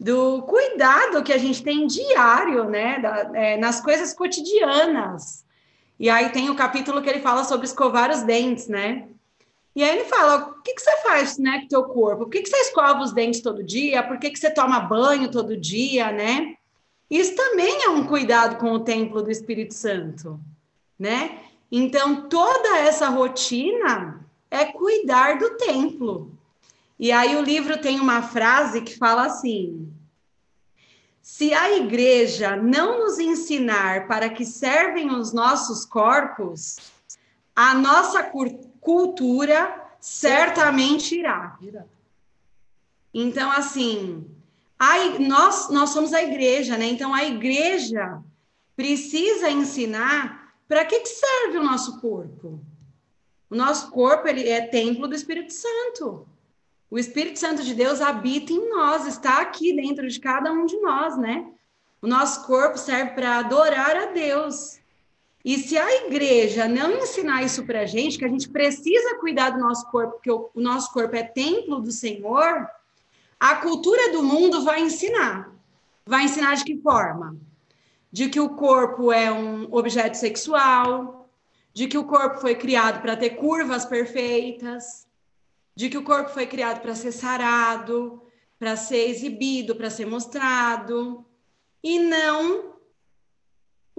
do 0.00 0.42
cuidado 0.44 1.22
que 1.22 1.32
a 1.32 1.36
gente 1.36 1.62
tem 1.62 1.86
diário, 1.86 2.64
né, 2.64 2.98
da, 2.98 3.30
é, 3.34 3.58
nas 3.58 3.82
coisas 3.82 4.14
cotidianas. 4.14 5.44
E 5.98 6.08
aí 6.08 6.30
tem 6.30 6.48
o 6.48 6.54
capítulo 6.54 7.02
que 7.02 7.10
ele 7.10 7.20
fala 7.20 7.44
sobre 7.44 7.66
escovar 7.66 8.10
os 8.10 8.22
dentes, 8.22 8.66
né? 8.66 9.06
E 9.74 9.84
aí 9.84 9.98
ele 9.98 10.08
fala, 10.08 10.36
o 10.36 10.62
que, 10.62 10.74
que 10.74 10.82
você 10.82 10.96
faz, 11.02 11.38
né, 11.38 11.60
com 11.60 11.66
o 11.66 11.68
teu 11.68 11.84
corpo? 11.84 12.24
Por 12.24 12.30
que, 12.30 12.42
que 12.42 12.48
você 12.48 12.56
escova 12.56 13.00
os 13.02 13.12
dentes 13.12 13.40
todo 13.40 13.62
dia? 13.62 14.02
Por 14.02 14.18
que, 14.18 14.30
que 14.30 14.38
você 14.38 14.50
toma 14.50 14.80
banho 14.80 15.30
todo 15.30 15.56
dia, 15.56 16.10
né? 16.10 16.56
Isso 17.08 17.34
também 17.34 17.84
é 17.84 17.88
um 17.88 18.06
cuidado 18.06 18.56
com 18.56 18.72
o 18.72 18.80
templo 18.80 19.22
do 19.22 19.30
Espírito 19.30 19.74
Santo, 19.74 20.40
né? 20.98 21.40
Então, 21.70 22.28
toda 22.28 22.78
essa 22.78 23.08
rotina 23.08 24.24
é 24.50 24.64
cuidar 24.66 25.38
do 25.38 25.56
templo. 25.56 26.32
E 26.98 27.12
aí 27.12 27.36
o 27.36 27.42
livro 27.42 27.80
tem 27.80 28.00
uma 28.00 28.22
frase 28.22 28.82
que 28.82 28.98
fala 28.98 29.26
assim: 29.26 29.92
se 31.22 31.54
a 31.54 31.76
igreja 31.76 32.56
não 32.56 32.98
nos 32.98 33.18
ensinar 33.18 34.08
para 34.08 34.28
que 34.28 34.44
servem 34.44 35.14
os 35.14 35.32
nossos 35.32 35.84
corpos, 35.84 36.76
a 37.54 37.74
nossa 37.74 38.22
cultura 38.80 39.88
certamente 40.00 41.18
irá. 41.18 41.58
Então, 43.12 43.50
assim, 43.50 44.24
a, 44.78 45.18
nós, 45.18 45.68
nós 45.70 45.90
somos 45.90 46.12
a 46.12 46.22
igreja, 46.22 46.76
né? 46.76 46.86
Então, 46.86 47.12
a 47.12 47.24
igreja 47.24 48.22
precisa 48.74 49.50
ensinar 49.50 50.54
para 50.66 50.84
que, 50.84 51.00
que 51.00 51.08
serve 51.08 51.58
o 51.58 51.62
nosso 51.62 52.00
corpo. 52.00 52.60
O 53.50 53.56
nosso 53.56 53.90
corpo 53.90 54.28
ele 54.28 54.48
é 54.48 54.60
templo 54.60 55.08
do 55.08 55.14
Espírito 55.14 55.52
Santo. 55.52 56.26
O 56.90 56.98
Espírito 56.98 57.38
Santo 57.38 57.62
de 57.62 57.74
Deus 57.74 58.00
habita 58.00 58.52
em 58.52 58.70
nós, 58.70 59.06
está 59.06 59.40
aqui 59.40 59.72
dentro 59.74 60.08
de 60.08 60.18
cada 60.18 60.50
um 60.52 60.64
de 60.64 60.76
nós, 60.80 61.16
né? 61.16 61.52
O 62.00 62.06
nosso 62.06 62.46
corpo 62.46 62.78
serve 62.78 63.12
para 63.12 63.38
adorar 63.38 63.96
a 63.96 64.06
Deus. 64.06 64.79
E 65.44 65.58
se 65.58 65.76
a 65.76 66.06
igreja 66.06 66.68
não 66.68 66.98
ensinar 66.98 67.42
isso 67.42 67.64
para 67.64 67.80
a 67.80 67.86
gente, 67.86 68.18
que 68.18 68.24
a 68.24 68.28
gente 68.28 68.48
precisa 68.48 69.18
cuidar 69.18 69.50
do 69.50 69.58
nosso 69.58 69.90
corpo, 69.90 70.14
porque 70.14 70.30
o, 70.30 70.50
nosso 70.54 70.92
corpo 70.92 71.16
é 71.16 71.22
templo 71.22 71.80
do 71.80 71.90
Senhor, 71.90 72.68
a 73.38 73.56
cultura 73.56 74.12
do 74.12 74.22
mundo 74.22 74.62
vai 74.62 74.82
ensinar. 74.82 75.50
Vai 76.04 76.24
ensinar 76.24 76.56
de 76.56 76.64
que 76.64 76.76
forma? 76.76 77.36
De 78.12 78.28
que 78.28 78.38
o 78.38 78.50
corpo 78.50 79.10
é 79.10 79.32
um 79.32 79.72
objeto 79.72 80.16
sexual, 80.16 81.28
de 81.72 81.88
que 81.88 81.96
o 81.96 82.04
corpo 82.04 82.38
foi 82.38 82.54
criado 82.54 83.00
para 83.00 83.16
ter 83.16 83.30
curvas 83.30 83.86
perfeitas, 83.86 85.06
de 85.74 85.88
que 85.88 85.96
o 85.96 86.02
corpo 86.02 86.30
foi 86.30 86.46
criado 86.46 86.80
para 86.82 86.94
ser 86.94 87.12
sarado, 87.12 88.20
para 88.58 88.76
ser 88.76 89.08
exibido, 89.08 89.74
para 89.74 89.88
ser 89.88 90.04
mostrado, 90.04 91.24
e 91.82 91.98
não 91.98 92.69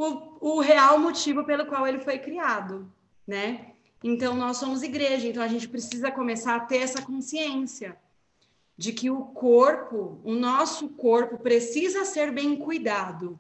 o, 0.02 0.56
o 0.56 0.60
real 0.60 0.98
motivo 0.98 1.44
pelo 1.44 1.66
qual 1.66 1.88
ele 1.88 2.00
foi 2.00 2.18
criado, 2.18 2.92
né? 3.28 3.68
Então, 4.04 4.36
nós 4.36 4.58
somos 4.58 4.82
igreja, 4.82 5.28
então 5.28 5.44
a 5.44 5.48
gente 5.48 5.68
precisa 5.68 6.12
começar 6.12 6.56
a 6.56 6.60
ter 6.62 6.78
essa 6.78 7.04
consciência 7.04 7.96
de 8.76 8.92
que 8.92 9.12
o 9.12 9.26
corpo, 9.26 10.20
o 10.24 10.34
nosso 10.34 10.90
corpo, 10.90 11.38
precisa 11.38 12.04
ser 12.04 12.32
bem 12.32 12.56
cuidado, 12.56 13.40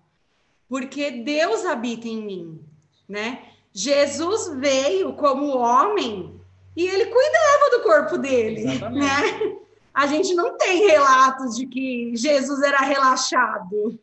porque 0.70 1.10
Deus 1.10 1.66
habita 1.66 2.08
em 2.08 2.24
mim, 2.24 2.64
né? 3.10 3.44
Jesus 3.74 4.56
veio 4.60 5.14
como 5.14 5.58
homem 5.58 6.40
e 6.76 6.86
ele 6.86 7.06
cuidava 7.06 7.70
do 7.72 7.84
corpo 7.84 8.18
dele, 8.18 8.62
Exatamente. 8.62 9.00
né? 9.00 9.58
A 9.94 10.06
gente 10.06 10.34
não 10.36 10.58
tem 10.58 10.86
relatos 10.86 11.56
de 11.56 11.66
que 11.66 12.16
Jesus 12.16 12.62
era 12.62 12.80
relaxado, 12.80 14.00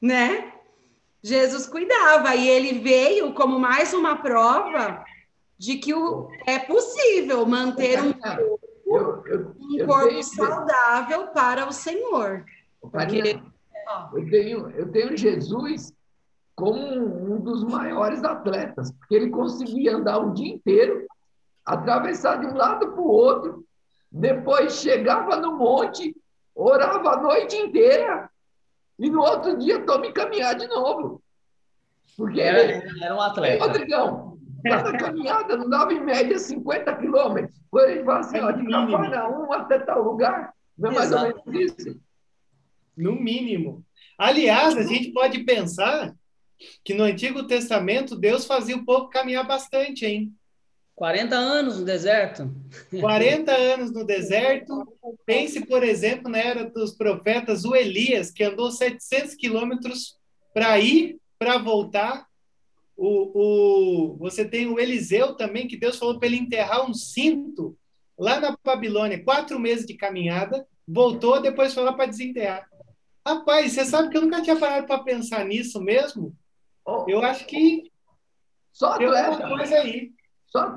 né? 0.00 0.53
Jesus 1.24 1.66
cuidava 1.66 2.34
e 2.34 2.46
ele 2.46 2.80
veio 2.80 3.32
como 3.32 3.58
mais 3.58 3.94
uma 3.94 4.16
prova 4.16 5.02
de 5.58 5.78
que 5.78 5.94
o, 5.94 6.28
é 6.46 6.58
possível 6.58 7.46
manter 7.46 7.98
um 7.98 8.12
corpo, 8.12 8.60
eu, 8.84 9.26
eu, 9.26 9.54
um 9.58 9.86
corpo 9.86 10.08
tenho, 10.10 10.22
saudável 10.22 11.28
para 11.28 11.66
o 11.66 11.72
Senhor. 11.72 12.44
Porque, 12.78 13.40
eu, 14.12 14.30
tenho, 14.30 14.70
eu 14.72 14.92
tenho 14.92 15.16
Jesus 15.16 15.94
como 16.54 16.78
um 16.78 17.40
dos 17.40 17.64
maiores 17.64 18.22
atletas, 18.22 18.92
porque 18.92 19.14
ele 19.14 19.30
conseguia 19.30 19.96
andar 19.96 20.18
o 20.18 20.34
dia 20.34 20.52
inteiro, 20.52 21.06
atravessar 21.64 22.38
de 22.38 22.48
um 22.48 22.54
lado 22.54 22.92
para 22.92 23.00
o 23.00 23.08
outro, 23.08 23.64
depois 24.12 24.74
chegava 24.74 25.36
no 25.36 25.56
monte, 25.56 26.14
orava 26.54 27.14
a 27.14 27.22
noite 27.22 27.56
inteira 27.56 28.28
e 28.98 29.10
no 29.10 29.20
outro 29.20 29.58
dia 29.58 29.84
tome 29.84 30.12
caminhar 30.12 30.54
de 30.54 30.66
novo. 30.66 31.22
Porque 32.16 32.40
era, 32.40 32.60
era 33.02 33.14
um 33.14 33.20
atleta. 33.20 33.64
Rodrigão, 33.64 34.38
cada 34.64 34.96
caminhada 34.96 35.56
não 35.56 35.68
dava 35.68 35.92
em 35.92 36.00
média 36.00 36.38
50 36.38 36.96
quilômetros. 36.96 37.60
Quando 37.70 37.90
ele 37.90 38.04
fala 38.04 38.20
assim, 38.20 38.38
ó, 38.38 38.50
de 38.50 38.66
Cafarnaum 38.66 39.52
até 39.52 39.78
tal 39.80 40.02
lugar, 40.02 40.54
não 40.78 40.90
é 40.90 40.94
mais 40.94 41.12
ou 41.12 41.20
menos 41.22 41.42
isso. 41.46 42.00
No 42.96 43.12
mínimo. 43.12 43.84
Aliás, 44.16 44.76
a 44.76 44.82
gente 44.84 45.12
pode 45.12 45.42
pensar 45.44 46.14
que 46.84 46.94
no 46.94 47.02
Antigo 47.02 47.46
Testamento 47.46 48.16
Deus 48.16 48.46
fazia 48.46 48.76
o 48.76 48.84
povo 48.84 49.08
caminhar 49.08 49.46
bastante, 49.46 50.06
hein? 50.06 50.32
40 50.96 51.34
anos 51.34 51.78
no 51.78 51.84
deserto. 51.84 52.54
40 53.00 53.52
anos 53.52 53.92
no 53.92 54.04
deserto. 54.04 54.86
Pense, 55.26 55.66
por 55.66 55.82
exemplo, 55.82 56.30
na 56.30 56.38
era 56.38 56.70
dos 56.70 56.92
profetas, 56.92 57.64
o 57.64 57.74
Elias, 57.74 58.30
que 58.30 58.44
andou 58.44 58.70
700 58.70 59.34
quilômetros 59.34 60.16
para 60.52 60.78
ir, 60.78 61.18
para 61.38 61.58
voltar. 61.58 62.26
O, 62.96 64.12
o, 64.12 64.16
você 64.18 64.44
tem 64.44 64.68
o 64.68 64.78
Eliseu 64.78 65.34
também, 65.34 65.66
que 65.66 65.76
Deus 65.76 65.98
falou 65.98 66.18
para 66.18 66.28
ele 66.28 66.36
enterrar 66.38 66.88
um 66.88 66.94
cinto 66.94 67.76
lá 68.16 68.38
na 68.38 68.56
Babilônia, 68.64 69.22
quatro 69.22 69.58
meses 69.58 69.84
de 69.84 69.94
caminhada, 69.94 70.64
voltou, 70.86 71.42
depois 71.42 71.74
falou 71.74 71.94
para 71.94 72.06
desenterrar. 72.06 72.68
Rapaz, 73.26 73.72
você 73.72 73.84
sabe 73.84 74.10
que 74.10 74.16
eu 74.16 74.22
nunca 74.22 74.42
tinha 74.42 74.54
parado 74.54 74.86
para 74.86 75.02
pensar 75.02 75.44
nisso 75.44 75.80
mesmo? 75.80 76.32
Eu 77.08 77.22
acho 77.24 77.46
que 77.46 77.90
só 78.72 78.96
tem 78.96 79.06
alguma 79.06 79.56
coisa 79.56 79.76
aí. 79.76 80.12
Só 80.54 80.72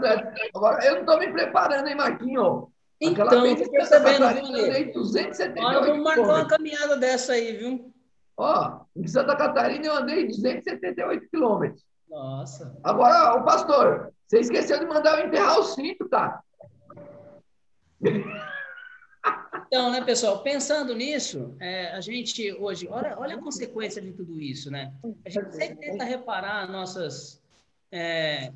Agora, 0.55 0.83
eu 0.83 0.93
não 0.93 1.01
estou 1.01 1.19
me 1.19 1.31
preparando, 1.31 1.87
hein, 1.87 1.95
Marquinho? 1.95 2.71
Então, 2.99 3.45
estou 3.45 3.71
percebendo, 3.71 4.27
viu, 4.33 4.93
278 4.93 5.59
Olha, 5.59 5.81
vamos 5.81 6.03
marcar 6.03 6.21
uma 6.23 6.47
caminhada 6.47 6.97
dessa 6.97 7.33
aí, 7.33 7.55
viu? 7.55 7.93
Ó, 8.35 8.79
em 8.95 9.07
Santa 9.07 9.35
Catarina 9.35 9.85
eu 9.85 9.93
andei 9.93 10.27
278 10.27 11.29
quilômetros. 11.29 11.85
Nossa. 12.09 12.75
Agora, 12.83 13.35
o 13.35 13.45
pastor, 13.45 14.11
você 14.25 14.39
esqueceu 14.39 14.79
de 14.79 14.87
mandar 14.87 15.19
eu 15.19 15.27
enterrar 15.27 15.59
o 15.59 15.63
cinto, 15.63 16.09
tá? 16.09 16.41
Então, 19.67 19.91
né, 19.91 20.01
pessoal, 20.03 20.41
pensando 20.41 20.95
nisso, 20.95 21.55
é, 21.59 21.91
a 21.91 22.01
gente 22.01 22.51
hoje, 22.53 22.87
olha, 22.89 23.15
olha 23.19 23.35
a 23.35 23.41
consequência 23.41 24.01
de 24.01 24.11
tudo 24.11 24.39
isso, 24.39 24.71
né? 24.71 24.91
A 25.23 25.29
gente 25.29 25.53
sempre 25.53 25.91
tenta 25.91 26.03
reparar 26.03 26.67
nossas, 26.71 27.43
é, 27.91 28.51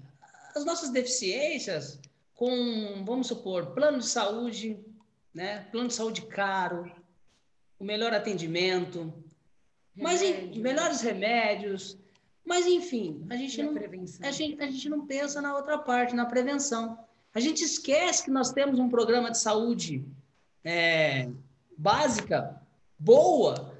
as 0.55 0.65
nossas 0.65 0.89
deficiências 0.89 1.99
com, 2.33 3.03
vamos 3.05 3.27
supor, 3.27 3.67
plano 3.67 3.99
de 3.99 4.07
saúde, 4.07 4.79
né? 5.33 5.67
Plano 5.71 5.87
de 5.87 5.93
saúde 5.93 6.23
caro, 6.23 6.91
o 7.79 7.83
melhor 7.83 8.13
atendimento, 8.13 9.13
mas 9.95 10.21
em, 10.21 10.59
melhores 10.59 11.01
remédios, 11.01 11.97
mas 12.45 12.65
enfim, 12.65 13.25
a 13.29 13.35
gente, 13.35 13.61
não, 13.61 13.73
a, 14.21 14.31
gente, 14.31 14.61
a 14.61 14.65
gente 14.65 14.89
não 14.89 15.05
pensa 15.05 15.41
na 15.41 15.55
outra 15.55 15.77
parte, 15.77 16.15
na 16.15 16.25
prevenção. 16.25 16.97
A 17.33 17.39
gente 17.39 17.63
esquece 17.63 18.23
que 18.23 18.31
nós 18.31 18.51
temos 18.51 18.79
um 18.79 18.89
programa 18.89 19.31
de 19.31 19.37
saúde 19.37 20.03
é, 20.63 21.29
básica, 21.77 22.61
boa. 22.97 23.73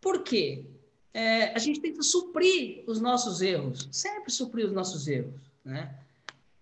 Por 0.00 0.22
quê? 0.22 0.66
É, 1.12 1.54
a 1.54 1.58
gente 1.58 1.80
tenta 1.80 2.02
suprir 2.02 2.82
os 2.86 3.00
nossos 3.00 3.40
erros, 3.40 3.88
sempre 3.92 4.32
suprir 4.32 4.66
os 4.66 4.72
nossos 4.72 5.06
erros. 5.06 5.43
Né? 5.64 5.94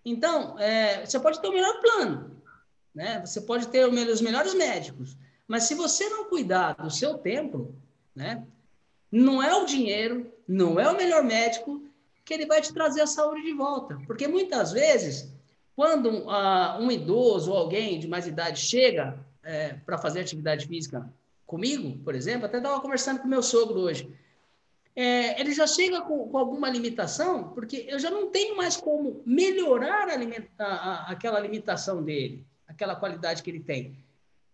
Então, 0.05 0.57
é, 0.59 1.05
você 1.05 1.19
pode 1.19 1.41
ter 1.41 1.47
o 1.47 1.53
melhor 1.53 1.81
plano, 1.81 2.41
né? 2.93 3.19
você 3.19 3.41
pode 3.41 3.67
ter 3.67 3.87
os 3.87 4.21
melhores 4.21 4.53
médicos, 4.53 5.17
mas 5.47 5.63
se 5.63 5.75
você 5.75 6.07
não 6.09 6.29
cuidar 6.29 6.73
do 6.73 6.89
seu 6.89 7.17
tempo, 7.17 7.75
né? 8.15 8.45
não 9.11 9.43
é 9.43 9.53
o 9.55 9.65
dinheiro, 9.65 10.31
não 10.47 10.79
é 10.79 10.89
o 10.89 10.97
melhor 10.97 11.23
médico 11.23 11.83
que 12.25 12.33
ele 12.33 12.45
vai 12.45 12.61
te 12.61 12.73
trazer 12.73 13.01
a 13.01 13.07
saúde 13.07 13.43
de 13.43 13.53
volta. 13.53 13.99
Porque 14.07 14.27
muitas 14.27 14.71
vezes, 14.71 15.31
quando 15.75 16.09
uh, 16.09 16.79
um 16.79 16.89
idoso 16.89 17.51
ou 17.51 17.57
alguém 17.57 17.99
de 17.99 18.07
mais 18.07 18.25
idade 18.25 18.59
chega 18.59 19.19
é, 19.43 19.73
para 19.85 19.97
fazer 19.97 20.21
atividade 20.21 20.65
física 20.65 21.11
comigo, 21.45 21.97
por 22.03 22.15
exemplo, 22.15 22.45
até 22.45 22.57
estava 22.57 22.79
conversando 22.79 23.19
com 23.19 23.27
meu 23.27 23.43
sogro 23.43 23.81
hoje 23.81 24.09
é, 24.95 25.39
ele 25.39 25.53
já 25.53 25.65
chega 25.65 26.01
com, 26.01 26.29
com, 26.29 26.37
alguma 26.37 26.69
limitação, 26.69 27.49
porque 27.49 27.85
eu 27.89 27.97
já 27.97 28.11
não 28.11 28.29
tenho 28.29 28.55
mais 28.55 28.77
como 28.77 29.23
melhorar 29.25 30.07
a, 30.09 30.63
a, 30.65 31.11
aquela 31.11 31.39
limitação 31.39 32.03
dele, 32.03 32.45
aquela 32.67 32.95
qualidade 32.95 33.41
que 33.41 33.49
ele 33.49 33.59
tem. 33.59 33.97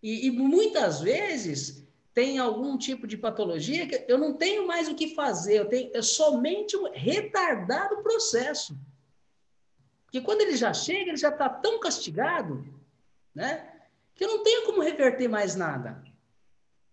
E, 0.02 0.26
e 0.26 0.30
muitas 0.30 1.00
vezes 1.00 1.86
tem 2.14 2.38
algum 2.38 2.76
tipo 2.78 3.06
de 3.06 3.16
patologia, 3.16 3.86
eu 4.08 4.18
não 4.18 4.32
tenho 4.32 4.66
mais 4.66 4.88
o 4.88 4.94
que 4.94 5.14
fazer, 5.14 5.58
eu 5.58 5.68
tenho 5.68 6.02
somente 6.02 6.76
retardar 6.92 7.92
o 7.92 8.02
processo. 8.02 8.76
Porque 10.04 10.20
quando 10.20 10.40
ele 10.40 10.56
já 10.56 10.72
chega, 10.74 11.10
ele 11.10 11.16
já 11.16 11.28
está 11.28 11.48
tão 11.48 11.78
castigado, 11.78 12.66
né? 13.34 13.72
Que 14.14 14.24
eu 14.24 14.28
não 14.28 14.42
tenho 14.42 14.66
como 14.66 14.82
reverter 14.82 15.28
mais 15.28 15.54
nada. 15.54 16.02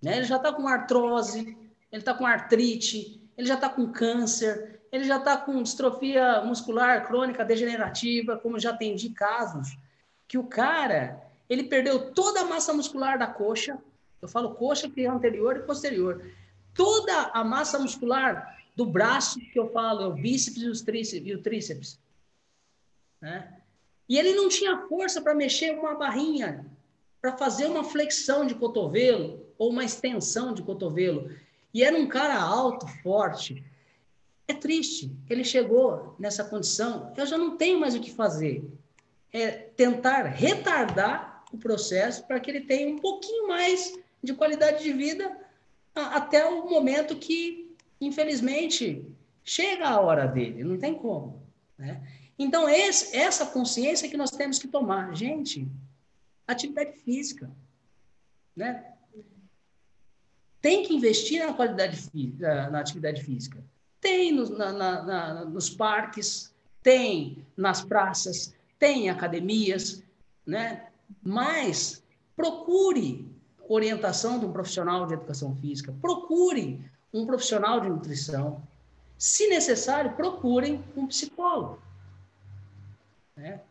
Né? 0.01 0.17
Ele 0.17 0.25
já 0.25 0.37
está 0.37 0.53
com 0.53 0.67
artrose, 0.67 1.57
ele 1.91 2.01
está 2.01 2.13
com 2.13 2.25
artrite, 2.25 3.16
ele 3.37 3.47
já 3.47 3.55
está 3.55 3.69
com 3.69 3.91
câncer, 3.91 4.81
ele 4.91 5.03
já 5.03 5.17
está 5.17 5.37
com 5.37 5.61
distrofia 5.61 6.41
muscular 6.41 7.05
crônica 7.05 7.45
degenerativa, 7.45 8.37
como 8.37 8.59
já 8.59 8.71
atendi 8.71 9.09
casos, 9.09 9.77
que 10.27 10.37
o 10.37 10.43
cara, 10.43 11.21
ele 11.49 11.63
perdeu 11.63 12.11
toda 12.11 12.41
a 12.41 12.45
massa 12.45 12.73
muscular 12.73 13.19
da 13.19 13.27
coxa, 13.27 13.77
eu 14.21 14.27
falo 14.27 14.55
coxa 14.55 14.89
que 14.89 15.05
é 15.05 15.07
anterior 15.07 15.57
e 15.57 15.61
posterior, 15.61 16.25
toda 16.73 17.13
a 17.33 17.43
massa 17.43 17.77
muscular 17.77 18.57
do 18.75 18.85
braço, 18.85 19.39
que 19.39 19.57
eu 19.57 19.71
falo, 19.71 20.03
é 20.03 20.07
o 20.07 20.13
bíceps 20.13 20.61
e, 20.61 20.67
os 20.67 20.81
tríceps, 20.81 21.27
e 21.27 21.33
o 21.33 21.41
tríceps, 21.41 21.99
né? 23.21 23.53
E 24.09 24.17
ele 24.17 24.33
não 24.33 24.47
tinha 24.47 24.87
força 24.87 25.21
para 25.21 25.35
mexer 25.35 25.77
uma 25.77 25.95
barrinha, 25.95 26.65
para 27.21 27.35
fazer 27.35 27.65
uma 27.65 27.83
flexão 27.83 28.45
de 28.45 28.55
cotovelo 28.55 29.45
ou 29.57 29.69
uma 29.71 29.83
extensão 29.83 30.53
de 30.53 30.61
cotovelo. 30.61 31.29
E 31.77 31.83
era 31.83 31.95
um 31.95 32.07
cara 32.07 32.41
alto, 32.41 32.87
forte. 33.03 33.63
É 34.47 34.53
triste. 34.55 35.15
Ele 35.29 35.43
chegou 35.43 36.15
nessa 36.17 36.43
condição. 36.43 37.13
Eu 37.15 37.23
já 37.27 37.37
não 37.37 37.55
tenho 37.55 37.79
mais 37.79 37.93
o 37.93 37.99
que 37.99 38.09
fazer. 38.09 38.67
É 39.31 39.51
tentar 39.51 40.23
retardar 40.23 41.43
o 41.53 41.57
processo 41.59 42.25
para 42.25 42.39
que 42.39 42.49
ele 42.49 42.61
tenha 42.61 42.89
um 42.89 42.97
pouquinho 42.97 43.47
mais 43.47 43.95
de 44.23 44.33
qualidade 44.33 44.83
de 44.83 44.91
vida 44.91 45.37
até 45.93 46.43
o 46.45 46.67
momento 46.67 47.15
que, 47.15 47.71
infelizmente, 48.01 49.05
chega 49.43 49.87
a 49.87 50.01
hora 50.01 50.25
dele. 50.25 50.63
Não 50.63 50.79
tem 50.79 50.95
como. 50.95 51.43
Né? 51.77 52.01
Então, 52.39 52.67
esse, 52.67 53.15
essa 53.15 53.45
consciência 53.45 54.09
que 54.09 54.17
nós 54.17 54.31
temos 54.31 54.57
que 54.57 54.67
tomar. 54.67 55.15
Gente, 55.15 55.67
atividade 56.47 56.97
física. 57.01 57.51
Né? 58.55 58.83
Tem 60.67 60.83
que 60.83 60.93
investir 60.93 61.47
na 61.47 61.53
qualidade 61.53 61.97
na 62.41 62.81
atividade 62.81 63.23
física. 63.23 63.63
Tem 64.01 64.33
no, 64.33 64.49
na, 64.49 64.73
na, 64.73 65.45
nos 65.45 65.69
parques, 65.69 66.53
tem 66.83 67.37
nas 67.55 67.85
praças, 67.85 68.53
tem 68.77 69.05
em 69.05 69.09
academias, 69.09 70.03
né? 70.45 70.87
Mas 71.23 72.03
procure 72.35 73.25
orientação 73.69 74.39
de 74.39 74.45
um 74.45 74.51
profissional 74.51 75.07
de 75.07 75.13
educação 75.13 75.55
física, 75.55 75.95
procure 76.01 76.81
um 77.13 77.25
profissional 77.25 77.79
de 77.79 77.87
nutrição. 77.87 78.61
Se 79.17 79.47
necessário, 79.47 80.17
procurem 80.17 80.83
um 80.97 81.07
psicólogo. 81.07 81.81
Né? 83.37 83.61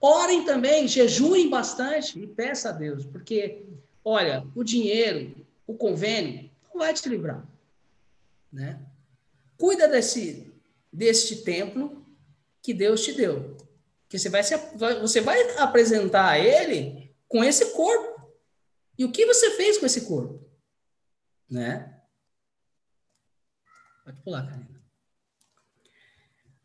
Orem 0.00 0.44
também, 0.44 0.86
jejuem 0.86 1.50
bastante 1.50 2.20
e 2.20 2.26
peça 2.28 2.68
a 2.68 2.72
Deus, 2.72 3.04
porque, 3.04 3.64
olha, 4.04 4.46
o 4.54 4.62
dinheiro, 4.62 5.39
o 5.70 5.76
convênio, 5.76 6.50
não 6.62 6.80
vai 6.80 6.92
te 6.92 7.08
livrar. 7.08 7.46
Né? 8.52 8.84
Cuida 9.56 9.86
desse, 9.86 10.52
deste 10.92 11.36
templo 11.44 12.04
que 12.60 12.74
Deus 12.74 13.04
te 13.04 13.12
deu. 13.12 13.56
Que 14.08 14.18
você 14.18 14.28
vai, 14.28 14.42
se, 14.42 14.56
você 15.00 15.20
vai 15.20 15.58
apresentar 15.58 16.28
a 16.28 16.38
ele 16.38 17.14
com 17.28 17.44
esse 17.44 17.66
corpo. 17.72 18.32
E 18.98 19.04
o 19.04 19.12
que 19.12 19.24
você 19.24 19.52
fez 19.52 19.78
com 19.78 19.86
esse 19.86 20.02
corpo? 20.02 20.44
Né? 21.48 22.00
Pode 24.04 24.20
pular, 24.22 24.46
Karina. 24.48 24.80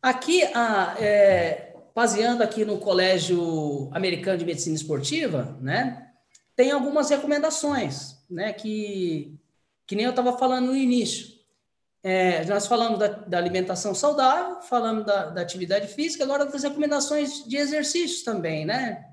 Aqui, 0.02 0.42
a, 0.52 0.96
é, 1.00 1.74
baseando 1.94 2.42
aqui 2.42 2.64
no 2.64 2.78
Colégio 2.78 3.88
Americano 3.92 4.38
de 4.38 4.44
Medicina 4.44 4.74
Esportiva, 4.74 5.56
né, 5.60 6.12
tem 6.54 6.70
algumas 6.70 7.10
recomendações, 7.10 8.15
né, 8.28 8.52
que, 8.52 9.34
que 9.86 9.94
nem 9.94 10.04
eu 10.04 10.10
estava 10.10 10.36
falando 10.38 10.66
no 10.66 10.76
início. 10.76 11.36
É, 12.02 12.44
nós 12.44 12.66
falamos 12.66 12.98
da, 12.98 13.08
da, 13.08 13.38
alimentação 13.38 13.94
saudável, 13.94 14.60
falamos 14.62 15.04
da, 15.04 15.26
da, 15.26 15.40
atividade 15.40 15.88
física, 15.88 16.22
agora 16.22 16.46
das 16.46 16.62
recomendações 16.62 17.44
de 17.44 17.56
exercícios 17.56 18.22
também, 18.22 18.64
né? 18.64 19.04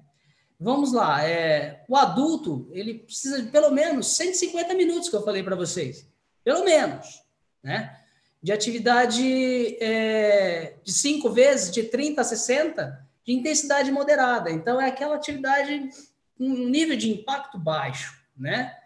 Vamos 0.59 0.93
lá, 0.93 1.27
é, 1.27 1.83
o 1.89 1.97
adulto, 1.97 2.69
ele 2.71 2.99
precisa 2.99 3.41
de 3.41 3.49
pelo 3.49 3.71
menos 3.71 4.07
150 4.15 4.73
minutos, 4.75 5.09
que 5.09 5.15
eu 5.15 5.23
falei 5.23 5.41
para 5.41 5.55
vocês. 5.55 6.07
Pelo 6.43 6.63
menos, 6.63 7.23
né? 7.63 7.99
de 8.43 8.51
atividade 8.51 9.77
é, 9.81 10.75
de 10.83 10.91
cinco 10.91 11.29
vezes, 11.29 11.71
de 11.71 11.83
30 11.83 12.19
a 12.19 12.23
60, 12.25 13.07
de 13.25 13.31
intensidade 13.31 13.89
moderada. 13.89 14.51
Então, 14.51 14.81
é 14.81 14.89
aquela 14.89 15.15
atividade 15.15 15.89
com 16.37 16.43
um 16.43 16.67
nível 16.67 16.97
de 16.97 17.09
impacto 17.09 17.57
baixo, 17.57 18.21
né? 18.37 18.77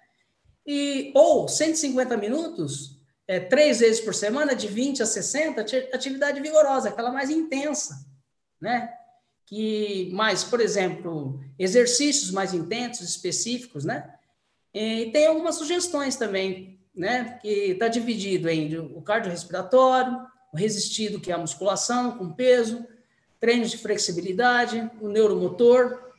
E, 0.68 1.14
ou 1.16 1.48
150 1.48 2.18
minutos, 2.18 3.00
é, 3.26 3.40
três 3.40 3.80
vezes 3.80 4.02
por 4.02 4.14
semana, 4.14 4.54
de 4.54 4.68
20 4.68 5.02
a 5.02 5.06
60, 5.06 5.62
atividade 5.94 6.42
vigorosa, 6.42 6.90
aquela 6.90 7.10
mais 7.12 7.30
intensa, 7.30 8.06
né? 8.60 8.94
Que 9.46 10.10
mais, 10.12 10.44
por 10.44 10.60
exemplo, 10.60 11.40
exercícios 11.58 12.32
mais 12.32 12.54
intensos, 12.54 13.08
específicos, 13.08 13.86
né? 13.86 14.14
E 14.74 15.10
tem 15.12 15.28
algumas 15.28 15.56
sugestões 15.56 16.18
também 16.18 16.78
né, 16.94 17.40
que 17.42 17.72
está 17.72 17.88
dividido 17.88 18.50
em 18.50 18.78
o 18.78 19.02
cardiorrespiratório, 19.02 20.20
o 20.52 20.58
resistido, 20.58 21.20
que 21.20 21.32
é 21.32 21.36
a 21.36 21.38
musculação 21.38 22.18
com 22.18 22.34
peso, 22.34 22.86
treinos 23.40 23.72
de 23.72 23.78
flexibilidade, 23.78 24.90
o 25.00 25.08
neuromotor. 25.08 26.12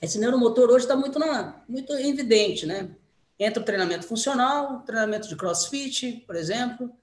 Esse 0.00 0.18
neuromotor 0.18 0.70
hoje 0.70 0.84
está 0.84 0.96
muito, 0.96 1.18
muito 1.68 1.92
evidente, 1.92 2.66
né? 2.66 2.90
Entra 3.42 3.60
o 3.60 3.66
treinamento 3.66 4.06
funcional, 4.06 4.82
treinamento 4.82 5.28
de 5.28 5.34
crossfit, 5.34 6.22
por 6.24 6.36
exemplo. 6.36 6.94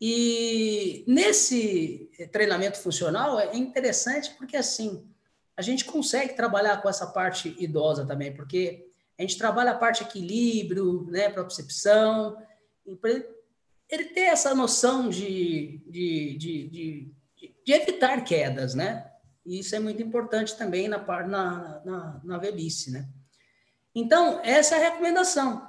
E 0.00 1.04
nesse 1.08 2.08
treinamento 2.30 2.78
funcional 2.78 3.40
é 3.40 3.56
interessante 3.56 4.30
porque, 4.38 4.56
assim, 4.56 5.04
a 5.56 5.62
gente 5.62 5.84
consegue 5.84 6.34
trabalhar 6.34 6.80
com 6.80 6.88
essa 6.88 7.08
parte 7.08 7.56
idosa 7.58 8.06
também, 8.06 8.32
porque 8.32 8.86
a 9.18 9.22
gente 9.22 9.36
trabalha 9.36 9.72
a 9.72 9.76
parte 9.76 10.04
equilíbrio, 10.04 11.06
né, 11.10 11.28
propriocepção, 11.28 12.36
para 13.00 13.10
ele, 13.88 14.04
ter 14.14 14.26
essa 14.26 14.54
noção 14.54 15.08
de, 15.08 15.82
de, 15.88 16.36
de, 16.38 16.68
de, 16.68 17.14
de 17.64 17.72
evitar 17.72 18.22
quedas, 18.22 18.76
né? 18.76 19.10
E 19.44 19.58
isso 19.58 19.74
é 19.74 19.80
muito 19.80 20.00
importante 20.00 20.56
também 20.56 20.86
na, 20.86 20.98
na, 20.98 21.82
na, 21.84 22.20
na 22.22 22.38
velhice, 22.38 22.92
né? 22.92 23.08
Então, 23.94 24.40
essa 24.42 24.74
é 24.74 24.78
a 24.78 24.90
recomendação, 24.90 25.68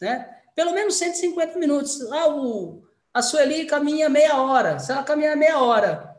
né? 0.00 0.34
Pelo 0.54 0.72
menos 0.72 0.96
150 0.96 1.58
minutos. 1.58 2.00
Ah, 2.10 2.28
o, 2.28 2.82
a 3.12 3.20
Sueli 3.20 3.66
caminha 3.66 4.08
meia 4.08 4.40
hora. 4.40 4.78
Se 4.78 4.90
ela 4.90 5.02
caminhar 5.02 5.36
meia 5.36 5.58
hora 5.58 6.16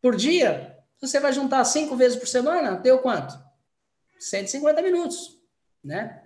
por 0.00 0.16
dia, 0.16 0.78
você 1.00 1.20
vai 1.20 1.32
juntar 1.32 1.64
cinco 1.64 1.96
vezes 1.96 2.18
por 2.18 2.26
semana, 2.26 2.76
deu 2.76 2.98
quanto? 2.98 3.38
150 4.18 4.80
minutos, 4.80 5.38
né? 5.82 6.22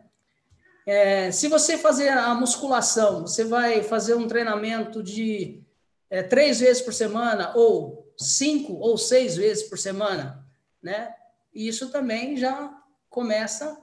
É, 0.87 1.31
se 1.31 1.49
você 1.49 1.77
fazer 1.77 2.09
a 2.09 2.35
musculação, 2.35 3.23
você 3.23 3.45
vai 3.45 3.83
fazer 3.83 4.15
um 4.15 4.27
treinamento 4.27 5.03
de 5.03 5.63
é, 6.09 6.23
três 6.23 6.61
vezes 6.61 6.81
por 6.81 6.95
semana, 6.95 7.53
ou 7.55 8.11
cinco 8.17 8.75
ou 8.75 8.97
seis 8.97 9.37
vezes 9.37 9.65
por 9.65 9.79
semana, 9.79 10.47
né? 10.83 11.15
Isso 11.53 11.91
também 11.91 12.37
já 12.37 12.73
começa 13.11 13.77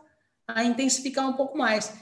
a 0.48 0.64
intensificar 0.64 1.28
um 1.28 1.34
pouco 1.34 1.58
mais. 1.58 1.94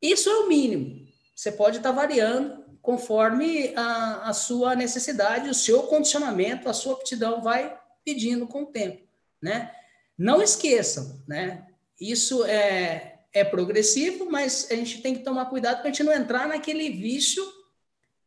Isso 0.00 0.28
é 0.28 0.34
o 0.40 0.48
mínimo. 0.48 1.06
Você 1.34 1.52
pode 1.52 1.78
estar 1.78 1.92
variando 1.92 2.62
conforme 2.80 3.72
a, 3.76 4.28
a 4.28 4.32
sua 4.32 4.74
necessidade, 4.74 5.48
o 5.48 5.54
seu 5.54 5.84
condicionamento, 5.84 6.68
a 6.68 6.72
sua 6.72 6.94
aptidão 6.94 7.40
vai 7.40 7.78
pedindo 8.04 8.46
com 8.46 8.62
o 8.64 8.66
tempo, 8.66 9.06
né? 9.40 9.72
Não 10.18 10.42
esqueçam, 10.42 11.22
né? 11.26 11.66
Isso 12.00 12.44
é 12.44 13.12
é 13.32 13.42
progressivo, 13.42 14.30
mas 14.30 14.68
a 14.70 14.74
gente 14.74 15.00
tem 15.00 15.14
que 15.14 15.24
tomar 15.24 15.46
cuidado 15.46 15.78
para 15.78 15.88
a 15.88 15.92
gente 15.92 16.02
não 16.02 16.12
entrar 16.12 16.46
naquele 16.46 16.90
vício 16.90 17.42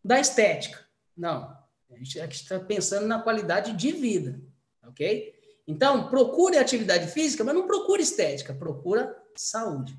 da 0.03 0.19
estética. 0.19 0.83
Não. 1.15 1.55
A 1.91 1.97
gente 1.97 2.17
está 2.17 2.59
pensando 2.59 3.05
na 3.05 3.21
qualidade 3.21 3.73
de 3.73 3.91
vida, 3.91 4.41
ok? 4.83 5.34
Então, 5.67 6.07
procure 6.09 6.57
atividade 6.57 7.07
física, 7.07 7.43
mas 7.43 7.55
não 7.55 7.65
procure 7.65 8.01
estética, 8.01 8.53
procura 8.53 9.15
saúde, 9.35 9.97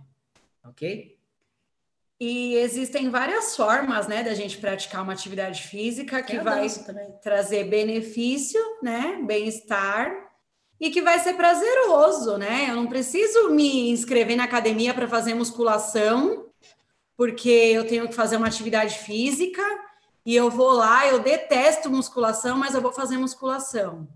ok? 0.65 1.17
E 2.19 2.55
existem 2.55 3.11
várias 3.11 3.55
formas, 3.57 4.07
né, 4.07 4.23
da 4.23 4.33
gente 4.33 4.57
praticar 4.59 5.03
uma 5.03 5.13
atividade 5.13 5.65
física 5.65 6.23
que 6.23 6.39
vai 6.39 6.67
trazer 7.23 7.65
benefício, 7.65 8.61
né, 8.83 9.21
bem-estar 9.27 10.27
e 10.81 10.91
que 10.91 11.03
vai 11.03 11.19
ser 11.19 11.35
prazeroso, 11.35 12.39
né? 12.39 12.71
Eu 12.71 12.77
não 12.77 12.87
preciso 12.87 13.51
me 13.51 13.91
inscrever 13.91 14.37
na 14.37 14.45
academia 14.45 14.95
para 14.95 15.09
fazer 15.09 15.35
musculação 15.35 16.47
porque 17.17 17.49
eu 17.49 17.87
tenho 17.87 18.09
que 18.09 18.15
fazer 18.15 18.37
uma 18.37 18.47
atividade 18.47 18.99
física 18.99 19.63
e 20.25 20.37
eu 20.37 20.51
vou 20.51 20.73
lá, 20.73 21.07
eu 21.07 21.21
detesto 21.21 21.91
musculação, 21.91 22.59
mas 22.59 22.75
eu 22.75 22.83
vou 22.83 22.93
fazer 22.93 23.17
musculação. 23.17 24.07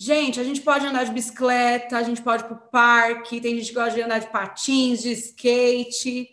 Gente, 0.00 0.38
a 0.38 0.44
gente 0.44 0.60
pode 0.60 0.86
andar 0.86 1.04
de 1.04 1.10
bicicleta, 1.10 1.98
a 1.98 2.04
gente 2.04 2.22
pode 2.22 2.44
ir 2.44 2.46
para 2.46 2.54
o 2.54 2.70
parque, 2.70 3.40
tem 3.40 3.56
gente 3.56 3.70
que 3.70 3.74
gosta 3.74 3.90
de 3.90 4.02
andar 4.02 4.20
de 4.20 4.28
patins, 4.28 5.02
de 5.02 5.10
skate. 5.10 6.28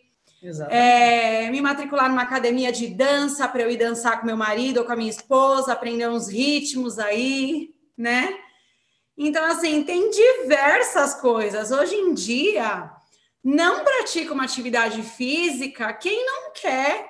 É, 0.69 1.49
me 1.49 1.59
matricular 1.59 2.07
numa 2.07 2.21
academia 2.21 2.71
de 2.71 2.85
dança 2.85 3.47
para 3.47 3.63
eu 3.63 3.71
ir 3.71 3.77
dançar 3.77 4.19
com 4.19 4.27
meu 4.27 4.37
marido 4.37 4.77
ou 4.77 4.85
com 4.85 4.91
a 4.91 4.95
minha 4.95 5.09
esposa, 5.09 5.73
aprender 5.73 6.07
uns 6.07 6.27
ritmos 6.27 6.99
aí, 6.99 7.73
né? 7.97 8.37
Então, 9.17 9.43
assim, 9.45 9.81
tem 9.81 10.11
diversas 10.11 11.15
coisas. 11.15 11.71
Hoje 11.71 11.95
em 11.95 12.13
dia, 12.13 12.91
não 13.43 13.83
pratica 13.83 14.31
uma 14.31 14.43
atividade 14.43 15.01
física 15.01 15.91
quem 15.93 16.23
não 16.23 16.51
quer, 16.53 17.07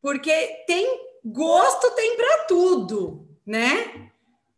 porque 0.00 0.64
tem 0.66 0.86
gosto, 1.22 1.90
tem 1.90 2.16
para 2.16 2.44
tudo, 2.44 3.28
né? 3.44 4.07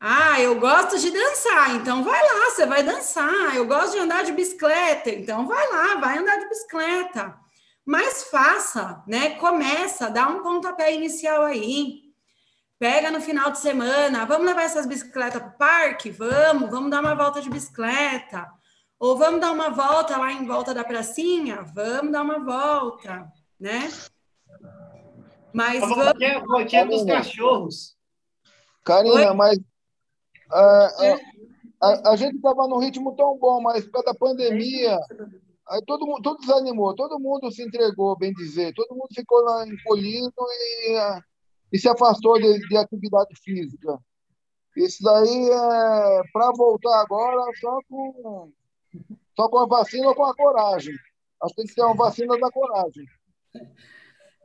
Ah, 0.02 0.40
eu 0.40 0.58
gosto 0.58 0.98
de 0.98 1.10
dançar, 1.10 1.76
então 1.76 2.02
vai 2.02 2.18
lá, 2.22 2.50
você 2.50 2.64
vai 2.64 2.82
dançar. 2.82 3.54
Eu 3.54 3.66
gosto 3.66 3.92
de 3.92 3.98
andar 3.98 4.24
de 4.24 4.32
bicicleta, 4.32 5.10
então 5.10 5.46
vai 5.46 5.70
lá, 5.70 5.96
vai 5.96 6.16
andar 6.16 6.38
de 6.38 6.48
bicicleta. 6.48 7.38
Mas 7.84 8.24
faça, 8.30 9.02
né? 9.06 9.36
Começa, 9.36 10.08
dá 10.08 10.26
um 10.26 10.42
pontapé 10.42 10.94
inicial 10.94 11.42
aí. 11.42 12.00
Pega 12.78 13.10
no 13.10 13.20
final 13.20 13.50
de 13.50 13.58
semana, 13.58 14.24
vamos 14.24 14.46
levar 14.46 14.62
essas 14.62 14.86
bicicletas 14.86 15.42
para 15.42 15.50
o 15.50 15.58
parque? 15.58 16.10
Vamos, 16.10 16.70
vamos 16.70 16.90
dar 16.90 17.00
uma 17.00 17.14
volta 17.14 17.42
de 17.42 17.50
bicicleta. 17.50 18.50
Ou 18.98 19.18
vamos 19.18 19.38
dar 19.38 19.52
uma 19.52 19.68
volta 19.68 20.16
lá 20.16 20.32
em 20.32 20.46
volta 20.46 20.72
da 20.72 20.82
pracinha? 20.82 21.62
Vamos 21.74 22.10
dar 22.10 22.22
uma 22.22 22.38
volta, 22.38 23.30
né? 23.58 23.90
Mas 25.52 25.82
a 25.82 25.86
voltinha, 25.86 26.40
vamos... 26.40 26.72
É 26.72 26.84
dos 26.86 27.04
cachorros. 27.04 27.96
Karina, 28.82 29.30
Oi? 29.30 29.34
mas 29.34 29.58
é, 30.52 31.14
a, 31.80 32.10
a, 32.10 32.16
gente 32.16 32.36
estava 32.36 32.66
num 32.66 32.78
ritmo 32.78 33.14
tão 33.16 33.38
bom, 33.38 33.60
mas 33.60 33.84
por 33.84 33.92
causa 33.92 34.06
da 34.06 34.14
pandemia, 34.14 34.98
aí 35.68 35.82
todo 35.86 36.06
mundo 36.06 36.22
tudo 36.22 36.40
desanimou, 36.40 36.94
todo 36.94 37.18
mundo 37.18 37.50
se 37.50 37.62
entregou, 37.62 38.16
bem 38.18 38.32
dizer, 38.32 38.74
todo 38.74 38.94
mundo 38.94 39.08
ficou 39.14 39.40
lá 39.42 39.66
encolhido 39.66 40.32
e, 40.38 41.20
e 41.72 41.78
se 41.78 41.88
afastou 41.88 42.38
de, 42.40 42.58
de 42.68 42.76
atividade 42.76 43.34
física. 43.42 43.98
Isso 44.76 45.02
daí 45.02 45.50
é 45.50 46.22
para 46.32 46.52
voltar 46.56 47.00
agora 47.00 47.42
só 47.60 47.78
com, 47.88 48.52
só 49.36 49.48
com 49.48 49.58
a 49.58 49.66
vacina 49.66 50.08
ou 50.08 50.14
com 50.14 50.24
a 50.24 50.34
coragem. 50.34 50.94
Acho 51.42 51.54
que 51.54 51.62
tem 51.62 51.66
que 51.66 51.74
ter 51.74 51.82
uma 51.82 51.94
vacina 51.94 52.38
da 52.38 52.50
coragem. 52.50 53.04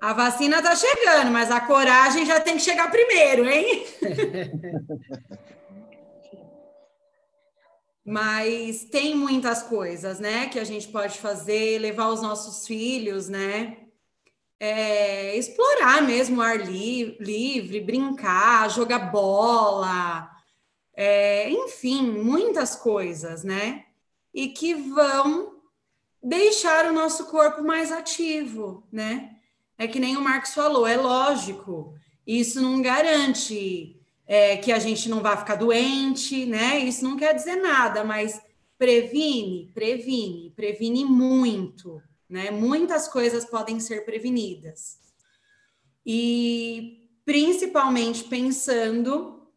A 0.01 0.13
vacina 0.13 0.57
está 0.57 0.75
chegando, 0.75 1.31
mas 1.31 1.51
a 1.51 1.61
coragem 1.61 2.25
já 2.25 2.39
tem 2.39 2.55
que 2.55 2.63
chegar 2.63 2.91
primeiro, 2.91 3.49
hein? 3.49 3.85
Mas 8.05 8.85
tem 8.85 9.15
muitas 9.15 9.63
coisas, 9.63 10.19
né, 10.19 10.47
que 10.47 10.59
a 10.59 10.63
gente 10.63 10.87
pode 10.89 11.17
fazer, 11.17 11.79
levar 11.79 12.09
os 12.09 12.21
nossos 12.21 12.67
filhos, 12.67 13.27
né? 13.27 13.77
É, 14.59 15.35
explorar 15.35 16.03
mesmo 16.03 16.37
o 16.37 16.41
ar 16.41 16.57
li 16.57 17.17
livre, 17.19 17.81
brincar, 17.81 18.69
jogar 18.69 19.11
bola, 19.11 20.29
é, 20.95 21.49
enfim, 21.49 22.09
muitas 22.11 22.75
coisas, 22.75 23.43
né? 23.43 23.85
E 24.33 24.49
que 24.49 24.75
vão 24.75 25.55
deixar 26.21 26.85
o 26.85 26.93
nosso 26.93 27.25
corpo 27.25 27.63
mais 27.63 27.91
ativo, 27.91 28.87
né? 28.91 29.35
É 29.77 29.87
que 29.87 29.99
nem 29.99 30.15
o 30.15 30.21
Marcos 30.21 30.53
falou, 30.53 30.87
é 30.87 30.95
lógico, 30.95 31.93
isso 32.25 32.61
não 32.61 32.81
garante 32.81 33.94
é, 34.27 34.57
que 34.57 34.71
a 34.71 34.79
gente 34.79 35.07
não 35.09 35.21
vai 35.21 35.37
ficar 35.37 35.55
doente, 35.55 36.45
né? 36.45 36.79
Isso 36.79 37.03
não 37.03 37.15
quer 37.15 37.33
dizer 37.33 37.55
nada, 37.57 38.03
mas 38.03 38.41
previne, 38.77 39.71
previne, 39.73 40.51
previne 40.55 41.05
muito, 41.05 42.01
né? 42.29 42.51
Muitas 42.51 43.07
coisas 43.07 43.45
podem 43.45 43.79
ser 43.79 44.05
prevenidas. 44.05 44.99
E 46.05 47.09
principalmente 47.23 48.23
pensando 48.25 49.47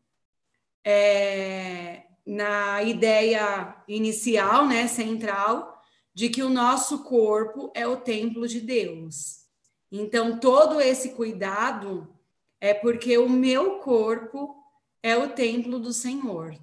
é, 0.84 2.04
na 2.24 2.82
ideia 2.82 3.76
inicial, 3.86 4.66
né, 4.66 4.86
central, 4.86 5.82
de 6.14 6.28
que 6.28 6.42
o 6.42 6.48
nosso 6.48 7.04
corpo 7.04 7.70
é 7.74 7.86
o 7.86 7.96
templo 7.96 8.48
de 8.48 8.60
Deus. 8.60 9.46
Então, 9.90 10.38
todo 10.38 10.80
esse 10.80 11.10
cuidado 11.10 12.12
é 12.60 12.74
porque 12.74 13.16
o 13.18 13.28
meu 13.28 13.78
corpo 13.78 14.57
é 15.02 15.16
o 15.16 15.30
templo 15.30 15.78
do 15.78 15.92
Senhor, 15.92 16.56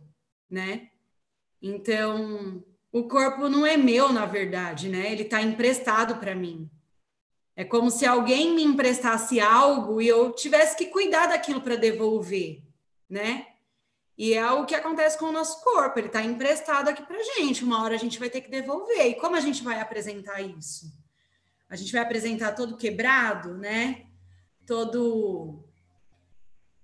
né? 0.50 0.90
Então, 1.62 2.64
o 2.92 3.08
corpo 3.08 3.50
não 3.50 3.66
é 3.66 3.76
meu, 3.76 4.12
na 4.12 4.26
verdade, 4.26 4.90
né? 4.90 5.12
Ele 5.12 5.24
está 5.24 5.42
emprestado 5.42 6.18
para 6.18 6.36
mim. 6.36 6.70
É 7.56 7.64
como 7.64 7.90
se 7.90 8.06
alguém 8.06 8.54
me 8.54 8.64
emprestasse 8.64 9.40
algo 9.40 10.02
e 10.02 10.08
eu 10.08 10.34
tivesse 10.34 10.76
que 10.76 10.88
cuidar 10.88 11.28
daquilo 11.28 11.62
para 11.62 11.76
devolver, 11.76 12.62
né? 13.10 13.48
E 14.18 14.34
é 14.34 14.50
o 14.52 14.66
que 14.66 14.76
acontece 14.76 15.18
com 15.18 15.26
o 15.26 15.32
nosso 15.32 15.62
corpo, 15.64 16.00
ele 16.00 16.08
está 16.08 16.24
emprestado 16.24 16.90
aqui 16.90 17.04
para 17.04 17.22
gente. 17.36 17.64
Uma 17.64 17.84
hora 17.84 17.96
a 17.96 17.98
gente 17.98 18.20
vai 18.20 18.30
ter 18.30 18.42
que 18.42 18.50
devolver. 18.50 19.08
E 19.08 19.16
como 19.16 19.36
a 19.36 19.42
gente 19.42 19.64
vai 19.64 19.80
apresentar 19.80 20.42
isso? 20.42 20.86
A 21.70 21.76
gente 21.76 21.92
vai 21.92 22.02
apresentar 22.02 22.54
todo 22.54 22.78
quebrado, 22.78 23.58
né? 23.58 24.06
Todo 24.66 25.66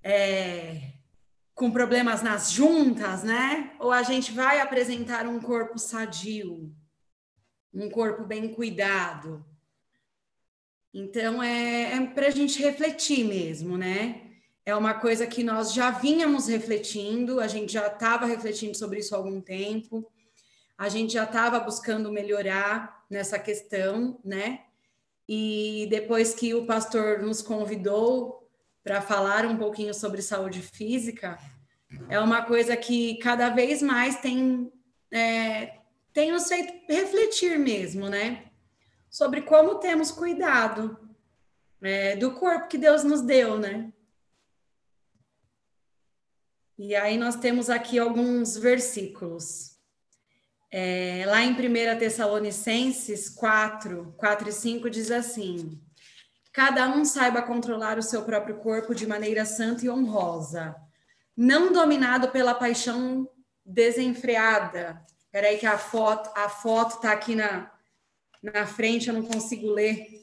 é, 0.03 0.90
com 1.53 1.71
problemas 1.71 2.21
nas 2.21 2.51
juntas, 2.51 3.23
né? 3.23 3.71
Ou 3.79 3.91
a 3.91 4.03
gente 4.03 4.31
vai 4.31 4.59
apresentar 4.59 5.27
um 5.27 5.39
corpo 5.39 5.77
sadio, 5.77 6.73
um 7.73 7.89
corpo 7.89 8.23
bem 8.23 8.53
cuidado. 8.53 9.45
Então, 10.93 11.41
é, 11.41 11.93
é 11.93 12.05
para 12.07 12.27
a 12.27 12.31
gente 12.31 12.61
refletir 12.61 13.23
mesmo, 13.23 13.77
né? 13.77 14.21
É 14.65 14.75
uma 14.75 14.93
coisa 14.93 15.25
que 15.25 15.43
nós 15.43 15.73
já 15.73 15.89
vínhamos 15.89 16.47
refletindo, 16.47 17.39
a 17.39 17.47
gente 17.47 17.73
já 17.73 17.87
estava 17.87 18.25
refletindo 18.25 18.77
sobre 18.77 18.99
isso 18.99 19.15
há 19.15 19.17
algum 19.17 19.41
tempo, 19.41 20.11
a 20.77 20.89
gente 20.89 21.13
já 21.13 21.23
estava 21.23 21.59
buscando 21.59 22.11
melhorar 22.11 23.05
nessa 23.09 23.39
questão, 23.39 24.19
né? 24.23 24.61
E 25.27 25.87
depois 25.89 26.33
que 26.33 26.53
o 26.53 26.65
pastor 26.65 27.19
nos 27.21 27.41
convidou 27.41 28.40
para 28.83 29.01
falar 29.01 29.45
um 29.45 29.57
pouquinho 29.57 29.93
sobre 29.93 30.21
saúde 30.21 30.61
física, 30.61 31.37
é 32.09 32.19
uma 32.19 32.43
coisa 32.43 32.75
que 32.75 33.15
cada 33.17 33.49
vez 33.49 33.81
mais 33.81 34.19
tem, 34.19 34.71
é, 35.11 35.79
tem 36.13 36.31
nos 36.31 36.47
feito 36.47 36.73
refletir 36.87 37.59
mesmo, 37.59 38.09
né? 38.09 38.45
Sobre 39.09 39.41
como 39.41 39.75
temos 39.75 40.11
cuidado 40.11 40.97
é, 41.81 42.15
do 42.15 42.31
corpo 42.31 42.67
que 42.67 42.77
Deus 42.77 43.03
nos 43.03 43.21
deu, 43.21 43.59
né? 43.59 43.91
E 46.77 46.95
aí 46.95 47.17
nós 47.17 47.35
temos 47.35 47.69
aqui 47.69 47.99
alguns 47.99 48.57
versículos. 48.57 49.77
É, 50.71 51.25
lá 51.27 51.43
em 51.43 51.51
1 51.51 51.99
Tessalonicenses 51.99 53.29
4, 53.29 54.15
4 54.17 54.49
e 54.49 54.51
5 54.51 54.89
diz 54.89 55.11
assim: 55.11 55.79
Cada 56.51 56.89
um 56.89 57.05
saiba 57.05 57.41
controlar 57.41 57.97
o 57.97 58.03
seu 58.03 58.23
próprio 58.23 58.57
corpo 58.57 58.93
de 58.93 59.07
maneira 59.07 59.45
santa 59.45 59.85
e 59.85 59.89
honrosa, 59.89 60.75
não 61.35 61.71
dominado 61.71 62.29
pela 62.29 62.53
paixão 62.53 63.29
desenfreada. 63.65 65.01
Espera 65.25 65.47
aí 65.47 65.57
que 65.57 65.65
a 65.65 65.77
foto 65.77 66.29
a 66.35 66.49
foto 66.49 66.95
está 66.95 67.13
aqui 67.13 67.35
na, 67.35 67.71
na 68.43 68.65
frente, 68.65 69.07
eu 69.07 69.13
não 69.13 69.23
consigo 69.23 69.67
ler. 69.67 70.19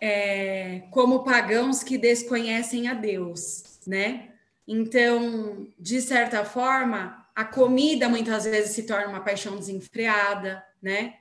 É, 0.00 0.88
como 0.90 1.22
pagãos 1.22 1.82
que 1.84 1.96
desconhecem 1.96 2.88
a 2.88 2.94
Deus, 2.94 3.80
né? 3.86 4.32
Então, 4.66 5.68
de 5.78 6.00
certa 6.00 6.44
forma, 6.44 7.28
a 7.34 7.44
comida 7.44 8.08
muitas 8.08 8.44
vezes 8.44 8.70
se 8.70 8.84
torna 8.84 9.08
uma 9.08 9.22
paixão 9.22 9.56
desenfreada, 9.56 10.64
né? 10.82 11.19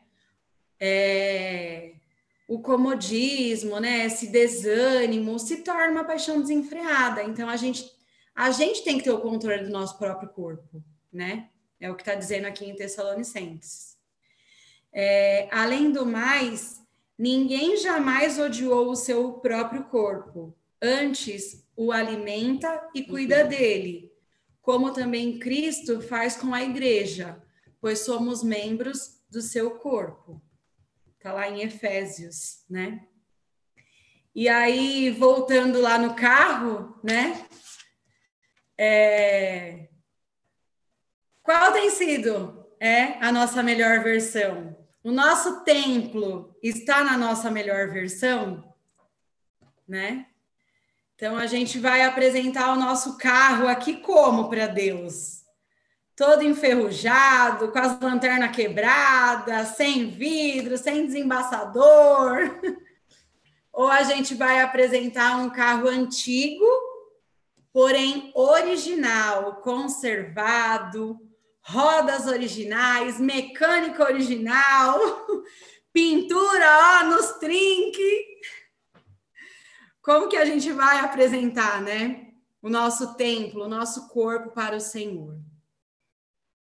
É, 0.80 1.94
o 2.48 2.60
comodismo, 2.60 3.80
né, 3.80 4.06
esse 4.06 4.28
desânimo 4.28 5.38
se 5.38 5.58
torna 5.58 5.92
uma 5.92 6.04
paixão 6.04 6.42
desenfreada. 6.42 7.24
Então 7.24 7.50
a 7.50 7.56
gente 7.56 7.98
a 8.36 8.52
gente 8.52 8.84
tem 8.84 8.98
que 8.98 9.04
ter 9.04 9.12
o 9.12 9.20
controle 9.20 9.66
do 9.66 9.70
nosso 9.70 9.98
próprio 9.98 10.30
corpo, 10.30 10.82
né? 11.12 11.50
É 11.78 11.92
o 11.92 11.96
que 11.96 12.02
está 12.04 12.16
dizendo 12.16 12.46
aqui 12.46 12.64
em 12.64 12.74
Tessalonicenses. 12.74 13.98
É, 14.94 15.50
além 15.52 15.92
do 15.92 16.06
mais, 16.06 16.82
ninguém 17.18 17.76
jamais 17.76 18.40
odiou 18.40 18.90
o 18.90 18.96
seu 18.96 19.34
próprio 19.34 19.84
corpo. 19.84 20.56
Antes, 20.82 21.68
o 21.76 21.92
alimenta 21.92 22.90
e 22.96 23.04
cuida 23.04 23.44
uhum. 23.44 23.50
dele, 23.50 24.12
como 24.62 24.94
também 24.94 25.38
Cristo 25.38 26.00
faz 26.00 26.38
com 26.38 26.54
a 26.54 26.64
igreja, 26.64 27.42
pois 27.82 28.00
somos 28.00 28.42
membros 28.42 29.20
do 29.30 29.42
seu 29.42 29.72
corpo. 29.72 30.42
Está 31.20 31.34
lá 31.34 31.50
em 31.50 31.60
Efésios, 31.60 32.64
né? 32.70 33.06
E 34.34 34.48
aí, 34.48 35.12
voltando 35.12 35.82
lá 35.82 35.98
no 35.98 36.16
carro, 36.16 36.98
né? 37.04 37.46
É... 38.78 39.90
Qual 41.44 41.74
tem 41.74 41.90
sido 41.90 42.66
é, 42.80 43.18
a 43.20 43.34
nossa 43.34 43.62
melhor 43.62 44.02
versão? 44.02 44.78
O 45.04 45.12
nosso 45.12 45.66
templo 45.66 46.58
está 46.64 47.04
na 47.04 47.18
nossa 47.18 47.52
melhor 47.52 47.90
versão, 47.90 48.74
né? 49.86 50.26
Então 51.16 51.36
a 51.36 51.48
gente 51.48 51.80
vai 51.80 52.04
apresentar 52.04 52.72
o 52.72 52.80
nosso 52.80 53.18
carro 53.18 53.68
aqui 53.68 53.98
como 53.98 54.50
para 54.50 54.68
Deus? 54.68 55.39
Todo 56.20 56.44
enferrujado, 56.44 57.72
com 57.72 57.80
as 57.80 57.98
lanternas 57.98 58.54
quebradas, 58.54 59.70
sem 59.70 60.10
vidro, 60.10 60.78
sem 60.78 61.06
desembaçador. 61.06 62.60
Ou 63.72 63.88
a 63.88 64.04
gente 64.04 64.36
vai 64.36 64.60
apresentar 64.60 65.38
um 65.38 65.50
carro 65.50 65.88
antigo, 65.88 66.66
porém 67.72 68.34
original, 68.36 69.62
conservado, 69.62 71.18
rodas 71.62 72.28
originais, 72.28 73.18
mecânica 73.18 74.04
original, 74.04 75.00
pintura 75.94 77.00
ó, 77.00 77.06
nos 77.06 77.32
trinques. 77.40 78.26
Como 80.02 80.28
que 80.28 80.36
a 80.36 80.44
gente 80.44 80.70
vai 80.74 81.00
apresentar, 81.00 81.82
né? 81.82 82.28
O 82.62 82.70
nosso 82.70 83.16
templo, 83.16 83.64
o 83.64 83.70
nosso 83.70 84.10
corpo 84.10 84.52
para 84.52 84.76
o 84.76 84.82
Senhor. 84.82 85.48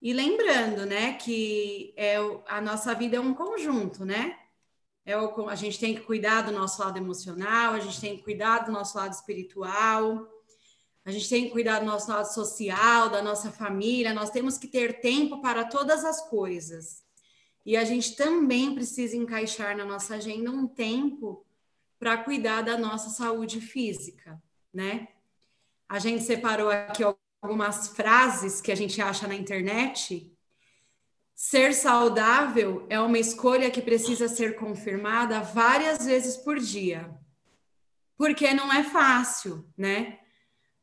E 0.05 0.13
lembrando, 0.13 0.85
né, 0.85 1.13
que 1.13 1.91
é 1.97 2.17
a 2.47 2.61
nossa 2.61 2.93
vida 2.93 3.17
é 3.17 3.19
um 3.19 3.33
conjunto, 3.33 4.05
né? 4.05 4.37
É 5.03 5.17
o, 5.17 5.49
a 5.49 5.55
gente 5.55 5.79
tem 5.79 5.95
que 5.95 6.01
cuidar 6.01 6.43
do 6.43 6.51
nosso 6.51 6.79
lado 6.79 6.95
emocional, 6.99 7.73
a 7.73 7.79
gente 7.79 7.99
tem 7.99 8.15
que 8.15 8.21
cuidar 8.21 8.59
do 8.59 8.71
nosso 8.71 8.95
lado 8.95 9.13
espiritual, 9.13 10.29
a 11.03 11.09
gente 11.09 11.27
tem 11.27 11.45
que 11.45 11.49
cuidar 11.49 11.79
do 11.79 11.87
nosso 11.87 12.07
lado 12.11 12.31
social, 12.31 13.09
da 13.09 13.19
nossa 13.23 13.51
família, 13.51 14.13
nós 14.13 14.29
temos 14.29 14.59
que 14.59 14.67
ter 14.67 15.01
tempo 15.01 15.41
para 15.41 15.65
todas 15.65 16.05
as 16.05 16.29
coisas. 16.29 17.03
E 17.65 17.75
a 17.75 17.83
gente 17.83 18.15
também 18.15 18.75
precisa 18.75 19.17
encaixar 19.17 19.75
na 19.75 19.85
nossa 19.85 20.17
agenda 20.17 20.51
um 20.51 20.67
tempo 20.67 21.43
para 21.97 22.15
cuidar 22.15 22.61
da 22.61 22.77
nossa 22.77 23.09
saúde 23.09 23.59
física, 23.59 24.39
né? 24.71 25.07
A 25.89 25.97
gente 25.97 26.23
separou 26.23 26.69
aqui 26.69 27.03
algumas 27.45 27.89
frases 27.89 28.59
que 28.59 28.71
a 28.71 28.75
gente 28.75 28.99
acha 28.99 29.27
na 29.27 29.35
internet. 29.35 30.31
Ser 31.35 31.73
saudável 31.73 32.87
é 32.89 32.99
uma 32.99 33.19
escolha 33.19 33.69
que 33.69 33.81
precisa 33.81 34.27
ser 34.27 34.55
confirmada 34.55 35.41
várias 35.41 36.05
vezes 36.05 36.35
por 36.37 36.57
dia. 36.59 37.13
Porque 38.17 38.51
não 38.53 38.73
é 38.73 38.83
fácil, 38.83 39.63
né? 39.77 40.19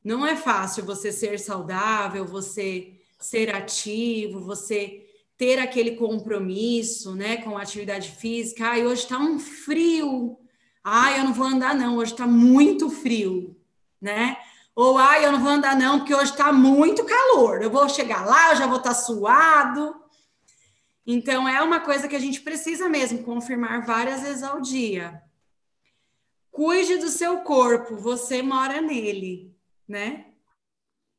Não 0.04 0.24
é 0.24 0.36
fácil 0.36 0.84
você 0.84 1.10
ser 1.10 1.40
saudável, 1.40 2.24
você 2.24 3.00
ser 3.18 3.52
ativo, 3.54 4.40
você 4.40 5.06
ter 5.36 5.58
aquele 5.58 5.96
compromisso, 5.96 7.14
né, 7.16 7.38
com 7.38 7.56
a 7.56 7.62
atividade 7.62 8.10
física. 8.12 8.68
Ai, 8.68 8.86
hoje 8.86 9.02
está 9.02 9.18
um 9.18 9.40
frio. 9.40 10.38
Ai, 10.84 11.18
eu 11.18 11.24
não 11.24 11.32
vou 11.32 11.46
andar 11.46 11.74
não, 11.74 11.96
hoje 11.96 12.12
está 12.12 12.26
muito 12.26 12.90
frio, 12.90 13.56
né? 14.00 14.36
Ou 14.74 14.96
ai, 14.98 15.24
eu 15.24 15.32
não 15.32 15.40
vou 15.40 15.50
andar 15.50 15.76
não, 15.76 15.98
porque 15.98 16.14
hoje 16.14 16.30
está 16.30 16.52
muito 16.52 17.04
calor. 17.04 17.62
Eu 17.62 17.70
vou 17.70 17.88
chegar 17.88 18.24
lá, 18.24 18.50
eu 18.50 18.56
já 18.56 18.66
vou 18.66 18.78
estar 18.78 18.90
tá 18.90 18.94
suado. 18.94 19.94
Então 21.06 21.48
é 21.48 21.60
uma 21.62 21.80
coisa 21.80 22.08
que 22.08 22.16
a 22.16 22.20
gente 22.20 22.40
precisa 22.40 22.88
mesmo 22.88 23.22
confirmar 23.22 23.84
várias 23.84 24.22
vezes 24.22 24.42
ao 24.42 24.60
dia. 24.60 25.22
Cuide 26.50 26.98
do 26.98 27.08
seu 27.08 27.38
corpo, 27.38 27.96
você 27.96 28.42
mora 28.42 28.80
nele 28.80 29.52
né? 29.92 30.24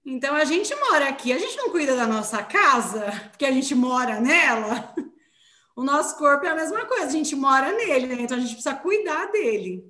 Então 0.05 0.35
a 0.35 0.43
gente 0.43 0.73
mora 0.75 1.07
aqui, 1.07 1.31
a 1.31 1.37
gente 1.37 1.55
não 1.55 1.69
cuida 1.69 1.95
da 1.95 2.07
nossa 2.07 2.43
casa, 2.43 3.05
porque 3.29 3.45
a 3.45 3.51
gente 3.51 3.73
mora 3.75 4.19
nela. 4.19 4.93
O 5.75 5.83
nosso 5.83 6.19
corpo 6.19 6.45
é 6.45 6.49
a 6.49 6.55
mesma 6.55 6.85
coisa, 6.85 7.07
a 7.07 7.09
gente 7.09 7.35
mora 7.35 7.71
nele, 7.71 8.05
né? 8.05 8.21
então 8.21 8.37
a 8.37 8.39
gente 8.39 8.53
precisa 8.53 8.75
cuidar 8.75 9.31
dele. 9.31 9.83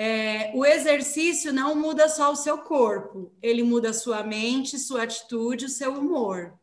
É, 0.00 0.52
o 0.54 0.64
exercício 0.64 1.52
não 1.52 1.74
muda 1.74 2.08
só 2.08 2.30
o 2.30 2.36
seu 2.36 2.58
corpo, 2.58 3.34
ele 3.42 3.64
muda 3.64 3.90
a 3.90 3.92
sua 3.92 4.22
mente, 4.22 4.78
sua 4.78 5.02
atitude, 5.02 5.64
o 5.64 5.68
seu 5.68 5.92
humor. 5.92 6.56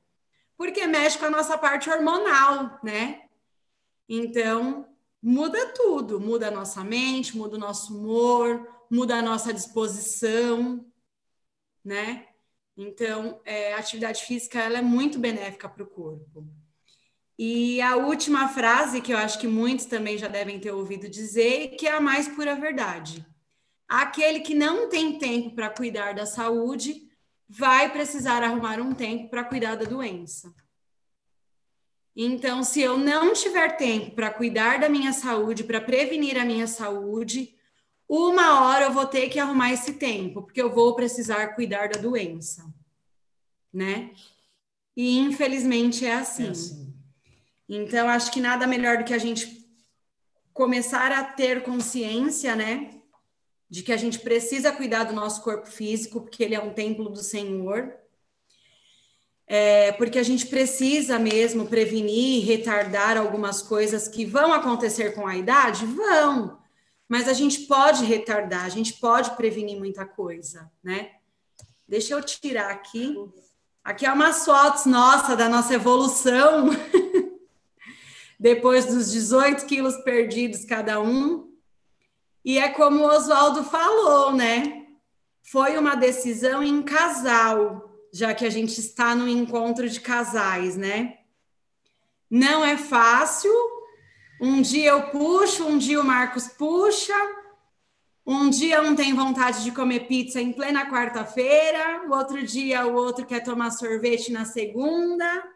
Porque 0.55 0.87
mexe 0.87 1.19
com 1.19 1.25
a 1.25 1.29
nossa 1.29 1.57
parte 1.57 1.89
hormonal, 1.89 2.79
né? 2.81 3.23
Então, 4.07 4.87
muda 5.21 5.73
tudo, 5.73 6.17
muda 6.17 6.47
a 6.47 6.51
nossa 6.51 6.81
mente, 6.81 7.35
muda 7.35 7.57
o 7.57 7.59
nosso 7.59 7.93
humor, 7.93 8.65
muda 8.89 9.17
a 9.17 9.21
nossa 9.21 9.53
disposição, 9.53 10.85
né? 11.83 12.29
Então, 12.77 13.41
é, 13.43 13.73
a 13.73 13.79
atividade 13.79 14.23
física 14.23 14.61
ela 14.61 14.77
é 14.77 14.81
muito 14.81 15.19
benéfica 15.19 15.67
para 15.67 15.83
o 15.83 15.87
corpo. 15.87 16.47
E 17.37 17.81
a 17.81 17.97
última 17.97 18.47
frase, 18.47 19.01
que 19.01 19.13
eu 19.13 19.17
acho 19.17 19.39
que 19.39 19.47
muitos 19.47 19.85
também 19.85 20.17
já 20.17 20.27
devem 20.27 20.59
ter 20.59 20.71
ouvido 20.71 21.09
dizer, 21.09 21.75
que 21.75 21.85
é 21.85 21.91
a 21.91 22.01
mais 22.01 22.27
pura 22.27 22.55
verdade. 22.55 23.25
Aquele 23.87 24.39
que 24.39 24.55
não 24.55 24.89
tem 24.89 25.17
tempo 25.19 25.53
para 25.53 25.69
cuidar 25.69 26.13
da 26.13 26.25
saúde 26.25 27.09
vai 27.47 27.91
precisar 27.91 28.41
arrumar 28.41 28.79
um 28.79 28.93
tempo 28.93 29.29
para 29.29 29.43
cuidar 29.43 29.75
da 29.75 29.85
doença. 29.85 30.53
Então, 32.15 32.63
se 32.63 32.81
eu 32.81 32.97
não 32.97 33.33
tiver 33.33 33.75
tempo 33.75 34.15
para 34.15 34.31
cuidar 34.31 34.79
da 34.79 34.87
minha 34.87 35.11
saúde, 35.11 35.65
para 35.65 35.81
prevenir 35.81 36.39
a 36.39 36.45
minha 36.45 36.65
saúde, 36.65 37.53
uma 38.07 38.61
hora 38.61 38.85
eu 38.85 38.93
vou 38.93 39.05
ter 39.05 39.27
que 39.27 39.37
arrumar 39.37 39.73
esse 39.73 39.93
tempo, 39.95 40.41
porque 40.43 40.61
eu 40.61 40.73
vou 40.73 40.95
precisar 40.95 41.55
cuidar 41.55 41.89
da 41.89 41.99
doença, 41.99 42.65
né? 43.73 44.11
E 44.95 45.19
infelizmente 45.19 46.05
é 46.05 46.13
assim. 46.13 46.47
É 46.47 46.49
assim. 46.49 46.94
Então, 47.67 48.07
acho 48.07 48.31
que 48.31 48.39
nada 48.39 48.67
melhor 48.67 48.97
do 48.97 49.03
que 49.03 49.13
a 49.13 49.17
gente 49.17 49.65
começar 50.53 51.11
a 51.11 51.23
ter 51.23 51.63
consciência, 51.63 52.55
né? 52.55 52.91
De 53.69 53.83
que 53.83 53.91
a 53.91 53.97
gente 53.97 54.19
precisa 54.19 54.71
cuidar 54.71 55.05
do 55.05 55.13
nosso 55.13 55.41
corpo 55.41 55.67
físico, 55.67 56.21
porque 56.21 56.43
ele 56.43 56.55
é 56.55 56.61
um 56.61 56.73
templo 56.73 57.09
do 57.09 57.23
Senhor. 57.23 57.93
É, 59.47 59.91
porque 59.93 60.17
a 60.17 60.23
gente 60.23 60.47
precisa 60.47 61.19
mesmo 61.19 61.67
prevenir, 61.67 62.45
retardar 62.45 63.17
algumas 63.17 63.61
coisas 63.61 64.07
que 64.07 64.25
vão 64.25 64.53
acontecer 64.53 65.13
com 65.13 65.27
a 65.27 65.35
idade? 65.35 65.85
Vão 65.85 66.57
mas 67.07 67.27
a 67.27 67.33
gente 67.33 67.61
pode 67.61 68.03
retardar, 68.03 68.65
a 68.65 68.69
gente 68.69 68.93
pode 68.93 69.31
prevenir 69.31 69.77
muita 69.77 70.05
coisa, 70.05 70.69
né? 70.83 71.11
Deixa 71.87 72.13
eu 72.13 72.23
tirar 72.23 72.71
aqui. 72.71 73.15
Aqui 73.83 74.05
é 74.07 74.11
umas 74.11 74.43
fotos 74.43 74.85
nossa 74.87 75.35
da 75.35 75.47
nossa 75.47 75.73
evolução. 75.75 76.69
Depois 78.45 78.85
dos 78.85 79.11
18 79.11 79.65
quilos 79.65 79.97
perdidos 80.03 80.65
cada 80.65 81.01
um. 81.01 81.51
E 82.45 82.59
é 82.59 82.69
como 82.69 82.99
o 82.99 83.07
Oswaldo 83.07 83.63
falou, 83.63 84.33
né? 84.33 84.85
Foi 85.41 85.75
uma 85.79 85.95
decisão 85.95 86.61
em 86.61 86.83
casal, 86.83 87.91
já 88.13 88.35
que 88.35 88.45
a 88.45 88.49
gente 88.51 88.79
está 88.79 89.15
no 89.15 89.27
encontro 89.27 89.89
de 89.89 89.99
casais, 89.99 90.77
né? 90.77 91.17
Não 92.29 92.63
é 92.63 92.77
fácil, 92.77 93.51
um 94.39 94.61
dia 94.61 94.91
eu 94.91 95.09
puxo, 95.09 95.65
um 95.65 95.79
dia 95.79 95.99
o 95.99 96.05
Marcos 96.05 96.47
puxa, 96.47 97.17
um 98.23 98.47
dia 98.47 98.79
um 98.79 98.95
tem 98.95 99.15
vontade 99.15 99.63
de 99.63 99.71
comer 99.71 100.01
pizza 100.01 100.39
em 100.39 100.53
plena 100.53 100.87
quarta-feira, 100.87 102.03
o 102.07 102.15
outro 102.15 102.45
dia 102.45 102.85
o 102.85 102.93
outro 102.93 103.25
quer 103.25 103.39
tomar 103.39 103.71
sorvete 103.71 104.31
na 104.31 104.45
segunda, 104.45 105.54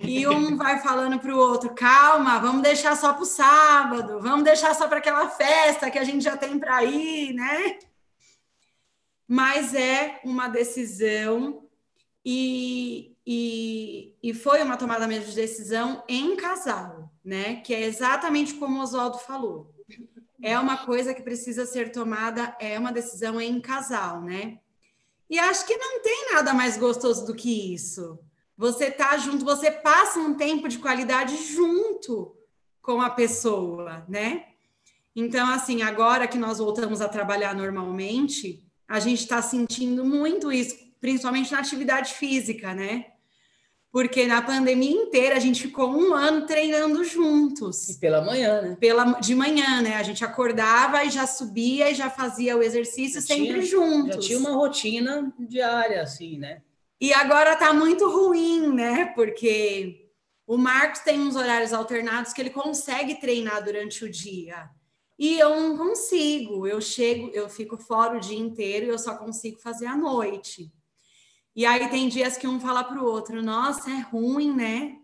e 0.00 0.26
um 0.26 0.56
vai 0.56 0.78
falando 0.80 1.18
para 1.18 1.34
o 1.34 1.38
outro: 1.38 1.74
calma, 1.74 2.38
vamos 2.38 2.62
deixar 2.62 2.96
só 2.96 3.12
para 3.12 3.22
o 3.22 3.26
sábado, 3.26 4.20
vamos 4.20 4.44
deixar 4.44 4.74
só 4.74 4.88
para 4.88 4.98
aquela 4.98 5.28
festa 5.28 5.90
que 5.90 5.98
a 5.98 6.04
gente 6.04 6.22
já 6.22 6.36
tem 6.36 6.58
para 6.58 6.84
ir, 6.84 7.32
né? 7.34 7.78
Mas 9.28 9.74
é 9.74 10.20
uma 10.24 10.48
decisão 10.48 11.66
e, 12.24 13.16
e, 13.26 14.14
e 14.22 14.34
foi 14.34 14.62
uma 14.62 14.76
tomada 14.76 15.06
mesmo 15.06 15.30
de 15.30 15.34
decisão 15.34 16.04
em 16.08 16.36
casal 16.36 17.06
né? 17.26 17.56
Que 17.56 17.74
é 17.74 17.82
exatamente 17.82 18.54
como 18.54 18.78
o 18.78 18.82
Oswaldo 18.82 19.18
falou. 19.18 19.74
É 20.40 20.56
uma 20.60 20.86
coisa 20.86 21.12
que 21.12 21.22
precisa 21.22 21.66
ser 21.66 21.90
tomada, 21.90 22.56
é 22.60 22.78
uma 22.78 22.92
decisão 22.92 23.40
em 23.40 23.60
casal, 23.60 24.22
né? 24.22 24.60
E 25.28 25.36
acho 25.36 25.66
que 25.66 25.76
não 25.76 26.00
tem 26.00 26.32
nada 26.32 26.54
mais 26.54 26.76
gostoso 26.76 27.26
do 27.26 27.34
que 27.34 27.74
isso. 27.74 28.16
Você 28.56 28.90
tá 28.90 29.16
junto, 29.18 29.44
você 29.44 29.70
passa 29.70 30.18
um 30.18 30.34
tempo 30.34 30.68
de 30.68 30.78
qualidade 30.78 31.36
junto 31.36 32.36
com 32.80 33.00
a 33.00 33.10
pessoa, 33.10 34.04
né? 34.08 34.46
Então, 35.14 35.48
assim, 35.50 35.82
agora 35.82 36.26
que 36.26 36.38
nós 36.38 36.58
voltamos 36.58 37.00
a 37.00 37.08
trabalhar 37.08 37.54
normalmente, 37.54 38.64
a 38.86 39.00
gente 39.00 39.20
está 39.20 39.42
sentindo 39.42 40.04
muito 40.04 40.52
isso, 40.52 40.76
principalmente 41.00 41.52
na 41.52 41.58
atividade 41.58 42.14
física, 42.14 42.74
né? 42.74 43.06
porque 43.96 44.26
na 44.26 44.42
pandemia 44.42 44.90
inteira 44.90 45.36
a 45.36 45.38
gente 45.38 45.62
ficou 45.62 45.88
um 45.88 46.12
ano 46.12 46.44
treinando 46.44 47.02
juntos. 47.02 47.88
E 47.88 47.98
pela 47.98 48.22
manhã, 48.22 48.60
né? 48.60 48.76
Pela, 48.78 49.12
de 49.12 49.34
manhã, 49.34 49.80
né? 49.80 49.96
A 49.96 50.02
gente 50.02 50.22
acordava 50.22 51.02
e 51.02 51.08
já 51.08 51.26
subia 51.26 51.90
e 51.90 51.94
já 51.94 52.10
fazia 52.10 52.58
o 52.58 52.62
exercício 52.62 53.22
já 53.22 53.26
sempre 53.26 53.46
tinha, 53.46 53.62
juntos. 53.62 54.16
Já 54.16 54.20
tinha 54.20 54.38
uma 54.38 54.50
rotina 54.50 55.32
diária, 55.38 56.02
assim, 56.02 56.36
né? 56.36 56.60
E 57.00 57.12
agora 57.12 57.56
tá 57.56 57.72
muito 57.72 58.08
ruim, 58.08 58.72
né? 58.72 59.06
Porque 59.14 60.10
o 60.46 60.56
Marcos 60.56 61.00
tem 61.00 61.20
uns 61.20 61.36
horários 61.36 61.72
alternados 61.72 62.32
que 62.32 62.40
ele 62.40 62.50
consegue 62.50 63.20
treinar 63.20 63.62
durante 63.62 64.04
o 64.04 64.10
dia. 64.10 64.70
E 65.18 65.38
eu 65.38 65.60
não 65.60 65.76
consigo. 65.76 66.66
Eu 66.66 66.80
chego, 66.80 67.30
eu 67.34 67.48
fico 67.48 67.76
fora 67.76 68.16
o 68.16 68.20
dia 68.20 68.38
inteiro 68.38 68.86
e 68.86 68.88
eu 68.88 68.98
só 68.98 69.16
consigo 69.16 69.58
fazer 69.58 69.86
à 69.86 69.96
noite. 69.96 70.72
E 71.54 71.64
aí 71.64 71.88
tem 71.88 72.08
dias 72.08 72.36
que 72.36 72.46
um 72.46 72.60
fala 72.60 72.84
para 72.84 73.02
o 73.02 73.06
outro, 73.06 73.42
nossa, 73.42 73.90
é 73.90 74.00
ruim, 74.00 74.54
né? 74.54 74.98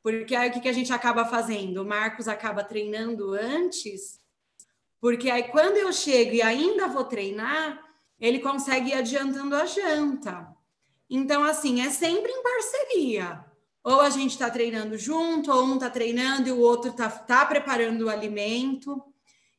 Porque 0.00 0.34
aí 0.34 0.48
o 0.48 0.52
que, 0.52 0.60
que 0.60 0.68
a 0.68 0.72
gente 0.72 0.92
acaba 0.92 1.24
fazendo? 1.24 1.82
O 1.82 1.84
Marcos 1.84 2.28
acaba 2.28 2.62
treinando 2.62 3.32
antes, 3.34 4.20
porque 5.00 5.28
aí 5.28 5.44
quando 5.44 5.76
eu 5.76 5.92
chego 5.92 6.34
e 6.34 6.42
ainda 6.42 6.86
vou 6.86 7.04
treinar, 7.04 7.80
ele 8.18 8.38
consegue 8.38 8.90
ir 8.90 8.94
adiantando 8.94 9.56
a 9.56 9.66
janta. 9.66 10.51
Então, 11.14 11.44
assim, 11.44 11.82
é 11.82 11.90
sempre 11.90 12.32
em 12.32 12.42
parceria. 12.42 13.44
Ou 13.84 14.00
a 14.00 14.08
gente 14.08 14.30
está 14.30 14.48
treinando 14.48 14.96
junto, 14.96 15.52
ou 15.52 15.62
um 15.62 15.74
está 15.74 15.90
treinando 15.90 16.48
e 16.48 16.52
o 16.52 16.58
outro 16.58 16.90
está 16.90 17.10
tá 17.10 17.44
preparando 17.44 18.06
o 18.06 18.08
alimento. 18.08 18.98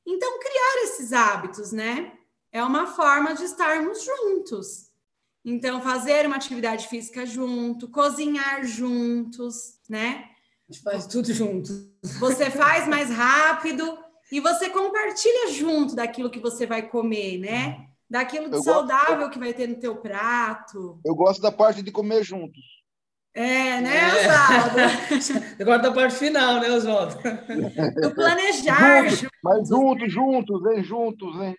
Então, 0.03 0.39
criar 0.39 0.84
esses 0.85 1.13
hábitos, 1.13 1.71
né? 1.71 2.11
É 2.51 2.63
uma 2.63 2.88
forma 2.88 3.35
de 3.35 3.43
estarmos 3.43 4.03
juntos. 4.03 4.89
Então, 5.45 5.80
fazer 5.80 6.25
uma 6.25 6.38
atividade 6.38 6.88
física 6.88 7.23
junto, 7.23 7.88
cozinhar 7.88 8.65
juntos, 8.65 9.80
né? 9.88 10.30
A 10.67 10.73
gente 10.73 10.84
faz 10.84 11.05
tudo 11.05 11.31
junto. 11.31 11.71
Você 12.19 12.49
faz 12.51 12.88
mais 12.88 13.11
rápido 13.11 13.95
e 14.31 14.39
você 14.39 14.71
compartilha 14.71 15.51
junto 15.51 15.95
daquilo 15.95 16.31
que 16.31 16.39
você 16.39 16.65
vai 16.65 16.89
comer, 16.89 17.38
né? 17.38 17.93
Daquilo 18.14 18.48
de 18.48 18.57
eu 18.57 18.61
saudável 18.61 19.18
gosto... 19.22 19.31
que 19.31 19.40
vai 19.40 19.56
ter 19.56 19.65
no 19.65 19.73
teu 19.73 19.95
prato. 19.95 21.02
Eu 21.03 21.15
gosto 21.15 21.41
da 21.41 21.52
parte 21.52 21.81
de 21.81 21.91
comer 21.91 22.23
juntos. 22.23 22.61
É, 23.34 23.81
né, 23.81 23.98
é. 23.98 24.30
Oswaldo? 24.30 25.45
Eu 25.57 25.65
gosto 25.65 25.81
da 25.81 25.91
parte 25.91 26.15
final, 26.18 26.60
né, 26.60 26.69
Oswaldo? 26.69 27.15
Do 27.99 28.14
planejar. 28.14 29.10
Juntos, 29.10 29.30
mas 29.44 29.68
juntos, 29.68 30.14
juntos, 30.14 30.61
hein? 30.68 30.84
Juntos, 30.84 31.41
hein? 31.41 31.57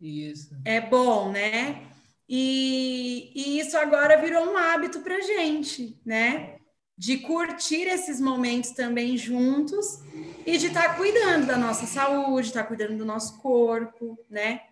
Isso. 0.00 0.56
É 0.64 0.80
bom, 0.80 1.30
né? 1.30 1.88
E, 2.26 3.32
e 3.34 3.58
isso 3.60 3.76
agora 3.76 4.16
virou 4.16 4.50
um 4.50 4.56
hábito 4.56 5.00
para 5.00 5.20
gente, 5.20 6.00
né? 6.06 6.56
De 6.96 7.18
curtir 7.18 7.82
esses 7.82 8.18
momentos 8.18 8.70
também 8.70 9.18
juntos 9.18 10.02
e 10.46 10.56
de 10.56 10.68
estar 10.68 10.88
tá 10.88 10.94
cuidando 10.94 11.48
da 11.48 11.58
nossa 11.58 11.84
saúde, 11.84 12.46
estar 12.46 12.62
tá 12.62 12.66
cuidando 12.66 12.96
do 12.96 13.04
nosso 13.04 13.38
corpo, 13.42 14.18
né? 14.30 14.62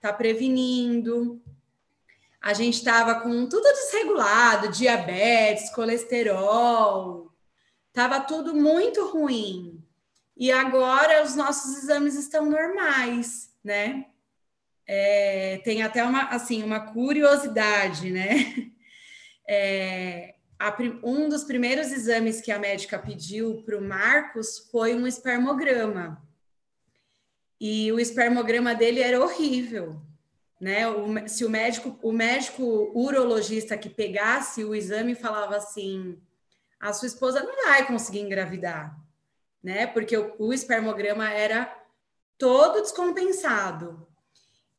Tá 0.00 0.12
prevenindo. 0.12 1.42
A 2.40 2.52
gente 2.52 2.74
estava 2.74 3.20
com 3.20 3.48
tudo 3.48 3.64
desregulado, 3.72 4.68
diabetes, 4.70 5.70
colesterol, 5.70 7.32
tava 7.92 8.20
tudo 8.20 8.54
muito 8.54 9.06
ruim. 9.10 9.82
E 10.36 10.52
agora 10.52 11.24
os 11.24 11.34
nossos 11.34 11.82
exames 11.82 12.14
estão 12.14 12.48
normais, 12.48 13.52
né? 13.62 14.06
É, 14.86 15.60
tem 15.64 15.82
até 15.82 16.04
uma, 16.04 16.28
assim, 16.28 16.62
uma 16.62 16.80
curiosidade, 16.80 18.10
né? 18.10 18.72
É, 19.50 20.34
a, 20.58 20.76
um 21.02 21.26
dos 21.26 21.42
primeiros 21.42 21.90
exames 21.90 22.38
que 22.42 22.52
a 22.52 22.58
médica 22.58 22.98
pediu 22.98 23.62
para 23.64 23.78
o 23.78 23.80
Marcos 23.80 24.68
foi 24.70 24.94
um 24.94 25.06
espermograma. 25.06 26.22
E 27.60 27.90
o 27.92 27.98
espermograma 27.98 28.74
dele 28.74 29.00
era 29.00 29.20
horrível, 29.20 30.00
né? 30.60 30.88
O, 30.88 31.28
se 31.28 31.44
o 31.44 31.50
médico, 31.50 31.98
o 32.02 32.12
médico 32.12 32.92
urologista 32.94 33.76
que 33.76 33.88
pegasse 33.88 34.64
o 34.64 34.74
exame 34.74 35.14
falava 35.14 35.56
assim: 35.56 36.18
a 36.78 36.92
sua 36.92 37.08
esposa 37.08 37.42
não 37.42 37.64
vai 37.64 37.86
conseguir 37.86 38.20
engravidar, 38.20 38.96
né? 39.62 39.86
Porque 39.86 40.16
o, 40.16 40.34
o 40.38 40.52
espermograma 40.52 41.30
era 41.30 41.76
todo 42.36 42.80
descompensado. 42.80 44.06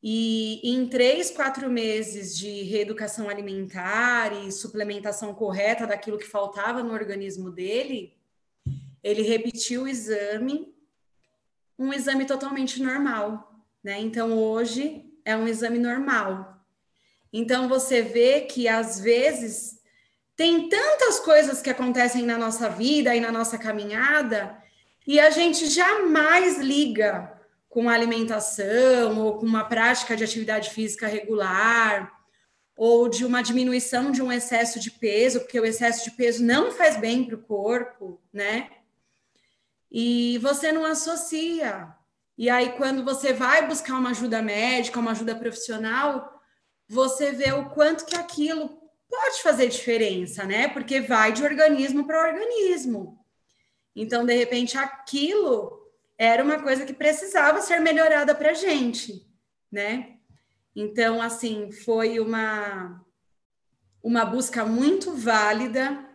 E 0.02 0.60
em 0.64 0.88
três, 0.88 1.30
quatro 1.30 1.68
meses 1.68 2.34
de 2.34 2.62
reeducação 2.62 3.28
alimentar 3.28 4.32
e 4.32 4.50
suplementação 4.50 5.34
correta 5.34 5.86
daquilo 5.86 6.16
que 6.16 6.26
faltava 6.26 6.82
no 6.82 6.94
organismo 6.94 7.50
dele, 7.50 8.16
ele 9.02 9.20
repetiu 9.20 9.82
o 9.82 9.88
exame, 9.88 10.74
um 11.80 11.94
exame 11.94 12.26
totalmente 12.26 12.82
normal, 12.82 13.64
né? 13.82 13.98
Então 13.98 14.38
hoje 14.38 15.02
é 15.24 15.34
um 15.34 15.48
exame 15.48 15.78
normal. 15.78 16.62
Então 17.32 17.70
você 17.70 18.02
vê 18.02 18.42
que 18.42 18.68
às 18.68 19.00
vezes 19.00 19.80
tem 20.36 20.68
tantas 20.68 21.18
coisas 21.20 21.62
que 21.62 21.70
acontecem 21.70 22.22
na 22.22 22.36
nossa 22.36 22.68
vida 22.68 23.16
e 23.16 23.20
na 23.20 23.32
nossa 23.32 23.56
caminhada 23.56 24.62
e 25.06 25.18
a 25.18 25.30
gente 25.30 25.66
jamais 25.68 26.58
liga 26.58 27.32
com 27.66 27.88
alimentação 27.88 29.18
ou 29.24 29.38
com 29.38 29.46
uma 29.46 29.64
prática 29.64 30.14
de 30.14 30.24
atividade 30.24 30.70
física 30.70 31.06
regular 31.06 32.12
ou 32.76 33.08
de 33.08 33.24
uma 33.24 33.42
diminuição 33.42 34.10
de 34.10 34.22
um 34.22 34.30
excesso 34.30 34.78
de 34.78 34.90
peso, 34.90 35.40
porque 35.40 35.58
o 35.58 35.64
excesso 35.64 36.04
de 36.04 36.10
peso 36.10 36.44
não 36.44 36.72
faz 36.72 36.98
bem 36.98 37.24
para 37.24 37.36
o 37.36 37.42
corpo, 37.42 38.20
né? 38.32 38.70
E 39.90 40.38
você 40.38 40.70
não 40.70 40.84
associa. 40.84 41.92
E 42.38 42.48
aí, 42.48 42.72
quando 42.72 43.04
você 43.04 43.32
vai 43.32 43.66
buscar 43.66 43.94
uma 43.98 44.10
ajuda 44.10 44.40
médica, 44.40 45.00
uma 45.00 45.10
ajuda 45.10 45.34
profissional, 45.34 46.40
você 46.88 47.32
vê 47.32 47.52
o 47.52 47.70
quanto 47.70 48.06
que 48.06 48.16
aquilo 48.16 48.80
pode 49.08 49.42
fazer 49.42 49.68
diferença, 49.68 50.44
né? 50.44 50.68
Porque 50.68 51.00
vai 51.00 51.32
de 51.32 51.42
organismo 51.42 52.06
para 52.06 52.28
organismo. 52.28 53.24
Então, 53.94 54.24
de 54.24 54.34
repente, 54.34 54.78
aquilo 54.78 55.80
era 56.16 56.42
uma 56.44 56.62
coisa 56.62 56.84
que 56.84 56.92
precisava 56.92 57.60
ser 57.60 57.80
melhorada 57.80 58.34
para 58.34 58.50
a 58.50 58.54
gente, 58.54 59.26
né? 59.70 60.16
Então, 60.74 61.20
assim, 61.20 61.72
foi 61.72 62.20
uma, 62.20 63.04
uma 64.02 64.24
busca 64.24 64.64
muito 64.64 65.12
válida, 65.12 66.09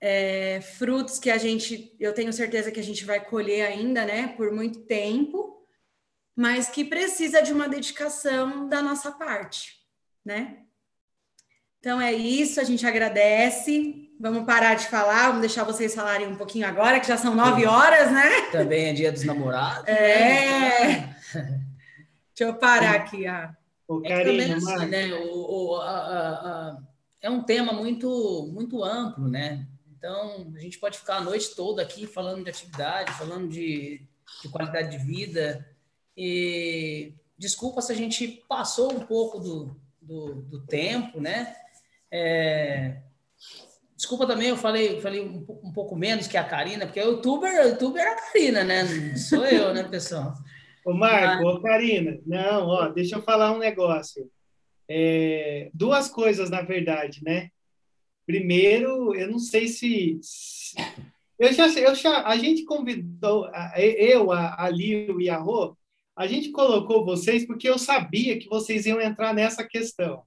é, 0.00 0.60
frutos 0.60 1.18
que 1.18 1.30
a 1.30 1.38
gente, 1.38 1.94
eu 1.98 2.12
tenho 2.12 2.32
certeza 2.32 2.70
que 2.70 2.80
a 2.80 2.84
gente 2.84 3.04
vai 3.04 3.24
colher 3.24 3.66
ainda, 3.66 4.04
né, 4.04 4.28
por 4.36 4.52
muito 4.52 4.80
tempo, 4.80 5.64
mas 6.34 6.68
que 6.68 6.84
precisa 6.84 7.42
de 7.42 7.52
uma 7.52 7.68
dedicação 7.68 8.68
da 8.68 8.82
nossa 8.82 9.10
parte, 9.12 9.76
né? 10.24 10.58
Então 11.78 12.00
é 12.00 12.12
isso, 12.12 12.60
a 12.60 12.64
gente 12.64 12.86
agradece. 12.86 14.10
Vamos 14.18 14.44
parar 14.44 14.74
de 14.74 14.86
falar, 14.88 15.28
vamos 15.28 15.42
deixar 15.42 15.62
vocês 15.62 15.94
falarem 15.94 16.26
um 16.26 16.36
pouquinho 16.36 16.66
agora, 16.66 16.98
que 16.98 17.06
já 17.06 17.16
são 17.16 17.34
nove 17.34 17.64
horas, 17.66 18.10
né? 18.10 18.50
Também 18.50 18.86
é 18.86 18.92
dia 18.92 19.12
dos 19.12 19.24
namorados. 19.24 19.86
É. 19.86 20.88
Né? 20.88 21.16
Deixa 22.34 22.50
eu 22.50 22.54
parar 22.54 22.96
aqui. 22.96 23.26
Ah. 23.26 23.54
O 23.88 24.02
é 24.04 24.24
também 24.24 24.52
assim, 24.52 24.86
né? 24.86 25.14
O, 25.14 25.74
o, 25.74 25.76
a, 25.76 25.90
a, 25.90 26.30
a, 26.30 26.78
é 27.22 27.30
um 27.30 27.42
tema 27.42 27.72
muito, 27.72 28.50
muito 28.52 28.82
amplo, 28.82 29.28
né? 29.28 29.66
Então, 30.06 30.52
a 30.54 30.60
gente 30.60 30.78
pode 30.78 30.98
ficar 30.98 31.16
a 31.16 31.20
noite 31.20 31.52
toda 31.56 31.82
aqui 31.82 32.06
falando 32.06 32.44
de 32.44 32.50
atividade, 32.50 33.10
falando 33.14 33.48
de, 33.48 34.00
de 34.40 34.48
qualidade 34.48 34.96
de 34.96 35.04
vida. 35.04 35.68
E 36.16 37.12
desculpa 37.36 37.82
se 37.82 37.90
a 37.90 37.96
gente 37.96 38.44
passou 38.48 38.92
um 38.92 39.00
pouco 39.00 39.40
do, 39.40 39.76
do, 40.00 40.34
do 40.42 40.64
tempo, 40.64 41.20
né? 41.20 41.56
É, 42.08 42.98
Desculpa 43.96 44.28
também, 44.28 44.50
eu 44.50 44.56
falei, 44.56 45.00
falei 45.00 45.22
um, 45.22 45.44
um, 45.64 45.72
pouco 45.72 45.96
menos 45.96 46.28
que 46.28 46.36
a 46.36 46.44
Karina, 46.44 46.86
porque 46.86 47.00
o 47.00 47.12
youtuber, 47.12 47.66
youtuber 47.66 48.02
é 48.02 48.12
a 48.12 48.14
Karina, 48.14 48.62
né? 48.62 48.84
Não 48.84 49.16
sou 49.16 49.44
eu, 49.44 49.74
né, 49.74 49.82
pessoal? 49.82 50.34
Ô, 50.84 50.92
Marco, 50.92 51.42
Mas... 51.42 51.54
ô, 51.56 51.60
Karina, 51.60 52.16
não, 52.24 52.68
ó, 52.68 52.88
deixa 52.90 53.16
eu 53.16 53.22
falar 53.22 53.50
um 53.50 53.58
negócio. 53.58 54.30
É, 54.88 55.68
duas 55.74 56.08
coisas, 56.08 56.48
na 56.48 56.62
verdade, 56.62 57.24
né? 57.24 57.50
Primeiro, 58.26 59.14
eu 59.14 59.30
não 59.30 59.38
sei 59.38 59.68
se. 59.68 60.18
eu 61.38 61.52
já, 61.52 61.68
eu 61.68 61.94
já, 61.94 62.26
a 62.26 62.36
gente 62.36 62.64
convidou, 62.64 63.48
eu, 63.76 64.32
a, 64.32 64.64
a 64.64 64.68
Lio 64.68 65.20
e 65.20 65.30
a 65.30 65.38
Rô, 65.38 65.76
a 66.16 66.26
gente 66.26 66.50
colocou 66.50 67.04
vocês 67.04 67.46
porque 67.46 67.68
eu 67.68 67.78
sabia 67.78 68.38
que 68.38 68.48
vocês 68.48 68.84
iam 68.84 69.00
entrar 69.00 69.32
nessa 69.32 69.62
questão. 69.62 70.24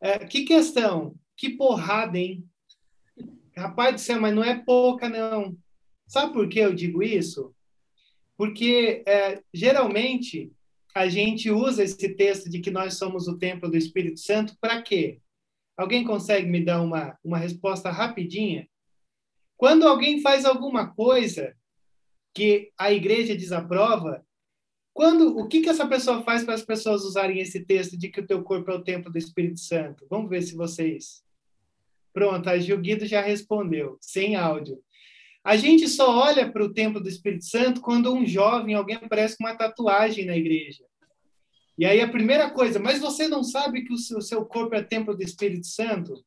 É, 0.00 0.18
que 0.26 0.44
questão? 0.44 1.14
Que 1.36 1.50
porrada, 1.50 2.18
hein? 2.18 2.44
Rapaz 3.56 3.94
do 3.94 4.00
céu, 4.00 4.20
mas 4.20 4.34
não 4.34 4.42
é 4.42 4.58
pouca, 4.58 5.08
não. 5.08 5.56
Sabe 6.06 6.32
por 6.32 6.48
que 6.48 6.58
eu 6.58 6.74
digo 6.74 7.02
isso? 7.02 7.54
Porque, 8.36 9.02
é, 9.06 9.42
geralmente, 9.52 10.52
a 10.94 11.08
gente 11.08 11.50
usa 11.50 11.84
esse 11.84 12.08
texto 12.14 12.50
de 12.50 12.60
que 12.60 12.70
nós 12.70 12.94
somos 12.94 13.28
o 13.28 13.38
templo 13.38 13.70
do 13.70 13.76
Espírito 13.76 14.18
Santo 14.20 14.56
para 14.60 14.82
quê? 14.82 15.20
Alguém 15.76 16.04
consegue 16.04 16.48
me 16.48 16.64
dar 16.64 16.80
uma, 16.80 17.18
uma 17.22 17.38
resposta 17.38 17.90
rapidinha? 17.90 18.66
Quando 19.56 19.86
alguém 19.86 20.20
faz 20.20 20.44
alguma 20.44 20.94
coisa 20.94 21.54
que 22.34 22.70
a 22.78 22.92
igreja 22.92 23.34
desaprova, 23.34 24.24
quando 24.92 25.36
o 25.38 25.46
que, 25.46 25.60
que 25.60 25.68
essa 25.68 25.86
pessoa 25.86 26.22
faz 26.22 26.44
para 26.44 26.54
as 26.54 26.62
pessoas 26.62 27.02
usarem 27.02 27.38
esse 27.38 27.64
texto 27.64 27.96
de 27.98 28.08
que 28.08 28.20
o 28.20 28.26
teu 28.26 28.42
corpo 28.42 28.70
é 28.70 28.74
o 28.74 28.82
templo 28.82 29.12
do 29.12 29.18
Espírito 29.18 29.60
Santo? 29.60 30.06
Vamos 30.08 30.30
ver 30.30 30.42
se 30.42 30.54
vocês. 30.54 31.22
Pronto, 32.12 32.48
a 32.48 32.58
Gil 32.58 32.80
Guido 32.80 33.04
já 33.04 33.20
respondeu, 33.20 33.98
sem 34.00 34.36
áudio. 34.36 34.82
A 35.44 35.54
gente 35.56 35.86
só 35.86 36.18
olha 36.18 36.50
para 36.50 36.64
o 36.64 36.72
templo 36.72 36.98
do 36.98 37.08
Espírito 37.08 37.44
Santo 37.44 37.80
quando 37.82 38.12
um 38.12 38.24
jovem, 38.24 38.74
alguém 38.74 38.96
aparece 38.96 39.36
com 39.36 39.44
uma 39.44 39.54
tatuagem 39.54 40.24
na 40.24 40.36
igreja. 40.36 40.82
E 41.78 41.84
aí 41.84 42.00
a 42.00 42.08
primeira 42.08 42.50
coisa, 42.50 42.78
mas 42.78 42.98
você 42.98 43.28
não 43.28 43.44
sabe 43.44 43.84
que 43.84 43.92
o 43.92 43.98
seu, 43.98 44.18
o 44.18 44.22
seu 44.22 44.44
corpo 44.44 44.74
é 44.74 44.82
templo 44.82 45.14
do 45.14 45.22
Espírito 45.22 45.66
Santo? 45.66 46.24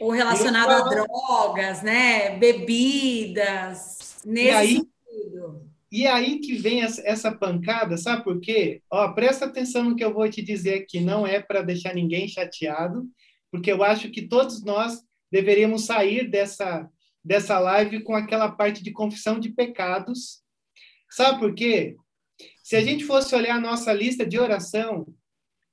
Ou 0.00 0.10
relacionado 0.10 0.70
a 0.70 0.88
drogas, 0.88 1.82
né? 1.82 2.36
Bebidas, 2.38 4.20
nesse 4.24 4.46
E 4.46 4.50
aí- 4.50 4.74
sentido. 4.74 5.70
E 5.90 6.06
aí 6.06 6.40
que 6.40 6.56
vem 6.56 6.82
essa, 6.82 7.00
essa 7.06 7.32
pancada, 7.32 7.96
sabe 7.96 8.24
por 8.24 8.40
quê? 8.40 8.82
Ó, 8.90 9.12
presta 9.12 9.46
atenção 9.46 9.84
no 9.84 9.94
que 9.96 10.04
eu 10.04 10.12
vou 10.12 10.28
te 10.28 10.42
dizer 10.42 10.82
aqui, 10.82 11.00
não 11.00 11.24
é 11.26 11.40
para 11.40 11.62
deixar 11.62 11.94
ninguém 11.94 12.26
chateado, 12.26 13.08
porque 13.52 13.70
eu 13.70 13.82
acho 13.84 14.10
que 14.10 14.22
todos 14.22 14.62
nós 14.64 15.00
deveríamos 15.30 15.86
sair 15.86 16.28
dessa, 16.28 16.88
dessa 17.24 17.58
live 17.60 18.02
com 18.02 18.14
aquela 18.14 18.50
parte 18.50 18.82
de 18.82 18.90
confissão 18.90 19.38
de 19.38 19.48
pecados. 19.50 20.42
Sabe 21.08 21.38
por 21.38 21.54
quê? 21.54 21.96
Se 22.62 22.76
a 22.76 22.82
gente 22.82 23.04
fosse 23.04 23.34
olhar 23.34 23.56
a 23.56 23.60
nossa 23.60 23.92
lista 23.92 24.26
de 24.26 24.38
oração, 24.38 25.06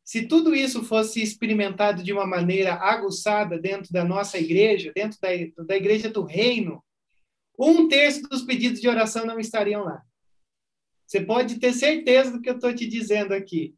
se 0.04 0.28
tudo 0.28 0.54
isso 0.54 0.84
fosse 0.84 1.22
experimentado 1.22 2.04
de 2.04 2.12
uma 2.12 2.26
maneira 2.26 2.74
aguçada 2.76 3.58
dentro 3.58 3.92
da 3.92 4.04
nossa 4.04 4.38
igreja, 4.38 4.92
dentro 4.94 5.18
da, 5.22 5.30
da 5.64 5.76
igreja 5.76 6.10
do 6.10 6.24
reino, 6.24 6.84
um 7.58 7.88
terço 7.88 8.24
dos 8.24 8.42
pedidos 8.42 8.82
de 8.82 8.88
oração 8.88 9.26
não 9.26 9.40
estariam 9.40 9.84
lá. 9.84 10.02
Você 11.08 11.22
pode 11.22 11.60
ter 11.60 11.74
certeza 11.74 12.32
do 12.32 12.42
que 12.42 12.50
eu 12.50 12.56
estou 12.56 12.74
te 12.74 12.88
dizendo 12.88 13.34
aqui. 13.34 13.76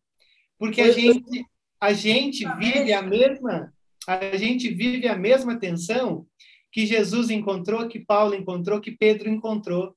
Porque 0.58 0.82
a 0.82 0.92
gente, 0.92 1.46
a 1.80 1.94
gente 1.94 2.46
vive 2.58 2.94
a 2.94 3.02
mesma, 3.02 3.74
a 4.08 4.38
gente 4.38 4.70
vive 4.70 5.08
a 5.08 5.18
mesma 5.18 5.60
tensão 5.60 6.26
que 6.72 6.86
Jesus 6.86 7.30
encontrou, 7.30 7.88
que 7.88 8.00
Paulo 8.00 8.36
encontrou, 8.36 8.82
que 8.82 8.92
Pedro 8.92 9.30
encontrou. 9.30 9.96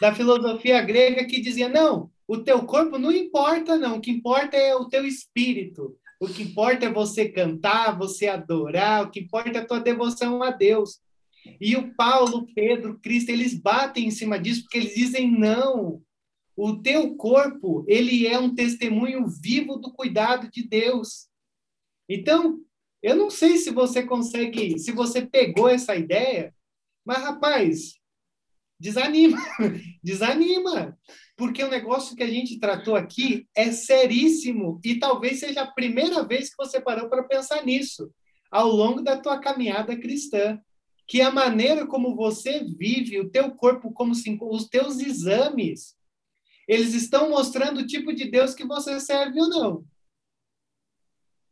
Da 0.00 0.14
filosofia 0.14 0.82
grega 0.82 1.24
que 1.24 1.40
dizia: 1.40 1.68
não, 1.68 2.10
o 2.26 2.38
teu 2.38 2.64
corpo 2.64 2.98
não 2.98 3.12
importa, 3.12 3.76
não. 3.76 3.96
O 3.96 4.00
que 4.00 4.10
importa 4.10 4.56
é 4.56 4.74
o 4.74 4.88
teu 4.88 5.06
espírito. 5.06 5.96
O 6.20 6.26
que 6.26 6.42
importa 6.42 6.86
é 6.86 6.92
você 6.92 7.28
cantar, 7.28 7.98
você 7.98 8.28
adorar, 8.28 9.04
o 9.04 9.10
que 9.10 9.20
importa 9.20 9.58
é 9.58 9.58
a 9.58 9.66
tua 9.66 9.80
devoção 9.80 10.42
a 10.42 10.50
Deus. 10.50 11.00
E 11.60 11.76
o 11.76 11.94
Paulo, 11.94 12.46
Pedro, 12.54 12.98
Cristo, 13.00 13.30
eles 13.30 13.54
batem 13.54 14.06
em 14.06 14.10
cima 14.10 14.38
disso 14.38 14.62
porque 14.62 14.78
eles 14.78 14.94
dizem 14.94 15.30
não. 15.30 16.02
O 16.56 16.76
teu 16.76 17.14
corpo, 17.16 17.84
ele 17.86 18.26
é 18.26 18.38
um 18.38 18.54
testemunho 18.54 19.26
vivo 19.26 19.76
do 19.76 19.92
cuidado 19.92 20.48
de 20.50 20.66
Deus. 20.66 21.28
Então, 22.08 22.60
eu 23.02 23.16
não 23.16 23.28
sei 23.28 23.58
se 23.58 23.70
você 23.70 24.02
consegue, 24.02 24.78
se 24.78 24.92
você 24.92 25.26
pegou 25.26 25.68
essa 25.68 25.94
ideia, 25.94 26.54
mas 27.04 27.18
rapaz, 27.18 27.94
desanima, 28.80 29.36
desanima, 30.02 30.96
porque 31.36 31.62
o 31.62 31.70
negócio 31.70 32.16
que 32.16 32.22
a 32.22 32.30
gente 32.30 32.58
tratou 32.58 32.94
aqui 32.94 33.46
é 33.54 33.72
seríssimo 33.72 34.80
e 34.84 34.98
talvez 34.98 35.40
seja 35.40 35.62
a 35.62 35.70
primeira 35.70 36.24
vez 36.24 36.50
que 36.50 36.56
você 36.56 36.80
parou 36.80 37.08
para 37.08 37.24
pensar 37.24 37.64
nisso 37.64 38.10
ao 38.50 38.68
longo 38.68 39.02
da 39.02 39.16
tua 39.16 39.38
caminhada 39.40 39.96
cristã 39.96 40.60
que 41.06 41.20
a 41.20 41.30
maneira 41.30 41.86
como 41.86 42.14
você 42.14 42.64
vive, 42.64 43.20
o 43.20 43.28
teu 43.28 43.50
corpo, 43.50 43.92
como 43.92 44.14
se, 44.14 44.38
os 44.40 44.68
teus 44.68 45.00
exames, 45.00 45.94
eles 46.66 46.94
estão 46.94 47.28
mostrando 47.28 47.80
o 47.80 47.86
tipo 47.86 48.14
de 48.14 48.30
Deus 48.30 48.54
que 48.54 48.64
você 48.64 48.98
serve 49.00 49.40
ou 49.40 49.48
não. 49.48 49.84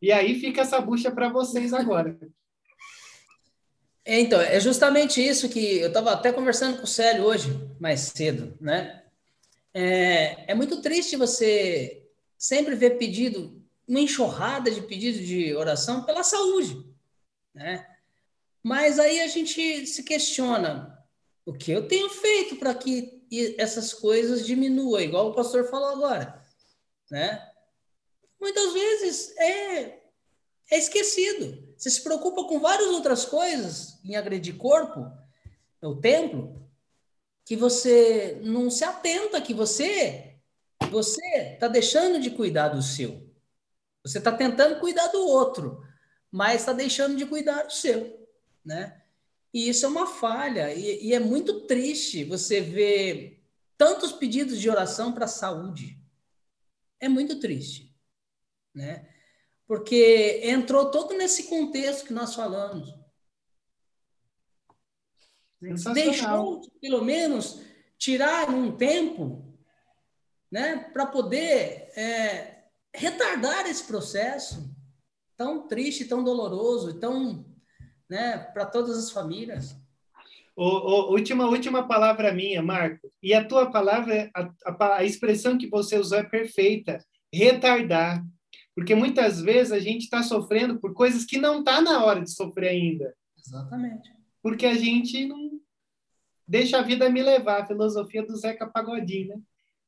E 0.00 0.10
aí 0.10 0.40
fica 0.40 0.62
essa 0.62 0.80
bucha 0.80 1.10
para 1.10 1.28
vocês 1.28 1.72
agora. 1.72 2.18
É, 4.04 4.18
então, 4.18 4.40
é 4.40 4.58
justamente 4.58 5.24
isso 5.24 5.48
que 5.48 5.78
eu 5.78 5.88
estava 5.88 6.12
até 6.12 6.32
conversando 6.32 6.78
com 6.78 6.84
o 6.84 6.88
Célio 6.88 7.24
hoje, 7.24 7.48
mais 7.78 8.00
cedo, 8.00 8.56
né? 8.60 9.01
É, 9.74 10.52
é 10.52 10.54
muito 10.54 10.80
triste 10.82 11.16
você 11.16 12.06
sempre 12.36 12.74
ver 12.74 12.98
pedido, 12.98 13.62
uma 13.86 14.00
enxurrada 14.00 14.70
de 14.70 14.82
pedidos 14.82 15.26
de 15.26 15.54
oração 15.54 16.04
pela 16.04 16.22
saúde, 16.22 16.84
né? 17.54 17.86
Mas 18.62 18.98
aí 18.98 19.20
a 19.20 19.26
gente 19.26 19.86
se 19.86 20.02
questiona 20.02 20.98
o 21.44 21.52
que 21.52 21.72
eu 21.72 21.88
tenho 21.88 22.08
feito 22.08 22.56
para 22.56 22.74
que 22.74 23.22
essas 23.58 23.92
coisas 23.92 24.46
diminuam, 24.46 25.00
igual 25.00 25.28
o 25.28 25.34
pastor 25.34 25.68
falou 25.68 25.88
agora, 25.88 26.42
né? 27.10 27.48
Muitas 28.40 28.72
vezes 28.72 29.36
é, 29.36 30.00
é 30.70 30.78
esquecido. 30.78 31.72
Você 31.76 31.90
se 31.90 32.02
preocupa 32.02 32.44
com 32.44 32.60
várias 32.60 32.88
outras 32.88 33.24
coisas 33.24 33.98
em 34.04 34.16
agredir 34.16 34.56
corpo, 34.56 35.10
o 35.80 35.96
templo, 35.96 36.61
que 37.44 37.56
você 37.56 38.40
não 38.42 38.70
se 38.70 38.84
atenta 38.84 39.40
que 39.40 39.54
você 39.54 40.36
você 40.90 41.24
está 41.54 41.68
deixando 41.68 42.20
de 42.20 42.30
cuidar 42.30 42.68
do 42.68 42.82
seu. 42.82 43.30
Você 44.04 44.18
está 44.18 44.32
tentando 44.32 44.80
cuidar 44.80 45.06
do 45.08 45.26
outro, 45.26 45.82
mas 46.30 46.60
está 46.60 46.72
deixando 46.72 47.16
de 47.16 47.24
cuidar 47.24 47.62
do 47.62 47.72
seu 47.72 48.22
né? 48.64 49.02
E 49.52 49.68
isso 49.68 49.84
é 49.84 49.88
uma 49.88 50.06
falha, 50.06 50.72
e, 50.74 51.06
e 51.06 51.14
é 51.14 51.20
muito 51.20 51.66
triste 51.66 52.24
você 52.24 52.60
ver 52.60 53.44
tantos 53.76 54.12
pedidos 54.12 54.58
de 54.58 54.70
oração 54.70 55.12
para 55.12 55.26
a 55.26 55.28
saúde. 55.28 56.00
É 56.98 57.08
muito 57.08 57.38
triste, 57.40 57.94
né? 58.74 59.08
Porque 59.66 60.40
entrou 60.44 60.90
todo 60.90 61.14
nesse 61.14 61.44
contexto 61.44 62.06
que 62.06 62.12
nós 62.12 62.34
falamos. 62.34 62.94
Deixou, 65.94 66.60
pelo 66.80 67.04
menos, 67.04 67.62
tirar 67.96 68.50
um 68.50 68.76
tempo 68.76 69.56
né, 70.50 70.90
para 70.92 71.06
poder 71.06 71.88
é, 71.96 72.64
retardar 72.94 73.66
esse 73.66 73.84
processo 73.84 74.74
tão 75.36 75.66
triste, 75.66 76.04
tão 76.04 76.22
doloroso, 76.24 76.98
tão 76.98 77.46
né, 78.10 78.38
para 78.38 78.66
todas 78.66 78.98
as 78.98 79.10
famílias. 79.10 79.76
O, 80.54 80.64
o, 80.64 81.12
última, 81.12 81.46
última 81.46 81.86
palavra 81.88 82.32
minha, 82.32 82.62
Marco. 82.62 83.10
E 83.22 83.32
a 83.32 83.44
tua 83.44 83.70
palavra, 83.70 84.30
a, 84.34 84.50
a, 84.66 84.96
a 84.96 85.04
expressão 85.04 85.56
que 85.56 85.68
você 85.68 85.96
usou 85.96 86.18
é 86.18 86.24
perfeita. 86.24 87.02
Retardar. 87.32 88.22
Porque 88.74 88.94
muitas 88.94 89.40
vezes 89.40 89.72
a 89.72 89.78
gente 89.78 90.02
está 90.02 90.22
sofrendo 90.22 90.78
por 90.78 90.92
coisas 90.92 91.24
que 91.24 91.38
não 91.38 91.60
está 91.60 91.80
na 91.80 92.04
hora 92.04 92.20
de 92.20 92.30
sofrer 92.30 92.70
ainda. 92.70 93.14
Exatamente. 93.38 94.10
Porque 94.42 94.66
a 94.66 94.74
gente 94.74 95.26
não 95.26 95.41
deixa 96.46 96.78
a 96.78 96.82
vida 96.82 97.08
me 97.08 97.22
levar, 97.22 97.62
a 97.62 97.66
filosofia 97.66 98.24
do 98.24 98.36
Zeca 98.36 98.66
Pagodinho, 98.66 99.28
né? 99.28 99.36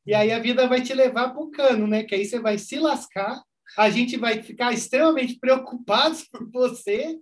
E 0.06 0.14
aí 0.14 0.30
a 0.32 0.38
vida 0.38 0.66
vai 0.68 0.82
te 0.82 0.92
levar 0.92 1.30
para 1.30 1.42
o 1.42 1.50
cano, 1.50 1.86
né? 1.86 2.02
Que 2.02 2.14
aí 2.14 2.24
você 2.24 2.38
vai 2.38 2.58
se 2.58 2.78
lascar, 2.78 3.42
a 3.76 3.90
gente 3.90 4.16
vai 4.16 4.42
ficar 4.42 4.72
extremamente 4.72 5.38
preocupado 5.38 6.16
por 6.30 6.50
você, 6.50 7.18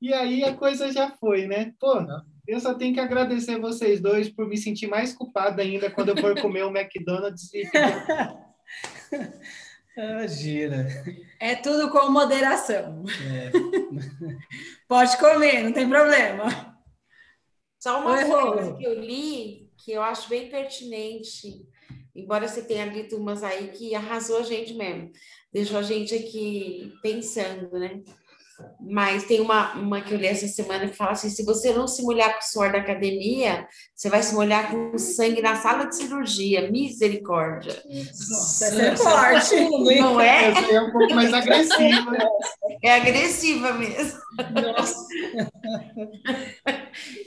e 0.00 0.12
aí 0.12 0.44
a 0.44 0.54
coisa 0.54 0.92
já 0.92 1.10
foi, 1.10 1.46
né? 1.46 1.72
Pô, 1.80 2.04
eu 2.46 2.60
só 2.60 2.74
tenho 2.74 2.94
que 2.94 3.00
agradecer 3.00 3.58
vocês 3.58 4.00
dois 4.00 4.28
por 4.28 4.46
me 4.46 4.56
sentir 4.56 4.86
mais 4.86 5.12
culpado 5.12 5.60
ainda 5.60 5.90
quando 5.90 6.10
eu 6.10 6.16
for 6.18 6.38
comer 6.40 6.64
o 6.64 6.76
McDonald's 6.76 7.52
e 7.52 7.64
Imagina. 9.96 10.86
É 11.40 11.54
tudo 11.54 11.90
com 11.90 12.10
moderação. 12.10 13.02
É. 13.24 13.50
Pode 14.86 15.16
comer, 15.16 15.62
não 15.62 15.72
tem 15.72 15.88
problema. 15.88 16.75
Só 17.86 18.00
uma 18.00 18.16
Oi, 18.16 18.24
coisa 18.24 18.70
Rô. 18.70 18.76
que 18.76 18.84
eu 18.84 18.98
li, 18.98 19.70
que 19.76 19.92
eu 19.92 20.02
acho 20.02 20.28
bem 20.28 20.48
pertinente, 20.48 21.64
embora 22.16 22.48
você 22.48 22.60
tenha 22.60 22.84
lido 22.84 23.16
umas 23.16 23.44
aí 23.44 23.68
que 23.68 23.94
arrasou 23.94 24.38
a 24.38 24.42
gente 24.42 24.74
mesmo, 24.74 25.12
deixou 25.52 25.78
a 25.78 25.82
gente 25.82 26.12
aqui 26.12 26.92
pensando, 27.00 27.70
né? 27.78 28.02
Mas 28.80 29.24
tem 29.24 29.40
uma, 29.40 29.74
uma 29.74 30.00
que 30.00 30.12
eu 30.12 30.18
li 30.18 30.26
essa 30.26 30.48
semana 30.48 30.88
que 30.88 30.96
fala 30.96 31.12
assim: 31.12 31.30
se 31.30 31.44
você 31.44 31.72
não 31.74 31.86
se 31.86 32.02
molhar 32.02 32.32
com 32.32 32.40
o 32.40 32.42
suor 32.42 32.72
da 32.72 32.78
academia, 32.78 33.68
você 33.94 34.08
vai 34.08 34.22
se 34.22 34.34
molhar 34.34 34.70
com 34.70 34.96
sangue 34.98 35.42
na 35.42 35.54
sala 35.56 35.84
de 35.84 35.94
cirurgia. 35.94 36.70
Misericórdia. 36.70 37.80
Nossa, 37.86 38.66
essa 38.66 38.82
é 38.82 38.96
forte. 38.96 40.00
Não 40.00 40.20
é? 40.20 40.48
Essa 40.48 40.66
aí 40.66 40.74
é 40.74 40.80
um 40.80 40.90
pouco 40.90 41.14
mais 41.14 41.32
agressiva. 41.32 42.16
É 42.82 42.94
agressiva 42.94 43.74
mesmo. 43.74 44.18
Nossa. 44.54 45.06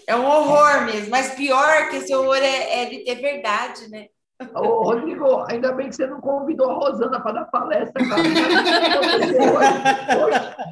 É 0.08 0.16
um 0.16 0.26
horror 0.26 0.86
mesmo. 0.86 1.10
Mas 1.10 1.36
pior 1.36 1.90
que 1.90 1.98
esse 1.98 2.14
horror 2.14 2.38
é, 2.38 2.84
é, 2.84 3.12
é 3.12 3.16
verdade, 3.16 3.90
né? 3.90 4.08
Ô, 4.56 4.84
Rodrigo, 4.84 5.44
ainda 5.50 5.74
bem 5.74 5.90
que 5.90 5.98
você 5.98 6.08
não 6.08 6.22
convidou 6.22 6.72
a 6.72 6.76
Rosana 6.76 7.20
para 7.20 7.34
dar 7.34 7.44
palestra, 7.46 8.02
cara. 8.08 8.24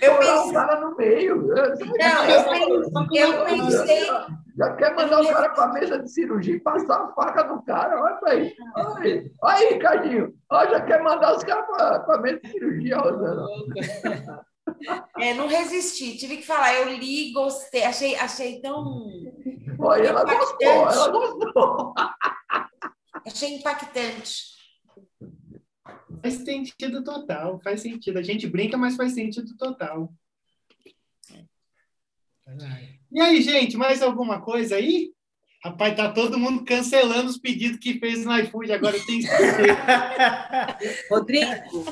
Eu 0.00 0.16
pensei... 0.16 0.34
o 0.34 0.52
cara 0.52 0.80
no 0.80 0.96
meio. 0.96 1.36
Não, 1.36 2.24
eu, 2.24 2.44
pensei, 2.44 3.22
eu 3.22 3.44
pensei... 3.44 4.06
Já 4.56 4.74
quer 4.76 4.94
mandar 4.94 5.20
o 5.20 5.28
cara 5.28 5.50
para 5.50 5.64
a 5.64 5.72
mesa 5.72 5.98
de 5.98 6.10
cirurgia 6.10 6.56
e 6.56 6.60
passar 6.60 7.02
a 7.02 7.12
faca 7.12 7.44
no 7.44 7.62
cara. 7.64 8.00
Olha 8.00 8.18
aí. 8.26 8.54
Olha 8.76 9.00
aí, 9.00 9.30
olha 9.42 9.56
aí 9.56 9.68
Ricardinho. 9.74 10.32
Olha, 10.50 10.70
já 10.70 10.80
quer 10.82 11.02
mandar 11.02 11.36
os 11.36 11.44
caras 11.44 11.66
para 11.66 12.14
a 12.14 12.20
mesa 12.20 12.40
de 12.40 12.50
cirurgia, 12.50 12.96
Rosana. 12.98 13.44
É, 15.18 15.34
não 15.34 15.46
resisti, 15.46 16.16
tive 16.16 16.38
que 16.38 16.46
falar. 16.46 16.74
Eu 16.74 16.92
li, 16.96 17.32
gostei, 17.32 17.84
achei, 17.84 18.14
achei 18.16 18.60
tão. 18.60 19.10
Olha, 19.78 20.08
ela 20.08 20.24
gostou, 20.24 20.68
ela 20.68 21.08
gostou. 21.08 21.94
Achei 23.26 23.56
impactante. 23.56 24.52
Faz 26.20 26.34
sentido 26.34 27.02
total, 27.02 27.60
faz 27.62 27.82
sentido. 27.82 28.18
A 28.18 28.22
gente 28.22 28.46
brinca, 28.46 28.76
mas 28.76 28.96
faz 28.96 29.12
sentido 29.12 29.56
total. 29.56 30.12
E 33.10 33.20
aí, 33.20 33.42
gente, 33.42 33.76
mais 33.76 34.02
alguma 34.02 34.40
coisa 34.40 34.76
aí? 34.76 35.12
Rapaz, 35.64 35.96
tá 35.96 36.10
todo 36.10 36.38
mundo 36.38 36.64
cancelando 36.64 37.30
os 37.30 37.38
pedidos 37.38 37.78
que 37.78 37.98
fez 37.98 38.24
no 38.24 38.36
iFood, 38.38 38.72
agora 38.72 38.98
tem 39.06 39.20
Rodrigo, 41.08 41.84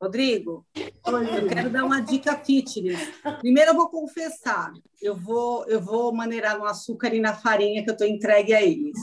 Rodrigo, 0.00 0.64
eu 0.76 1.48
quero 1.48 1.70
dar 1.70 1.84
uma 1.84 2.00
dica 2.00 2.36
fitness. 2.36 3.00
Primeiro 3.40 3.72
eu 3.72 3.74
vou 3.74 3.88
confessar, 3.88 4.72
eu 5.02 5.16
vou, 5.16 5.66
eu 5.66 5.80
vou 5.80 6.14
maneirar 6.14 6.56
no 6.56 6.64
açúcar 6.64 7.12
e 7.12 7.20
na 7.20 7.34
farinha 7.34 7.82
que 7.82 7.90
eu 7.90 7.94
estou 7.94 8.06
entregue 8.06 8.54
a 8.54 8.62
eles. 8.62 8.96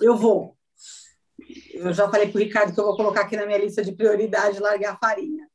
Eu 0.00 0.14
vou. 0.14 0.54
Eu 1.72 1.92
já 1.94 2.08
falei 2.10 2.28
para 2.28 2.38
o 2.38 2.42
Ricardo 2.42 2.74
que 2.74 2.78
eu 2.78 2.84
vou 2.84 2.96
colocar 2.96 3.22
aqui 3.22 3.36
na 3.36 3.46
minha 3.46 3.58
lista 3.58 3.82
de 3.82 3.92
prioridade 3.92 4.60
largar 4.60 4.94
a 4.94 4.98
farinha. 4.98 5.48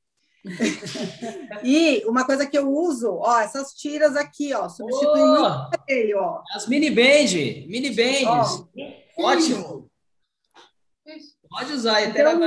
e 1.63 2.03
uma 2.05 2.25
coisa 2.25 2.45
que 2.47 2.57
eu 2.57 2.69
uso, 2.69 3.13
ó, 3.13 3.39
essas 3.39 3.73
tiras 3.73 4.15
aqui, 4.15 4.53
ó, 4.53 4.67
substitui 4.67 5.21
oh, 5.21 5.27
muito 5.27 5.83
ele, 5.87 6.15
ó. 6.15 6.41
As 6.55 6.67
mini 6.67 6.89
band, 6.89 7.67
mini 7.67 7.91
bands. 7.91 8.65
Ótimo. 9.17 9.89
Pode 11.49 11.71
usar, 11.73 12.01
então, 12.01 12.39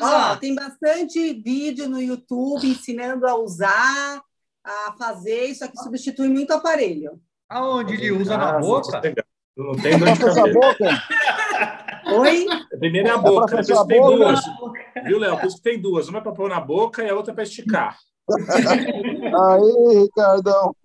Ó, 0.00 0.36
tem 0.36 0.54
bastante 0.54 1.32
vídeo 1.34 1.88
no 1.88 2.00
YouTube 2.00 2.68
ensinando 2.68 3.26
a 3.26 3.36
usar, 3.36 4.22
a 4.64 4.94
fazer. 4.98 5.44
Isso 5.46 5.64
aqui 5.64 5.76
substitui 5.78 6.28
muito 6.28 6.52
aparelho. 6.52 7.20
Aonde 7.48 7.94
ele 7.94 8.12
usa 8.12 8.34
ah, 8.34 8.38
na 8.38 8.58
boca? 8.58 9.00
Não 9.56 9.72
tem 9.72 9.98
dor 9.98 10.12
de 10.12 10.18
cabeça. 10.20 11.02
Oi? 12.14 12.46
Primeiro 12.78 13.08
é 13.08 13.10
a 13.10 13.18
boca, 13.18 13.58
é 13.58 13.62
depois 13.62 13.86
tem 13.86 14.00
duas. 14.00 14.40
Viu, 15.04 15.18
Léo? 15.18 15.38
Por 15.38 15.46
isso 15.46 15.56
que 15.56 15.62
tem 15.62 15.80
duas. 15.80 16.08
Uma 16.08 16.18
é 16.18 16.22
para 16.22 16.32
pôr 16.32 16.48
na 16.48 16.60
boca 16.60 17.02
e 17.02 17.08
a 17.08 17.14
outra 17.14 17.32
é 17.32 17.34
para 17.34 17.44
esticar. 17.44 17.98
aí, 18.28 19.98
Ricardão. 20.00 20.76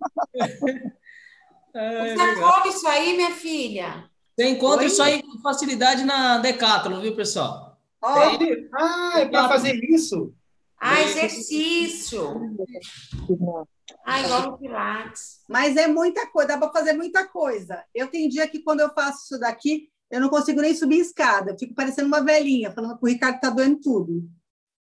Você 1.72 2.34
come 2.40 2.68
isso 2.68 2.86
aí, 2.86 3.16
minha 3.16 3.30
filha? 3.32 4.04
Você 4.34 4.48
encontra 4.48 4.80
Oi? 4.80 4.86
isso 4.86 5.02
aí 5.02 5.22
com 5.22 5.38
facilidade 5.40 6.04
na 6.04 6.38
Decathlon, 6.38 7.00
viu, 7.00 7.14
pessoal? 7.14 7.73
Ah, 8.72 9.20
é 9.20 9.26
para 9.26 9.48
fazer 9.48 9.74
isso? 9.84 10.34
Ah, 10.78 11.02
exercício. 11.02 12.56
Ah, 14.04 14.20
igual 14.20 14.42
no 14.42 14.58
Pilates. 14.58 15.40
Mas 15.48 15.76
é 15.76 15.86
muita 15.86 16.26
coisa, 16.26 16.48
dá 16.48 16.58
para 16.58 16.72
fazer 16.72 16.92
muita 16.92 17.26
coisa. 17.26 17.82
Eu 17.94 18.08
tenho 18.08 18.28
dia 18.28 18.46
que 18.46 18.62
quando 18.62 18.80
eu 18.80 18.92
faço 18.92 19.24
isso 19.24 19.40
daqui, 19.40 19.88
eu 20.10 20.20
não 20.20 20.28
consigo 20.28 20.60
nem 20.60 20.74
subir 20.74 20.98
escada. 20.98 21.52
Eu 21.52 21.58
fico 21.58 21.74
parecendo 21.74 22.08
uma 22.08 22.22
velhinha, 22.22 22.70
falando 22.70 22.98
que 22.98 23.04
o 23.04 23.08
Ricardo 23.08 23.40
tá 23.40 23.48
doendo 23.48 23.80
tudo. 23.80 24.28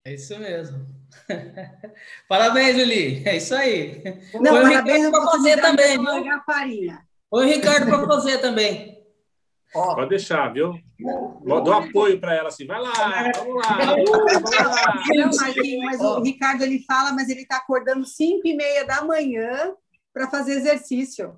É 0.04 0.14
isso 0.14 0.38
mesmo. 0.38 0.86
parabéns, 2.28 2.76
Lili. 2.76 3.22
É 3.26 3.36
isso 3.36 3.54
aí. 3.54 4.02
Não, 4.40 4.52
Foi 4.52 4.62
parabéns 4.62 5.10
para 5.10 5.20
você 5.20 5.56
também. 5.58 5.98
Foi 7.28 7.46
o 7.46 7.48
Ricardo 7.48 7.86
para 7.86 8.06
você 8.06 8.38
também. 8.38 8.99
Ó, 9.74 9.94
Pode 9.94 10.08
deixar, 10.08 10.52
viu? 10.52 10.74
Dou 11.44 11.72
apoio 11.72 12.20
para 12.20 12.34
ela 12.34 12.48
assim, 12.48 12.66
vai 12.66 12.80
lá, 12.80 12.90
vamos 13.36 13.54
lá, 13.54 13.78
vamos 13.78 14.50
lá. 14.50 15.02
Não, 15.14 15.30
Marquinhos, 15.36 15.84
mas 15.84 16.00
o 16.00 16.20
Ricardo 16.22 16.62
ele 16.62 16.82
fala, 16.84 17.12
mas 17.12 17.28
ele 17.28 17.42
está 17.42 17.58
acordando 17.58 18.04
5 18.04 18.40
e 18.46 18.56
meia 18.56 18.84
da 18.84 19.02
manhã 19.02 19.74
para 20.12 20.28
fazer 20.28 20.54
exercício. 20.54 21.36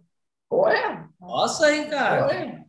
Ué? 0.50 1.04
Nossa, 1.20 1.70
Ricardo. 1.70 2.30
Ué? 2.30 2.64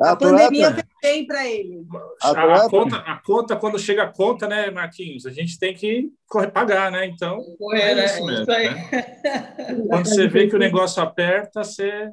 A, 0.00 0.10
a 0.10 0.16
pandemia 0.16 0.74
fez 0.74 0.86
bem 1.02 1.26
para 1.26 1.46
ele. 1.46 1.86
A, 2.22 2.30
a, 2.30 2.68
conta, 2.68 2.96
a 2.96 3.18
conta, 3.22 3.56
quando 3.56 3.78
chega 3.78 4.02
a 4.02 4.12
conta, 4.12 4.46
né, 4.46 4.70
Marquinhos? 4.70 5.24
A 5.24 5.30
gente 5.30 5.58
tem 5.58 5.74
que 5.74 6.10
correr, 6.26 6.48
pagar, 6.48 6.90
né? 6.90 7.06
Então, 7.06 7.38
correr, 7.58 7.80
é 7.80 7.94
né? 7.94 8.04
isso 8.04 8.26
mesmo. 8.26 8.42
Isso 8.42 8.50
né? 8.50 9.86
Quando 9.88 10.06
você 10.06 10.28
vê 10.28 10.48
que 10.48 10.56
o 10.56 10.58
negócio 10.58 11.02
aperta, 11.02 11.64
você 11.64 12.10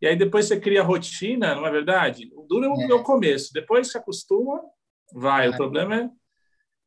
e 0.00 0.06
aí 0.06 0.16
depois 0.16 0.46
você 0.46 0.58
cria 0.58 0.82
rotina, 0.82 1.54
não 1.54 1.66
é 1.66 1.70
verdade? 1.70 2.30
O 2.34 2.42
duro 2.42 2.64
é, 2.80 2.84
é. 2.84 2.94
o 2.94 3.02
começo. 3.02 3.52
Depois 3.52 3.90
se 3.90 3.98
acostuma, 3.98 4.60
vai. 5.12 5.48
O 5.48 5.56
problema 5.56 5.96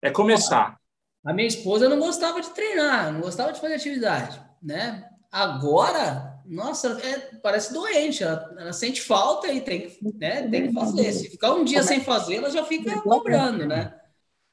é, 0.02 0.08
é 0.08 0.12
começar. 0.12 0.78
A 1.24 1.34
minha 1.34 1.48
esposa 1.48 1.88
não 1.88 2.00
gostava 2.00 2.42
de 2.42 2.50
treinar, 2.50 3.14
não 3.14 3.22
gostava 3.22 3.54
de 3.54 3.62
fazer 3.62 3.76
atividade, 3.76 4.42
né? 4.62 5.08
Agora, 5.32 6.42
nossa, 6.46 7.00
é, 7.02 7.38
parece 7.42 7.74
doente, 7.74 8.24
ela, 8.24 8.54
ela, 8.58 8.74
sente 8.74 9.02
falta 9.02 9.48
e 9.48 9.62
tem, 9.62 9.98
né, 10.16 10.48
tem 10.48 10.68
que 10.68 10.74
fazer. 10.74 11.12
Se 11.12 11.30
ficar 11.30 11.54
um 11.54 11.64
dia 11.64 11.82
sem 11.82 12.02
fazer, 12.04 12.36
ela 12.36 12.52
já 12.52 12.64
fica 12.66 13.02
cobrando, 13.02 13.66
né? 13.66 13.96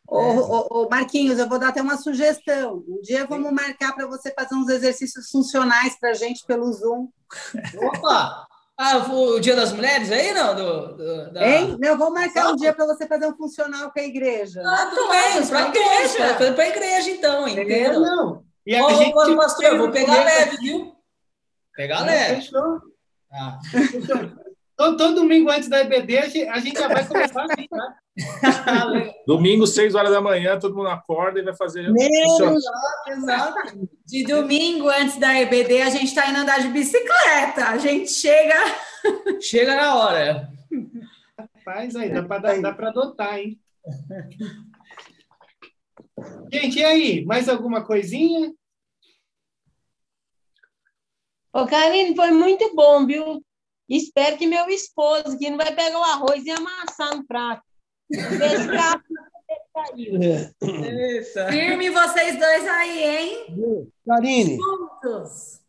Ô, 0.06 0.18
ô, 0.18 0.66
ô, 0.70 0.88
Marquinhos, 0.88 1.38
eu 1.38 1.48
vou 1.48 1.58
dar 1.58 1.68
até 1.68 1.82
uma 1.82 1.96
sugestão. 1.96 2.84
Um 2.88 3.00
dia 3.00 3.26
vamos 3.26 3.52
marcar 3.52 3.94
para 3.94 4.06
você 4.06 4.32
fazer 4.32 4.54
uns 4.54 4.68
exercícios 4.68 5.30
funcionais 5.30 5.98
para 5.98 6.10
a 6.10 6.14
gente 6.14 6.44
pelo 6.46 6.72
Zoom. 6.72 7.08
Opa! 7.76 8.48
Ah, 8.82 8.96
o 8.96 9.38
Dia 9.38 9.54
das 9.54 9.74
Mulheres 9.74 10.10
aí, 10.10 10.32
não? 10.32 10.54
Do, 10.54 10.96
do 10.96 11.32
da... 11.32 11.46
Hein? 11.46 11.76
Não, 11.78 11.98
vou 11.98 12.10
marcar 12.10 12.50
um 12.50 12.56
dia 12.56 12.72
para 12.72 12.86
você 12.86 13.06
fazer 13.06 13.26
um 13.26 13.36
funcional 13.36 13.92
com 13.92 14.00
a 14.00 14.02
igreja. 14.02 14.62
Ah, 14.64 14.86
tudo 14.86 15.06
bem, 15.10 15.46
para 15.46 15.58
a 15.58 15.68
igreja. 15.68 16.34
Para 16.54 16.64
a 16.64 16.68
igreja, 16.68 17.10
então, 17.10 17.46
entendeu? 17.46 18.00
Não. 18.00 18.42
E 18.64 18.74
a 18.74 18.86
Ô, 18.86 18.94
gente 18.94 19.12
pastor, 19.36 19.64
eu 19.66 19.76
vou 19.76 19.90
pegar 19.90 20.24
leve, 20.24 20.56
viu? 20.56 20.96
Pegar 21.76 22.06
leve. 22.06 22.36
Fechou. 22.36 22.80
Ah. 23.30 23.58
Todo, 24.74 24.96
todo, 24.96 25.14
domingo 25.16 25.50
antes 25.50 25.68
da 25.68 25.80
EBD, 25.80 26.16
a 26.48 26.58
gente 26.58 26.78
já 26.78 26.88
vai 26.88 27.06
começar 27.06 27.44
assim, 27.44 27.68
tá? 27.68 27.96
Domingo, 29.26 29.66
6 29.66 29.94
horas 29.94 30.10
da 30.10 30.20
manhã, 30.20 30.58
todo 30.58 30.76
mundo 30.76 30.88
acorda 30.88 31.40
e 31.40 31.42
vai 31.42 31.54
fazer. 31.54 31.88
Exato, 31.88 32.58
exato. 33.08 33.88
De 34.04 34.24
domingo, 34.24 34.88
antes 34.88 35.18
da 35.18 35.38
EBD, 35.40 35.82
a 35.82 35.90
gente 35.90 36.06
está 36.06 36.28
indo 36.28 36.40
andar 36.40 36.60
de 36.60 36.68
bicicleta. 36.68 37.68
A 37.68 37.78
gente 37.78 38.10
chega. 38.10 38.54
Chega 39.40 39.76
na 39.76 39.94
hora. 39.94 40.52
Faz 41.64 41.96
aí, 41.96 42.12
dá 42.12 42.22
para 42.22 42.88
adotar, 42.88 43.38
hein? 43.38 43.58
Gente, 46.52 46.78
e 46.78 46.84
aí? 46.84 47.24
Mais 47.24 47.48
alguma 47.48 47.84
coisinha? 47.84 48.52
Ô, 51.52 51.66
Karine, 51.66 52.14
foi 52.14 52.30
muito 52.30 52.74
bom, 52.74 53.06
viu? 53.06 53.42
Espero 53.88 54.36
que 54.36 54.46
meu 54.46 54.68
esposo, 54.68 55.38
que 55.38 55.50
não 55.50 55.56
vai 55.56 55.74
pegar 55.74 55.98
o 55.98 56.04
arroz 56.04 56.44
e 56.44 56.50
amassar 56.50 57.16
no 57.16 57.26
prato. 57.26 57.69
Firme 61.50 61.90
vocês 61.90 62.38
dois 62.38 62.68
aí, 62.68 63.04
hein? 63.04 63.46
Karine, 64.06 64.56
Juntos. 64.56 65.60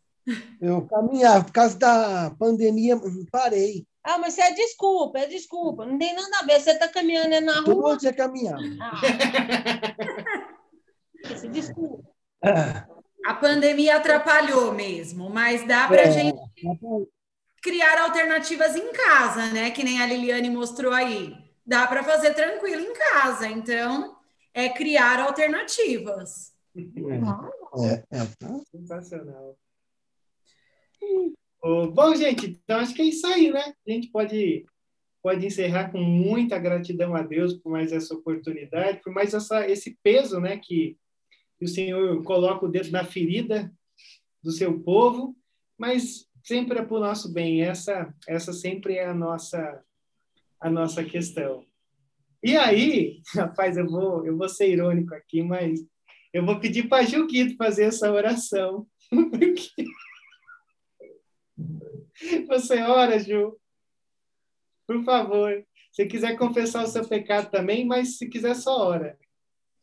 eu 0.60 0.82
caminhava, 0.86 1.44
por 1.44 1.52
causa 1.52 1.78
da 1.78 2.34
pandemia, 2.38 3.00
parei. 3.30 3.86
Ah, 4.04 4.18
mas 4.18 4.36
é 4.36 4.52
desculpa, 4.52 5.20
é 5.20 5.26
desculpa. 5.26 5.86
Não 5.86 5.96
tem 5.96 6.14
nada 6.14 6.38
a 6.40 6.44
ver. 6.44 6.60
Você 6.60 6.72
está 6.72 6.88
caminhando 6.88 7.40
na 7.40 7.60
rua. 7.60 7.64
Todo 7.64 7.98
dia 7.98 8.12
caminhava. 8.12 8.60
Ah. 8.80 9.00
Isso, 11.32 11.48
desculpa. 11.48 12.02
A 13.24 13.34
pandemia 13.34 13.96
atrapalhou 13.96 14.72
mesmo, 14.72 15.30
mas 15.30 15.64
dá 15.66 15.86
para 15.86 16.02
a 16.02 16.06
é, 16.06 16.10
gente 16.10 16.36
criar 17.62 18.02
alternativas 18.02 18.74
em 18.74 18.92
casa, 18.92 19.46
né? 19.50 19.70
Que 19.70 19.84
nem 19.84 20.02
a 20.02 20.06
Liliane 20.06 20.50
mostrou 20.50 20.92
aí. 20.92 21.41
Dá 21.72 21.86
para 21.86 22.04
fazer 22.04 22.34
tranquilo 22.34 22.82
em 22.82 22.92
casa. 22.92 23.48
Então, 23.48 24.14
é 24.52 24.68
criar 24.68 25.18
alternativas. 25.20 26.52
É, 26.76 28.18
é, 28.18 28.20
é. 28.20 28.60
Sensacional. 28.70 29.56
Bom, 31.94 32.14
gente, 32.14 32.60
então 32.62 32.78
acho 32.78 32.92
que 32.92 33.00
é 33.00 33.06
isso 33.06 33.26
aí, 33.26 33.50
né? 33.50 33.72
A 33.88 33.90
gente 33.90 34.08
pode, 34.08 34.66
pode 35.22 35.46
encerrar 35.46 35.90
com 35.90 35.98
muita 35.98 36.58
gratidão 36.58 37.14
a 37.14 37.22
Deus 37.22 37.54
por 37.54 37.72
mais 37.72 37.90
essa 37.90 38.12
oportunidade, 38.12 39.00
por 39.02 39.10
mais 39.10 39.32
essa, 39.32 39.66
esse 39.66 39.96
peso, 40.02 40.40
né? 40.40 40.58
Que, 40.58 40.98
que 41.58 41.64
o 41.64 41.68
Senhor 41.68 42.22
coloca 42.22 42.66
o 42.66 42.70
dedo 42.70 42.90
na 42.90 43.02
ferida 43.02 43.72
do 44.42 44.52
seu 44.52 44.78
povo, 44.78 45.34
mas 45.78 46.28
sempre 46.44 46.80
é 46.80 46.84
para 46.84 46.98
o 46.98 47.00
nosso 47.00 47.32
bem. 47.32 47.62
Essa, 47.62 48.14
essa 48.28 48.52
sempre 48.52 48.96
é 48.96 49.06
a 49.06 49.14
nossa, 49.14 49.82
a 50.62 50.70
nossa 50.70 51.04
questão. 51.04 51.66
E 52.42 52.56
aí, 52.56 53.20
rapaz, 53.34 53.76
eu 53.76 53.86
vou, 53.86 54.24
eu 54.24 54.34
vou 54.36 54.48
ser 54.48 54.70
irônico 54.70 55.14
aqui, 55.14 55.42
mas 55.42 55.80
eu 56.32 56.46
vou 56.46 56.60
pedir 56.60 56.88
para 56.88 57.04
Gilguito 57.04 57.56
fazer 57.56 57.84
essa 57.84 58.10
oração. 58.10 58.86
Você 62.48 62.80
ora, 62.82 63.18
Ju. 63.18 63.58
Por 64.86 65.04
favor. 65.04 65.62
Se 65.90 66.06
quiser 66.06 66.38
confessar 66.38 66.84
o 66.84 66.88
seu 66.88 67.06
pecado 67.06 67.50
também, 67.50 67.84
mas 67.84 68.16
se 68.16 68.28
quiser, 68.28 68.54
só 68.54 68.88
ora. 68.88 69.18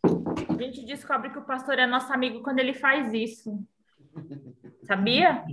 A 0.03 0.61
gente 0.61 0.84
descobre 0.85 1.30
que 1.30 1.38
o 1.38 1.45
pastor 1.45 1.77
é 1.77 1.85
nosso 1.85 2.11
amigo 2.11 2.41
quando 2.41 2.60
ele 2.60 2.73
faz 2.73 3.14
isso. 3.14 3.64
Sabia? 4.85 5.45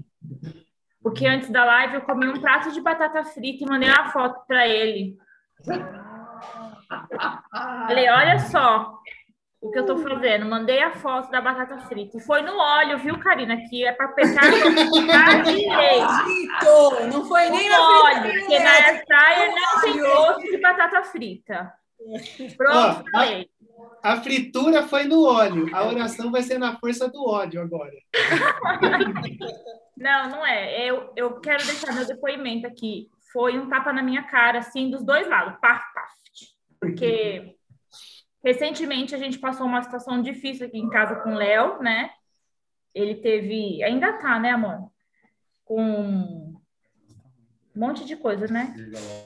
Porque 1.07 1.25
antes 1.25 1.49
da 1.51 1.65
live 1.65 1.95
eu 1.95 2.01
comi 2.01 2.27
um 2.27 2.41
prato 2.41 2.73
de 2.73 2.81
batata 2.81 3.23
frita 3.23 3.63
e 3.63 3.69
mandei 3.69 3.89
uma 3.89 4.11
foto 4.11 4.45
para 4.45 4.67
ele. 4.67 5.17
Falei, 7.87 8.11
olha 8.11 8.41
só 8.41 8.93
o 9.61 9.71
que 9.71 9.79
eu 9.79 9.87
tô 9.87 9.99
fazendo. 9.99 10.47
Mandei 10.47 10.83
a 10.83 10.91
foto 10.97 11.31
da 11.31 11.41
batata 11.41 11.79
frita. 11.87 12.17
E 12.17 12.21
foi 12.21 12.43
no 12.43 12.59
óleo, 12.59 12.99
viu, 12.99 13.21
Karina? 13.21 13.57
Que 13.71 13.87
é 13.87 13.93
para 13.93 14.09
pegar 14.09 14.41
direito. 15.45 15.87
Não 17.13 17.25
foi 17.25 17.51
nem 17.51 17.69
no 17.69 17.77
na 17.77 18.01
óleo, 18.03 18.41
porque 18.41 18.59
na 18.59 18.71
air 18.71 19.05
fryer 19.07 19.55
não 19.55 19.81
tem 19.83 20.01
gosto 20.01 20.43
de 20.43 20.59
batata 20.61 21.05
frita. 21.05 21.73
Pronto, 22.57 23.05
Ó, 23.07 23.11
falei. 23.13 23.49
A, 24.03 24.15
a 24.15 24.21
fritura 24.21 24.83
foi 24.83 25.05
no 25.05 25.25
óleo. 25.25 25.71
A 25.73 25.87
oração 25.87 26.33
vai 26.33 26.43
ser 26.43 26.59
na 26.59 26.77
força 26.81 27.09
do 27.09 27.25
ódio 27.29 27.63
agora. 27.63 27.95
Não, 29.97 30.29
não 30.29 30.47
é. 30.47 30.89
Eu, 30.89 31.13
eu 31.17 31.41
quero 31.41 31.65
deixar 31.65 31.95
meu 31.95 32.07
depoimento 32.07 32.67
aqui. 32.67 33.09
Foi 33.33 33.59
um 33.59 33.69
tapa 33.69 33.93
na 33.93 34.03
minha 34.03 34.23
cara, 34.25 34.59
assim, 34.59 34.91
dos 34.91 35.05
dois 35.05 35.29
lados. 35.29 35.59
Paf, 35.61 35.83
paf. 35.95 36.13
Porque 36.79 37.57
recentemente 38.45 39.15
a 39.15 39.19
gente 39.19 39.39
passou 39.39 39.67
uma 39.67 39.83
situação 39.83 40.21
difícil 40.21 40.67
aqui 40.67 40.79
em 40.79 40.91
casa 40.91 41.17
com 41.17 41.31
o 41.31 41.35
Léo, 41.37 41.83
né? 41.83 42.11
Ele 42.95 43.15
teve. 43.17 43.83
Ainda 43.83 44.13
tá, 44.15 44.39
né, 44.39 44.51
amor? 44.51 44.91
Com 45.65 45.83
um 45.83 46.61
monte 47.75 48.05
de 48.05 48.17
coisa, 48.17 48.47
né? 48.47 48.75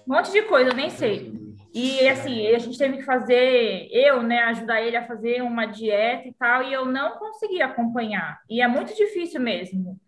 Um 0.07 0.15
monte 0.15 0.33
de 0.33 0.43
coisa, 0.43 0.71
eu 0.71 0.77
nem 0.77 0.91
sei. 0.91 1.41
E 1.73 2.09
assim, 2.09 2.49
a 2.49 2.59
gente 2.59 2.77
teve 2.77 2.97
que 2.97 3.05
fazer, 3.05 3.89
eu, 3.93 4.23
né, 4.23 4.41
ajudar 4.45 4.83
ele 4.83 4.97
a 4.97 5.07
fazer 5.07 5.41
uma 5.41 5.67
dieta 5.67 6.27
e 6.27 6.35
tal, 6.35 6.65
e 6.65 6.73
eu 6.73 6.85
não 6.85 7.17
consegui 7.17 7.63
acompanhar. 7.63 8.41
E 8.49 8.61
é 8.61 8.67
muito 8.67 8.95
difícil 8.97 9.41
mesmo. 9.41 10.01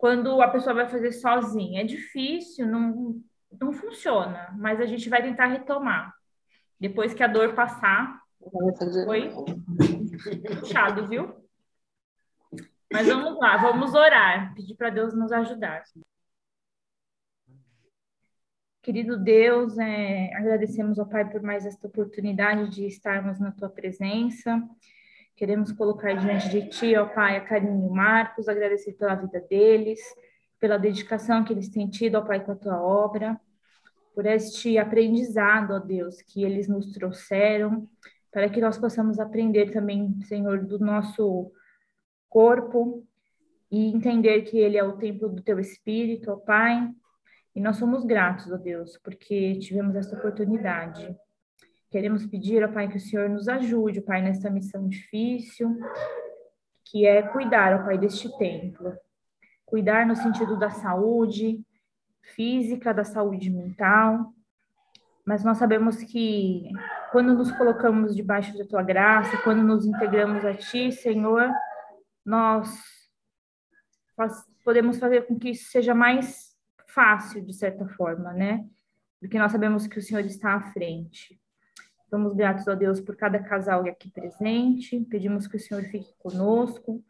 Quando 0.00 0.40
a 0.40 0.48
pessoa 0.48 0.74
vai 0.74 0.88
fazer 0.88 1.12
sozinha, 1.12 1.82
é 1.82 1.84
difícil, 1.84 2.66
não, 2.66 3.22
não 3.60 3.70
funciona, 3.70 4.48
mas 4.58 4.80
a 4.80 4.86
gente 4.86 5.10
vai 5.10 5.22
tentar 5.22 5.44
retomar. 5.44 6.14
Depois 6.80 7.12
que 7.12 7.22
a 7.22 7.26
dor 7.26 7.54
passar, 7.54 8.18
foi 9.04 9.30
puxado, 10.58 11.06
viu? 11.06 11.34
Mas 12.90 13.08
vamos 13.08 13.38
lá, 13.38 13.58
vamos 13.58 13.92
orar, 13.92 14.54
pedir 14.54 14.74
para 14.74 14.88
Deus 14.88 15.12
nos 15.12 15.30
ajudar. 15.32 15.82
Querido 18.80 19.22
Deus, 19.22 19.76
é, 19.76 20.34
agradecemos 20.34 20.98
ao 20.98 21.06
Pai 21.06 21.30
por 21.30 21.42
mais 21.42 21.66
esta 21.66 21.86
oportunidade 21.86 22.70
de 22.70 22.86
estarmos 22.86 23.38
na 23.38 23.52
tua 23.52 23.68
presença. 23.68 24.66
Queremos 25.40 25.72
colocar 25.72 26.12
diante 26.12 26.50
de 26.50 26.68
ti, 26.68 26.94
ó 26.98 27.06
Pai, 27.06 27.38
a 27.38 27.40
Karine 27.40 27.82
e 27.82 27.88
o 27.88 27.90
Marcos, 27.90 28.46
agradecer 28.46 28.92
pela 28.92 29.14
vida 29.14 29.40
deles, 29.40 29.98
pela 30.60 30.76
dedicação 30.76 31.42
que 31.42 31.50
eles 31.50 31.70
têm 31.70 31.88
tido, 31.88 32.16
ó 32.16 32.20
Pai, 32.20 32.44
com 32.44 32.52
a 32.52 32.56
tua 32.56 32.78
obra 32.78 33.40
por 34.14 34.26
este 34.26 34.76
aprendizado, 34.76 35.70
ó 35.72 35.78
Deus, 35.78 36.20
que 36.20 36.44
eles 36.44 36.68
nos 36.68 36.92
trouxeram, 36.92 37.88
para 38.30 38.50
que 38.50 38.60
nós 38.60 38.76
possamos 38.76 39.18
aprender 39.18 39.70
também, 39.70 40.20
Senhor, 40.24 40.62
do 40.62 40.78
nosso 40.78 41.50
corpo 42.28 43.02
e 43.70 43.90
entender 43.94 44.42
que 44.42 44.58
ele 44.58 44.76
é 44.76 44.84
o 44.84 44.98
templo 44.98 45.30
do 45.30 45.40
teu 45.40 45.58
Espírito, 45.58 46.32
ó 46.32 46.36
Pai. 46.36 46.86
E 47.56 47.60
nós 47.62 47.78
somos 47.78 48.04
gratos, 48.04 48.52
ó 48.52 48.58
Deus, 48.58 48.98
porque 48.98 49.58
tivemos 49.58 49.96
essa 49.96 50.14
oportunidade. 50.14 51.16
Queremos 51.90 52.26
pedir, 52.26 52.62
ó 52.62 52.68
Pai, 52.68 52.88
que 52.88 52.96
o 52.96 53.00
Senhor 53.00 53.28
nos 53.28 53.48
ajude, 53.48 54.00
ó 54.00 54.02
Pai, 54.02 54.22
nesta 54.22 54.48
missão 54.48 54.88
difícil, 54.88 55.76
que 56.84 57.04
é 57.06 57.22
cuidar, 57.22 57.80
ó 57.80 57.84
Pai, 57.84 57.98
deste 57.98 58.28
templo. 58.38 58.96
Cuidar 59.66 60.06
no 60.06 60.16
sentido 60.16 60.58
da 60.58 60.70
saúde, 60.70 61.64
física, 62.34 62.94
da 62.94 63.04
saúde 63.04 63.50
mental, 63.50 64.32
mas 65.24 65.44
nós 65.44 65.58
sabemos 65.58 65.96
que 66.02 66.70
quando 67.12 67.34
nos 67.34 67.52
colocamos 67.52 68.16
debaixo 68.16 68.56
da 68.56 68.64
tua 68.64 68.82
graça, 68.82 69.40
quando 69.42 69.62
nos 69.62 69.84
integramos 69.84 70.44
a 70.44 70.54
ti, 70.54 70.90
Senhor, 70.90 71.50
nós 72.24 72.82
podemos 74.64 74.98
fazer 74.98 75.26
com 75.26 75.38
que 75.38 75.50
isso 75.50 75.70
seja 75.70 75.94
mais 75.94 76.56
fácil, 76.88 77.44
de 77.44 77.52
certa 77.52 77.86
forma, 77.88 78.32
né? 78.32 78.64
Porque 79.20 79.38
nós 79.38 79.52
sabemos 79.52 79.86
que 79.86 79.98
o 79.98 80.02
Senhor 80.02 80.24
está 80.24 80.54
à 80.54 80.60
frente. 80.72 81.40
Estamos 82.10 82.34
gratos 82.34 82.66
a 82.66 82.74
Deus 82.74 83.00
por 83.00 83.14
cada 83.14 83.38
casal 83.38 83.86
aqui 83.86 84.10
presente. 84.10 84.98
Pedimos 85.08 85.46
que 85.46 85.56
o 85.56 85.60
Senhor 85.60 85.84
fique 85.84 86.12
conosco 86.18 87.00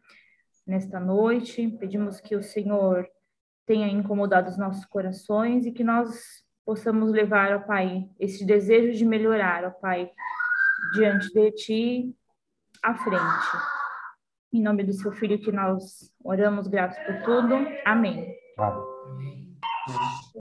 nesta 0.63 0.99
noite. 0.99 1.67
Pedimos 1.79 2.21
que 2.21 2.35
o 2.35 2.43
Senhor 2.43 3.09
tenha 3.65 3.87
incomodado 3.87 4.47
os 4.47 4.59
nossos 4.59 4.85
corações 4.85 5.65
e 5.65 5.71
que 5.71 5.83
nós 5.83 6.45
possamos 6.63 7.09
levar, 7.11 7.51
ó 7.51 7.59
Pai, 7.61 8.07
esse 8.19 8.45
desejo 8.45 8.95
de 8.95 9.03
melhorar, 9.03 9.65
ó 9.65 9.71
Pai, 9.71 10.07
diante 10.93 11.33
de 11.33 11.51
Ti, 11.53 12.15
à 12.83 12.93
frente. 12.93 13.57
Em 14.53 14.61
nome 14.61 14.83
do 14.83 14.93
Seu 14.93 15.11
Filho 15.13 15.39
que 15.39 15.51
nós 15.51 16.13
oramos, 16.23 16.67
gratos 16.67 16.99
por 16.99 17.23
tudo. 17.23 17.55
Amém. 17.85 18.35
Amém. 18.55 19.57